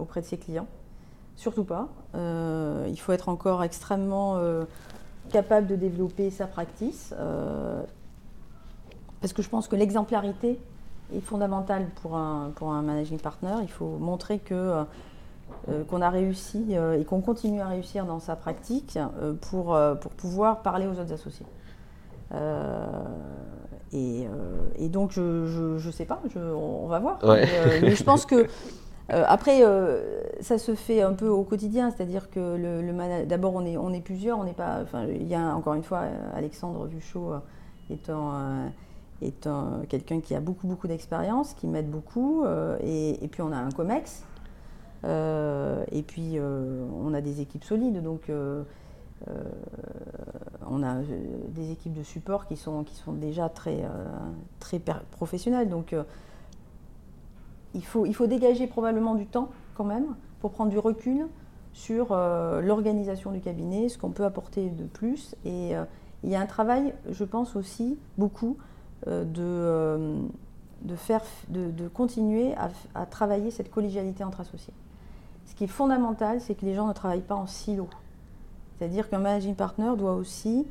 auprès 0.00 0.20
de 0.20 0.26
ses 0.26 0.38
clients. 0.38 0.68
Surtout 1.36 1.64
pas. 1.64 1.88
il 2.14 2.98
faut 2.98 3.12
être 3.12 3.28
encore 3.28 3.62
extrêmement 3.62 4.40
capable 5.30 5.66
de 5.66 5.76
développer 5.76 6.30
sa 6.30 6.46
practice. 6.46 7.14
parce 9.20 9.32
que 9.32 9.42
je 9.42 9.48
pense 9.48 9.68
que 9.68 9.76
l'exemplarité 9.76 10.58
est 11.14 11.20
fondamental 11.20 11.86
pour 12.02 12.16
un, 12.16 12.50
pour 12.54 12.72
un 12.72 12.82
managing 12.82 13.18
partner. 13.18 13.54
Il 13.62 13.70
faut 13.70 13.98
montrer 13.98 14.38
que 14.38 14.54
euh, 14.54 14.84
euh, 15.68 15.84
qu'on 15.84 16.02
a 16.02 16.10
réussi 16.10 16.64
euh, 16.70 16.98
et 16.98 17.04
qu'on 17.04 17.20
continue 17.20 17.60
à 17.60 17.68
réussir 17.68 18.04
dans 18.04 18.18
sa 18.18 18.36
pratique 18.36 18.98
pour, 19.42 19.78
pour 20.00 20.10
pouvoir 20.12 20.62
parler 20.62 20.86
aux 20.86 20.98
autres 20.98 21.12
associés. 21.12 21.46
Et, 23.92 24.26
et, 24.78 24.88
donc, 24.88 25.12
je 25.12 25.76
ne 25.86 25.90
sais 25.92 26.04
pas, 26.04 26.20
je, 26.34 26.40
on, 26.40 26.86
va 26.86 26.98
voir. 26.98 27.18
Mais, 27.22 27.94
je 27.94 28.02
pense 28.02 28.26
que, 28.26 28.46
après, 29.08 29.62
ça 30.40 30.58
se 30.58 30.74
fait 30.74 31.02
un 31.02 31.12
peu 31.12 31.28
au 31.28 31.44
quotidien, 31.44 31.92
c'est-à-dire 31.92 32.28
que 32.28 32.56
le, 32.56 33.24
d'abord, 33.24 33.54
on 33.54 33.64
est, 33.64 33.76
on 33.76 33.92
est 33.92 34.00
plusieurs, 34.00 34.38
on 34.38 34.44
n'est 34.44 34.52
pas. 34.52 34.80
Enfin, 34.82 35.04
il 35.08 35.28
y 35.28 35.36
a 35.36 35.54
encore 35.54 35.74
une 35.74 35.84
fois 35.84 36.02
Alexandre 36.34 36.84
Vuchot 36.86 37.34
étant 37.88 38.32
est 39.22 39.48
quelqu'un 39.88 40.20
qui 40.20 40.34
a 40.34 40.40
beaucoup, 40.40 40.66
beaucoup 40.66 40.88
d'expérience, 40.88 41.54
qui 41.54 41.66
m'aide 41.66 41.90
beaucoup. 41.90 42.44
Euh, 42.44 42.76
et, 42.82 43.28
puis 43.28 43.42
on 43.42 43.52
a 43.52 43.56
un 43.56 43.70
COMEX. 43.70 44.24
Euh, 45.04 45.84
et 45.92 46.02
puis 46.02 46.32
euh, 46.34 46.84
on 47.02 47.14
a 47.14 47.20
des 47.20 47.40
équipes 47.40 47.64
solides. 47.64 48.02
Donc 48.02 48.30
on 50.68 50.82
a 50.82 50.96
des 51.48 51.70
équipes 51.70 51.94
de 51.94 52.02
support 52.02 52.46
qui 52.46 52.56
sont, 52.56 52.84
qui 52.84 52.94
sont 52.94 53.12
déjà 53.12 53.48
très, 53.48 53.84
très 54.60 54.80
professionnelles. 55.12 55.68
Donc 55.68 55.94
il, 57.74 57.84
faut, 57.84 58.06
il 58.06 58.14
faut 58.14 58.26
dégager 58.26 58.66
probablement 58.66 59.14
du 59.14 59.26
temps 59.26 59.48
quand 59.74 59.84
même 59.84 60.14
pour 60.40 60.52
prendre 60.52 60.70
du 60.70 60.78
recul 60.78 61.26
sur 61.72 62.14
l'organisation 62.14 63.32
du 63.32 63.40
cabinet, 63.40 63.88
ce 63.88 63.98
qu'on 63.98 64.10
peut 64.10 64.24
apporter 64.24 64.68
de 64.68 64.84
plus. 64.84 65.34
Et 65.44 65.72
il 66.24 66.30
y 66.30 66.34
a 66.34 66.40
un 66.40 66.46
travail, 66.46 66.92
je 67.10 67.24
pense 67.24 67.56
aussi, 67.56 67.98
beaucoup, 68.18 68.56
euh, 68.58 68.75
de, 69.06 69.42
euh, 69.42 70.18
de, 70.82 70.96
faire, 70.96 71.22
de, 71.48 71.88
continuer 71.88 72.54
à, 72.94 73.06
travailler 73.06 73.50
cette 73.50 73.70
collégialité 73.70 74.24
entre 74.24 74.40
associés. 74.40 74.74
Ce 75.46 75.54
qui 75.54 75.64
est 75.64 75.68
fondamental, 75.68 76.40
c'est 76.40 76.54
que 76.54 76.64
les 76.64 76.74
gens 76.74 76.86
ne 76.86 76.92
travaillent 76.92 77.20
pas 77.20 77.34
en 77.34 77.46
silo. 77.46 77.88
C'est-à-dire 78.78 79.08
qu'un 79.08 79.18
managing 79.18 79.54
partner 79.54 79.92
doit 79.96 80.14
aussi, 80.14 80.66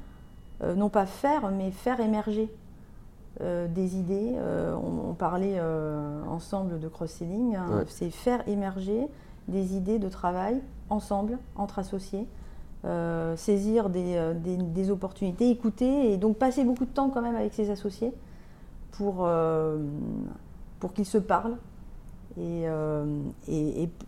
euh, 0.62 0.76
non 0.76 0.90
pas 0.90 1.06
faire, 1.06 1.50
mais 1.52 1.72
faire 1.72 2.00
émerger 2.00 2.50
des 3.42 3.98
idées. 3.98 4.34
On, 4.82 5.14
parlait 5.14 5.60
ensemble 6.30 6.80
de 6.80 6.88
cross-selling. 6.88 7.58
Hein. 7.58 7.84
C'est 7.90 8.10
faire 8.10 8.48
émerger 8.48 9.10
des 9.50 9.76
idées 9.76 10.00
de 10.00 10.08
travail 10.08 10.62
ensemble, 10.90 11.38
entre 11.58 11.80
associés, 11.80 12.28
euh, 12.86 13.36
saisir 13.36 13.90
euh, 13.96 14.34
des, 14.36 14.92
opportunités, 14.92 15.50
écouter 15.50 16.14
et 16.14 16.18
donc 16.18 16.38
passer 16.38 16.64
beaucoup 16.64 16.86
de 16.86 16.92
temps 16.92 17.10
quand 17.10 17.22
même 17.24 17.36
avec 17.36 17.52
ses 17.56 17.72
associés 17.72 18.14
pour, 18.98 19.26
euh, 19.26 19.78
pour 20.80 20.94
qu'ils 20.94 21.06
se 21.06 21.18
parlent 21.18 21.58
et, 22.38 22.66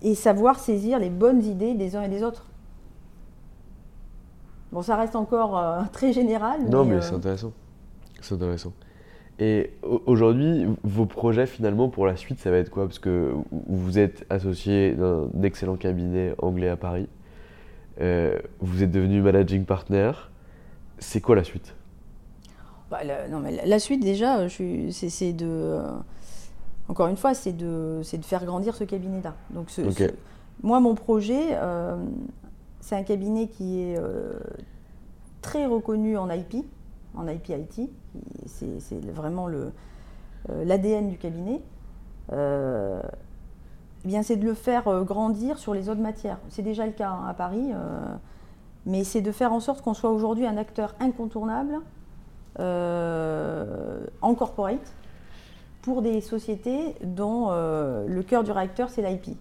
et, 0.01 0.15
savoir 0.15 0.59
saisir 0.59 0.99
les 0.99 1.09
bonnes 1.09 1.41
idées 1.43 1.75
des 1.75 1.95
uns 1.95 2.03
et 2.03 2.09
des 2.09 2.23
autres. 2.23 2.45
Bon, 4.73 4.81
ça 4.81 4.97
reste 4.97 5.15
encore 5.15 5.63
très 5.93 6.11
général. 6.11 6.69
Non, 6.69 6.83
mais, 6.83 7.01
c'est 7.01 7.13
intéressant. 7.13 7.53
C'est 8.19 8.35
intéressant. 8.35 8.73
Et 9.39 9.71
aujourd'hui, 10.07 10.65
vos 10.83 11.05
projets 11.05 11.45
finalement 11.45 11.87
pour 11.87 12.05
la 12.05 12.17
suite, 12.17 12.39
ça 12.39 12.51
va 12.51 12.57
être 12.57 12.69
quoi? 12.69 12.85
Parce 12.85 12.99
que 12.99 13.33
vous 13.67 13.97
êtes 13.97 14.25
associé 14.29 14.93
d'un 14.93 15.29
excellent 15.43 15.77
cabinet 15.77 16.33
anglais 16.39 16.69
à 16.69 16.75
Paris. 16.75 17.07
vous 17.97 18.83
êtes 18.83 18.91
devenu 18.91 19.21
managing 19.21 19.63
partner. 19.63 20.11
C'est 20.99 21.21
quoi 21.21 21.37
la 21.37 21.45
suite? 21.45 21.76
Bah, 22.89 23.03
la, 23.03 23.27
non, 23.27 23.39
mais 23.39 23.65
la 23.65 23.79
suite, 23.79 24.01
déjà, 24.01 24.47
c'est 24.49 25.33
de. 25.33 25.81
encore 26.87 27.07
une 27.07 27.17
fois, 27.17 27.33
c'est 27.33 27.53
de, 27.53 28.01
de 28.01 28.25
faire 28.25 28.45
grandir 28.45 28.75
ce 28.75 28.83
cabinet-là. 28.83 29.35
Donc, 29.49 29.67
moi, 30.63 30.79
mon 30.79 30.95
projet, 30.95 31.57
c'est 32.81 32.95
un 32.95 33.03
cabinet 33.03 33.47
qui 33.47 33.81
est 33.81 33.99
très 35.41 35.65
reconnu 35.65 36.17
en 36.17 36.29
IP, 36.29 36.65
en 37.15 37.27
IP 37.27 37.49
IT. 37.49 37.89
C'est 38.45 39.05
vraiment 39.13 39.47
l'ADN 40.47 41.09
du 41.09 41.17
cabinet. 41.17 41.61
Euh, 42.33 43.01
eh 44.03 44.07
bien, 44.07 44.23
c'est 44.23 44.35
de 44.35 44.45
le 44.45 44.53
faire 44.53 44.87
euh, 44.87 45.03
grandir 45.03 45.57
sur 45.57 45.73
les 45.73 45.89
autres 45.89 46.01
matières. 46.01 46.39
C'est 46.49 46.61
déjà 46.61 46.85
le 46.85 46.91
cas 46.91 47.09
hein, 47.09 47.25
à 47.27 47.33
Paris, 47.33 47.71
euh, 47.73 47.99
mais 48.85 49.03
c'est 49.03 49.21
de 49.21 49.31
faire 49.31 49.53
en 49.53 49.59
sorte 49.59 49.81
qu'on 49.81 49.93
soit 49.93 50.11
aujourd'hui 50.11 50.45
un 50.45 50.57
acteur 50.57 50.95
incontournable 50.99 51.79
en 52.59 54.35
corporate 54.35 54.93
pour 55.81 56.01
des 56.01 56.21
sociétés 56.21 56.95
dont 57.03 57.49
le 57.51 58.21
cœur 58.21 58.43
du 58.43 58.51
réacteur, 58.51 58.89
c'est 58.89 59.01
l'IP. 59.01 59.37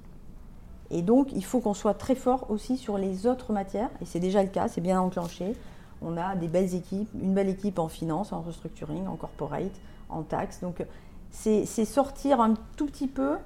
Et 0.90 1.02
donc, 1.02 1.32
il 1.32 1.44
faut 1.44 1.60
qu'on 1.60 1.74
soit 1.74 1.94
très 1.94 2.14
fort 2.14 2.46
aussi 2.50 2.76
sur 2.76 2.98
les 2.98 3.26
autres 3.26 3.52
matières, 3.52 3.90
et 4.00 4.04
c'est 4.04 4.20
déjà 4.20 4.42
le 4.42 4.48
cas, 4.48 4.68
c'est 4.68 4.80
bien 4.80 5.00
enclenché. 5.00 5.54
On 6.02 6.16
a 6.16 6.36
des 6.36 6.48
belles 6.48 6.74
équipes, 6.74 7.08
une 7.20 7.34
belle 7.34 7.48
équipe 7.48 7.78
en 7.78 7.88
finance, 7.88 8.32
en 8.32 8.40
restructuring, 8.42 9.06
en 9.06 9.16
corporate, 9.16 9.72
en 10.08 10.22
taxes. 10.22 10.60
Donc, 10.60 10.84
c'est 11.30 11.66
sortir 11.84 12.40
un 12.40 12.54
tout 12.76 12.86
petit 12.86 13.08
peu 13.08 13.36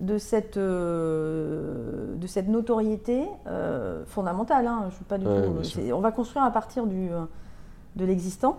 de 0.00 0.18
cette, 0.18 0.56
euh, 0.56 2.14
de 2.16 2.26
cette 2.26 2.48
notoriété 2.48 3.26
euh, 3.46 4.04
fondamentale. 4.06 4.66
Hein. 4.66 4.88
Je 4.90 5.04
pas 5.04 5.18
du 5.18 5.24
tout, 5.24 5.92
on 5.92 6.00
va 6.00 6.12
construire 6.12 6.44
à 6.44 6.50
partir 6.50 6.86
du, 6.86 7.08
de 7.96 8.04
l'existant. 8.04 8.58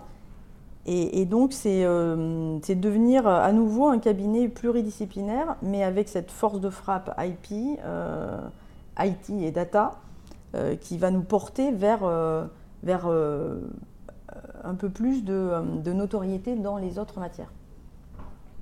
Et, 0.86 1.26
donc, 1.26 1.52
c'est 1.52 1.84
euh, 1.84 2.58
devenir 2.60 3.26
à 3.26 3.52
nouveau 3.52 3.88
un 3.88 3.98
cabinet 3.98 4.48
pluridisciplinaire, 4.48 5.56
mais 5.60 5.82
avec 5.82 6.08
cette 6.08 6.30
force 6.30 6.60
de 6.60 6.70
frappe 6.70 7.14
IP, 7.18 7.78
IT 8.98 9.30
et 9.30 9.50
data, 9.50 9.96
qui 10.80 10.96
va 10.96 11.10
nous 11.10 11.20
porter 11.20 11.72
vers, 11.72 12.00
vers 12.82 13.06
un 14.64 14.74
peu 14.74 14.88
plus 14.88 15.24
de 15.24 15.92
notoriété 15.92 16.56
dans 16.56 16.78
les 16.78 16.98
autres 16.98 17.20
matières. 17.20 17.52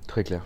Très 0.09 0.25
clair. 0.25 0.45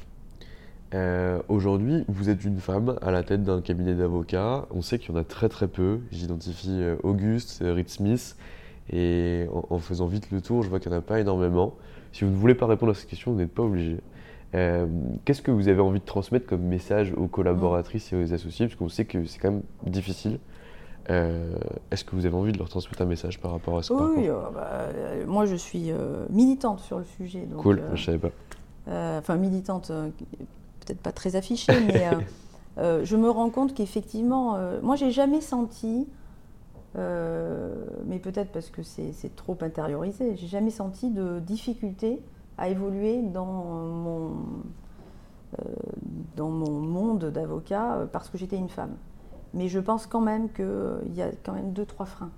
Euh, 0.93 1.41
aujourd'hui, 1.49 2.05
vous 2.09 2.31
êtes 2.31 2.45
une 2.45 2.59
femme 2.59 2.97
à 3.01 3.11
la 3.11 3.23
tête 3.23 3.45
d'un 3.45 3.61
cabinet 3.61 3.95
d'avocats. 3.95 4.66
On 4.71 4.83
sait 4.83 4.99
qu'il 4.99 5.14
y 5.14 5.16
en 5.16 5.21
a 5.21 5.25
très 5.25 5.49
très 5.49 5.68
peu. 5.68 6.01
J'identifie 6.11 6.83
euh, 6.83 6.97
Auguste, 7.03 7.62
euh, 7.62 7.75
Reed 7.75 7.89
Smith, 7.89 8.37
et 8.93 9.47
en, 9.70 9.78
faisant 9.78 10.07
vite 10.07 10.30
le 10.30 10.41
tour, 10.41 10.62
je 10.62 10.68
vois 10.68 10.80
qu'il 10.80 10.91
n'y 10.91 10.97
en 10.97 11.01
a 11.01 11.03
pas 11.03 11.20
énormément. 11.20 11.74
Si 12.12 12.24
vous 12.24 12.30
ne 12.30 12.36
voulez 12.36 12.55
pas 12.55 12.66
répondre 12.66 12.93
à 12.93 12.95
cette 12.95 13.09
question, 13.09 13.32
vous 13.32 13.38
n'êtes 13.38 13.53
pas 13.53 13.62
obligé. 13.62 13.99
Qu'est-ce 14.53 15.43
que 15.43 15.53
vous 15.53 15.68
avez 15.68 15.80
envie 15.80 16.01
de 16.01 16.05
transmettre 16.05 16.47
comme 16.47 16.62
message 16.62 17.12
aux 17.16 17.28
collaboratrices 17.28 18.12
et 18.12 18.16
aux 18.16 18.34
associés? 18.34 18.66
Parce 18.66 18.76
qu'on 18.76 18.88
sait 18.88 19.05
que 19.05 19.24
c'est 19.26 19.38
quand 19.38 19.53
même 19.53 19.62
difficile. 19.86 20.41
Est-ce 21.09 22.05
que 22.05 22.16
vous 22.16 22.26
avez 22.26 22.34
envie 22.34 22.51
de 22.51 22.59
leur 22.59 22.68
transmettre 22.68 23.03
un 23.03 23.07
message 23.07 23.38
par 23.38 23.53
rapport 23.53 23.78
à 23.78 23.84
ce 23.84 23.93
Oui, 23.93 24.28
bah, 24.53 24.88
moi 25.28 25.47
je 25.47 25.55
suis 25.55 25.93
militante 26.30 26.80
sur 26.80 26.99
le 26.99 27.05
sujet. 27.05 27.47
cool, 27.59 27.80
je 27.88 27.93
ne 27.93 27.97
savais 27.97 28.18
pas. 28.18 28.30
Euh, 28.88 29.18
enfin 29.18 29.36
militante, 29.36 29.91
euh, 29.91 30.09
peut-être 30.80 31.01
pas 31.01 31.12
très 31.12 31.36
affichée, 31.36 31.72
mais 31.86 32.09
euh, 32.78 33.05
je 33.05 33.16
me 33.16 33.30
rends 33.30 33.51
compte 33.51 33.74
qu'effectivement, 33.74 34.59
moi 34.82 34.97
j'ai 34.97 35.11
jamais 35.11 35.41
senti, 35.41 36.09
mais 36.95 38.18
peut-être 38.18 38.53
parce 38.53 38.70
que 38.70 38.82
c'est 38.82 39.36
trop 39.36 39.57
intériorisé, 39.61 40.36
j'ai 40.36 40.47
jamais 40.47 40.70
senti 40.70 41.11
de 41.11 41.38
difficulté 41.41 42.20
à 42.59 42.68
évoluer 42.68 43.22
dans 43.22 43.47
mon, 43.47 44.32
dans 46.36 46.51
mon 46.51 46.80
monde 46.80 47.26
d'avocat 47.26 48.09
parce 48.12 48.28
que 48.28 48.38
j'étais 48.38 48.57
une 48.57 48.68
femme. 48.68 48.97
Mais 49.55 49.68
je 49.68 49.78
pense 49.78 50.07
quand 50.07 50.20
même 50.20 50.51
qu'il 50.51 51.14
y 51.14 51.22
a 51.22 51.30
quand 51.45 51.53
même 51.53 51.72
deux, 51.72 51.84
trois 51.86 52.07
freins. 52.07 52.30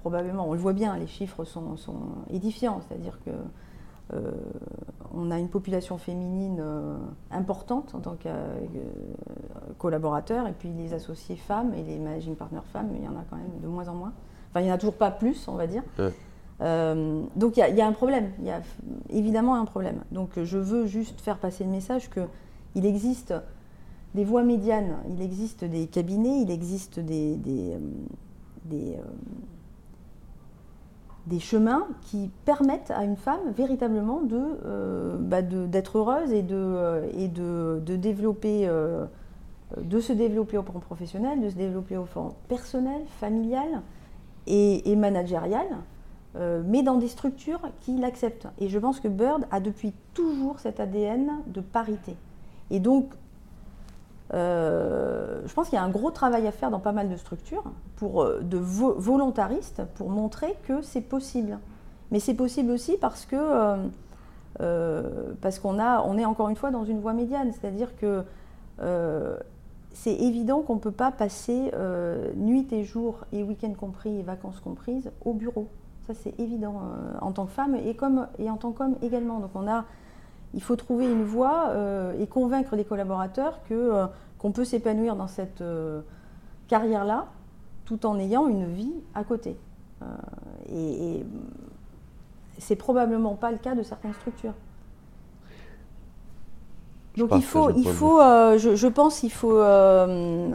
Probablement, 0.00 0.48
on 0.48 0.52
le 0.52 0.58
voit 0.58 0.72
bien, 0.72 0.96
les 0.96 1.08
chiffres 1.08 1.44
sont, 1.44 1.76
sont 1.76 1.98
édifiants, 2.30 2.80
c'est-à-dire 2.86 3.18
que 3.24 3.30
euh, 4.14 4.30
on 5.14 5.30
a 5.30 5.38
une 5.38 5.48
population 5.48 5.98
féminine 5.98 6.58
euh, 6.60 6.96
importante 7.30 7.94
en 7.94 8.00
tant 8.00 8.14
que 8.14 8.28
euh, 8.28 8.64
collaborateur, 9.78 10.46
et 10.46 10.52
puis 10.52 10.70
les 10.70 10.94
associés 10.94 11.36
femmes 11.36 11.74
et 11.74 11.82
les 11.82 11.98
managing 11.98 12.34
partners 12.34 12.60
femmes, 12.72 12.90
il 12.94 13.04
y 13.04 13.08
en 13.08 13.16
a 13.16 13.24
quand 13.28 13.36
même 13.36 13.60
de 13.62 13.66
moins 13.66 13.88
en 13.88 13.94
moins. 13.94 14.12
Enfin, 14.50 14.60
il 14.60 14.64
n'y 14.64 14.72
en 14.72 14.74
a 14.74 14.78
toujours 14.78 14.96
pas 14.96 15.10
plus, 15.10 15.46
on 15.48 15.54
va 15.54 15.66
dire. 15.66 15.82
donc 17.36 17.56
il 17.56 17.76
y, 17.76 17.80
a 17.80 17.86
un 17.86 17.92
problème, 17.92 18.30
il 18.38 18.46
y 18.46 18.50
a 18.50 18.60
évidemment 19.10 19.56
un 19.56 19.64
problème. 19.64 20.00
Donc 20.10 20.42
je 20.42 20.58
veux 20.58 20.86
juste 20.86 21.20
faire 21.20 21.38
passer 21.38 21.64
le 21.64 21.70
message 21.70 22.08
qu'il 22.10 22.86
existe 22.86 23.34
des 24.14 24.24
voies 24.24 24.42
médianes, 24.42 24.96
il 25.10 25.20
existe 25.22 25.64
des 25.64 25.86
cabinets, 25.86 26.40
il 26.40 26.50
existe 26.50 26.98
des, 26.98 27.36
des 27.36 27.76
des 28.64 28.96
chemins 31.40 31.86
qui 32.02 32.30
permettent 32.44 32.90
à 32.90 33.04
une 33.04 33.16
femme 33.16 33.50
véritablement 33.54 34.22
de, 34.22 34.40
euh, 34.64 35.16
bah, 35.18 35.42
d'être 35.42 35.98
heureuse 35.98 36.32
et 36.32 36.42
de, 36.42 36.56
euh, 36.56 37.06
et 37.16 37.28
de, 37.28 37.82
de 37.84 37.96
développer, 37.96 38.66
euh, 38.66 39.04
de 39.78 40.00
se 40.00 40.12
développer 40.12 40.56
au 40.56 40.62
plan 40.62 40.80
professionnel, 40.80 41.40
de 41.40 41.50
se 41.50 41.54
développer 41.54 41.96
au 41.96 42.04
plan 42.04 42.34
personnel, 42.48 43.02
familial 43.20 43.82
et, 44.46 44.90
et 44.90 44.96
managérial, 44.96 45.66
mais 46.66 46.84
dans 46.84 46.98
des 46.98 47.08
structures 47.08 47.62
qui 47.80 47.96
l'acceptent. 47.96 48.46
Et 48.60 48.68
je 48.68 48.78
pense 48.78 49.00
que 49.00 49.08
Bird 49.08 49.46
a 49.50 49.58
depuis 49.58 49.92
toujours 50.14 50.60
cet 50.60 50.78
ADN 50.78 51.32
de 51.48 51.60
parité. 51.60 52.14
Et 52.70 52.78
donc, 52.78 53.06
euh, 54.34 55.40
je 55.46 55.54
pense 55.54 55.68
qu'il 55.68 55.76
y 55.76 55.80
a 55.80 55.84
un 55.84 55.88
gros 55.88 56.10
travail 56.10 56.46
à 56.46 56.52
faire 56.52 56.70
dans 56.70 56.80
pas 56.80 56.92
mal 56.92 57.08
de 57.08 57.16
structures, 57.16 57.64
pour, 57.96 58.22
euh, 58.22 58.40
de 58.42 58.58
volontaristes, 58.58 59.82
pour 59.94 60.10
montrer 60.10 60.56
que 60.64 60.82
c'est 60.82 61.00
possible. 61.00 61.58
Mais 62.10 62.20
c'est 62.20 62.34
possible 62.34 62.70
aussi 62.70 62.96
parce 62.98 63.26
que 63.26 63.36
euh, 64.60 65.34
parce 65.40 65.58
qu'on 65.58 65.78
on 65.78 66.18
est 66.18 66.24
encore 66.24 66.48
une 66.48 66.56
fois 66.56 66.70
dans 66.70 66.84
une 66.84 67.00
voie 67.00 67.12
médiane, 67.12 67.52
c'est-à-dire 67.52 67.96
que 67.96 68.24
c'est 69.92 70.14
évident 70.14 70.62
qu'on 70.62 70.76
ne 70.76 70.80
peut 70.80 70.92
pas 70.92 71.10
passer 71.10 71.72
nuit 72.36 72.66
et 72.72 72.84
jour, 72.84 73.24
et 73.32 73.42
week-end 73.42 73.72
compris, 73.78 74.20
et 74.20 74.22
vacances 74.22 74.60
comprises, 74.60 75.10
au 75.24 75.32
bureau. 75.32 75.68
Ça, 76.06 76.14
c'est 76.14 76.38
évident 76.40 76.80
en 77.20 77.32
tant 77.32 77.44
que 77.44 77.52
femme 77.52 77.74
et, 77.74 77.94
comme, 77.94 78.26
et 78.38 78.48
en 78.48 78.56
tant 78.56 78.72
qu'homme 78.72 78.94
également. 79.02 79.40
Donc, 79.40 79.50
on 79.54 79.68
a 79.68 79.84
il 80.54 80.62
faut 80.62 80.76
trouver 80.76 81.06
une 81.06 81.24
voie 81.24 81.68
euh, 81.70 82.18
et 82.18 82.26
convaincre 82.26 82.76
les 82.76 82.84
collaborateurs 82.84 83.60
que, 83.68 83.74
euh, 83.74 84.06
qu'on 84.38 84.52
peut 84.52 84.64
s'épanouir 84.64 85.16
dans 85.16 85.26
cette 85.28 85.60
euh, 85.60 86.00
carrière-là 86.68 87.26
tout 87.84 88.06
en 88.06 88.18
ayant 88.18 88.48
une 88.48 88.66
vie 88.66 88.94
à 89.14 89.24
côté. 89.24 89.56
et, 90.70 91.16
et 91.16 91.26
c'est 92.58 92.76
probablement 92.76 93.34
pas 93.34 93.50
le 93.50 93.58
cas 93.58 93.74
de 93.74 93.82
certaines 93.82 94.12
structures. 94.14 94.52
Donc 97.16 97.30
il 97.34 97.42
faut, 97.42 97.70
il 97.70 97.88
faut 97.88 98.20
je, 98.58 98.76
je, 98.76 98.86
pense 98.86 99.20
qu'il 99.20 99.32
faut... 99.32 99.58
on 99.58 100.52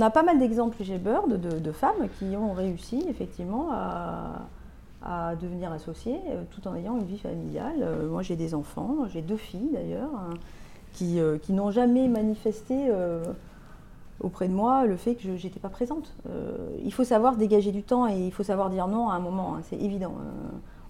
a 0.00 0.10
pas 0.10 0.24
mal 0.24 0.40
d'exemples 0.40 0.82
chez 0.82 0.98
Bird 0.98 1.40
de, 1.40 1.58
de, 1.58 1.72
femmes 1.72 2.08
qui 2.18 2.36
ont 2.36 2.52
réussi 2.52 3.04
effectivement 3.08 3.68
à, 3.70 4.48
à 5.08 5.36
devenir 5.36 5.72
associé 5.72 6.20
euh, 6.28 6.42
tout 6.50 6.68
en 6.68 6.74
ayant 6.74 6.98
une 6.98 7.06
vie 7.06 7.18
familiale. 7.18 7.78
Euh, 7.80 8.08
moi 8.08 8.22
j'ai 8.22 8.36
des 8.36 8.54
enfants, 8.54 9.06
j'ai 9.10 9.22
deux 9.22 9.38
filles 9.38 9.70
d'ailleurs, 9.72 10.10
hein, 10.14 10.34
qui, 10.92 11.18
euh, 11.18 11.38
qui 11.38 11.54
n'ont 11.54 11.70
jamais 11.70 12.08
manifesté 12.08 12.90
auprès 14.20 14.48
de 14.48 14.52
moi 14.52 14.84
le 14.84 14.96
fait 14.96 15.14
que 15.14 15.36
je 15.36 15.48
pas 15.60 15.68
présente. 15.68 16.14
il 16.84 16.92
faut 16.92 17.04
savoir 17.04 17.36
dégager 17.36 17.72
du 17.72 17.82
temps 17.82 18.08
et 18.08 18.18
il 18.18 18.32
faut 18.32 18.42
savoir 18.42 18.68
dire 18.68 18.88
non 18.88 19.08
à 19.08 19.14
un 19.14 19.20
moment, 19.20 19.54
hein, 19.54 19.60
c'est 19.62 19.76
évident. 19.76 20.14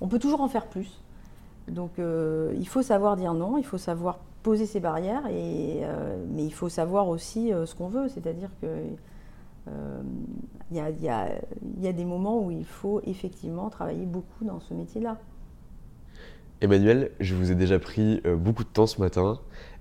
on 0.01 0.09
peut 0.09 0.19
toujours 0.19 0.41
en 0.41 0.49
faire 0.49 0.67
plus. 0.67 1.01
Donc 1.69 1.93
il 1.99 2.69
faut 2.69 2.83
savoir 2.83 3.17
dire 3.17 3.35
non, 3.35 3.59
il 3.59 3.65
faut 3.65 3.79
savoir 3.79 4.19
poser 4.43 4.67
ses 4.67 4.81
barrières, 4.81 5.27
et, 5.27 5.83
mais 6.31 6.45
il 6.45 6.55
faut 6.55 6.71
savoir 6.71 7.09
aussi 7.09 7.51
ce 7.51 7.75
qu'on 7.75 7.89
veut, 7.89 8.09
c'est-à-dire 8.09 8.51
que 8.63 8.67
il 10.71 10.77
y, 10.77 11.09
a, 11.09 11.93
des 11.93 12.05
moments 12.05 12.45
où 12.45 12.51
il 12.51 12.65
faut 12.65 13.01
effectivement 13.05 13.71
travailler 13.71 14.05
beaucoup 14.05 14.45
dans 14.45 14.61
ce 14.61 14.75
métier-là. 14.75 15.17
Emmanuel, 16.61 17.11
je 17.21 17.35
vous 17.35 17.51
ai 17.51 17.55
déjà 17.55 17.79
pris 17.79 18.21
euh, 18.27 18.37
beaucoup 18.37 18.65
de 18.65 18.69
temps 18.69 18.87
ce 18.87 19.01
matin. 19.01 19.39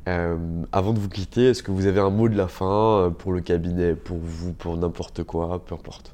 Euh, 0.07 0.37
avant 0.71 0.93
de 0.93 0.99
vous 0.99 1.09
quitter, 1.09 1.49
est-ce 1.49 1.61
que 1.63 1.71
vous 1.71 1.87
avez 1.87 1.99
un 1.99 2.09
mot 2.09 2.29
de 2.29 2.37
la 2.37 2.47
fin 2.47 2.99
euh, 2.99 3.09
pour 3.09 3.33
le 3.33 3.41
cabinet, 3.41 3.95
pour 3.95 4.17
vous, 4.17 4.53
pour 4.53 4.77
n'importe 4.77 5.23
quoi, 5.23 5.61
peu 5.65 5.75
importe? 5.75 6.13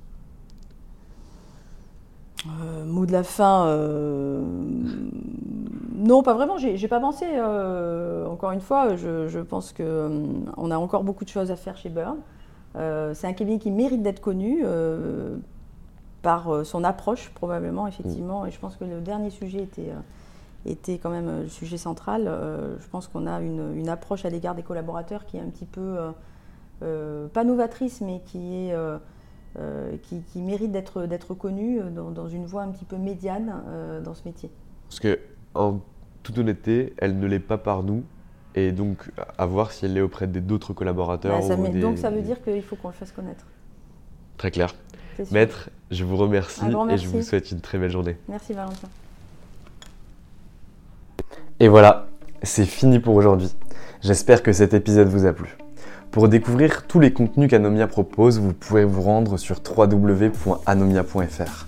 Mot 2.86 3.05
de 3.05 3.13
la 3.13 3.24
fin 3.24 3.74
Non, 5.95 6.24
pas 6.24 6.34
vraiment. 6.34 6.57
J'ai 6.57 6.88
pas 6.89 6.99
pensé. 6.99 7.26
encore 8.28 8.51
une 8.51 8.59
fois, 8.59 8.97
je, 8.97 9.30
je 9.30 9.39
pense 9.39 9.71
qu'on 9.71 10.71
a 10.71 10.78
encore 10.78 11.05
beaucoup 11.05 11.24
de 11.24 11.30
choses 11.30 11.51
à 11.51 11.55
faire 11.55 11.78
chez 11.78 11.88
Burn. 11.88 12.17
C'est 12.76 13.28
un 13.28 13.34
cabinet 13.34 13.59
qui 13.59 13.71
mérite 13.71 14.01
d'être 14.01 14.21
connu 14.21 14.63
par 16.21 16.65
son 16.65 16.84
approche 16.84 17.30
probablement, 17.36 17.88
effectivement. 17.88 18.45
Et 18.45 18.51
je 18.51 18.59
pense 18.59 18.76
que 18.76 18.86
le 18.86 19.01
dernier 19.01 19.30
sujet 19.30 19.61
était 19.61 19.91
était 20.65 20.97
quand 20.97 21.09
même 21.09 21.41
le 21.41 21.49
sujet 21.49 21.78
central. 21.78 22.24
je 22.80 22.88
pense 22.88 23.07
qu'on 23.07 23.28
a 23.28 23.41
une, 23.41 23.76
une 23.76 23.89
approche 23.89 24.26
à 24.26 24.30
l'égard 24.30 24.55
des 24.55 24.63
collaborateurs 24.63 25.26
qui 25.26 25.38
est 25.38 25.41
un 25.41 25.49
petit 25.49 25.65
peu, 25.65 25.97
pas 26.80 27.43
novatrice, 27.43 28.01
mais 28.01 28.21
qui 28.26 28.55
est 28.55 28.76
euh, 29.59 29.97
qui, 30.32 30.41
mérite 30.41 30.71
d'être 30.71 31.36
connu 31.36 31.80
dans, 31.91 32.09
dans, 32.09 32.28
une 32.28 32.43
voie 32.43 32.63
un 32.63 32.71
petit 32.71 32.86
peu 32.86 32.97
médiane 32.97 33.61
euh, 33.67 34.01
dans 34.01 34.15
ce 34.15 34.24
métier. 34.26 34.49
Parce 34.89 34.99
que, 34.99 35.19
en 35.53 35.80
toute 36.24 36.39
honnêteté, 36.39 36.95
elle 36.97 37.19
ne 37.19 37.28
l'est 37.28 37.38
pas 37.38 37.59
par 37.59 37.84
nous. 37.84 38.03
Et 38.56 38.72
donc, 38.72 39.10
à 39.38 39.45
voir 39.45 39.72
si 39.72 39.86
elle 39.86 39.93
l'est 39.93 40.01
auprès 40.01 40.28
d'autres 40.28 40.74
collaborateurs. 40.74 41.39
Bah, 41.39 41.56
donc, 41.72 41.97
ça 41.97 42.10
veut 42.10 42.22
dire 42.22 42.41
qu'il 42.43 42.62
faut 42.62 42.76
qu'on 42.76 42.89
le 42.89 42.93
fasse 42.93 43.12
connaître. 43.12 43.45
Très 44.38 44.51
clair. 44.51 44.76
Maître, 45.32 45.70
je 45.91 46.04
vous 46.04 46.18
remercie 46.18 46.66
et 46.89 46.97
je 46.97 47.08
vous 47.08 47.22
souhaite 47.22 47.51
une 47.51 47.62
très 47.62 47.78
belle 47.78 47.91
journée. 47.91 48.18
Merci 48.28 48.54
Valentin. 48.54 48.88
Et 51.60 51.68
voilà, 51.68 52.08
c'est 52.41 52.66
fini 52.66 52.99
pour 52.99 53.16
aujourd'hui. 53.16 53.54
J'espère 54.01 54.43
que 54.43 54.51
cet 54.51 54.74
épisode 54.74 55.08
vous 55.08 55.26
a 55.26 55.34
plu. 55.34 55.56
Pour 56.12 56.30
découvrir 56.30 56.86
tous 56.88 56.99
les 56.99 57.14
contenus 57.14 57.49
qu'Anomia 57.49 57.88
propose, 57.88 58.39
vous 58.39 58.54
pouvez 58.54 58.84
vous 58.84 59.01
rendre 59.01 59.38
sur 59.38 59.62
www.anomia.fr. 59.66 61.68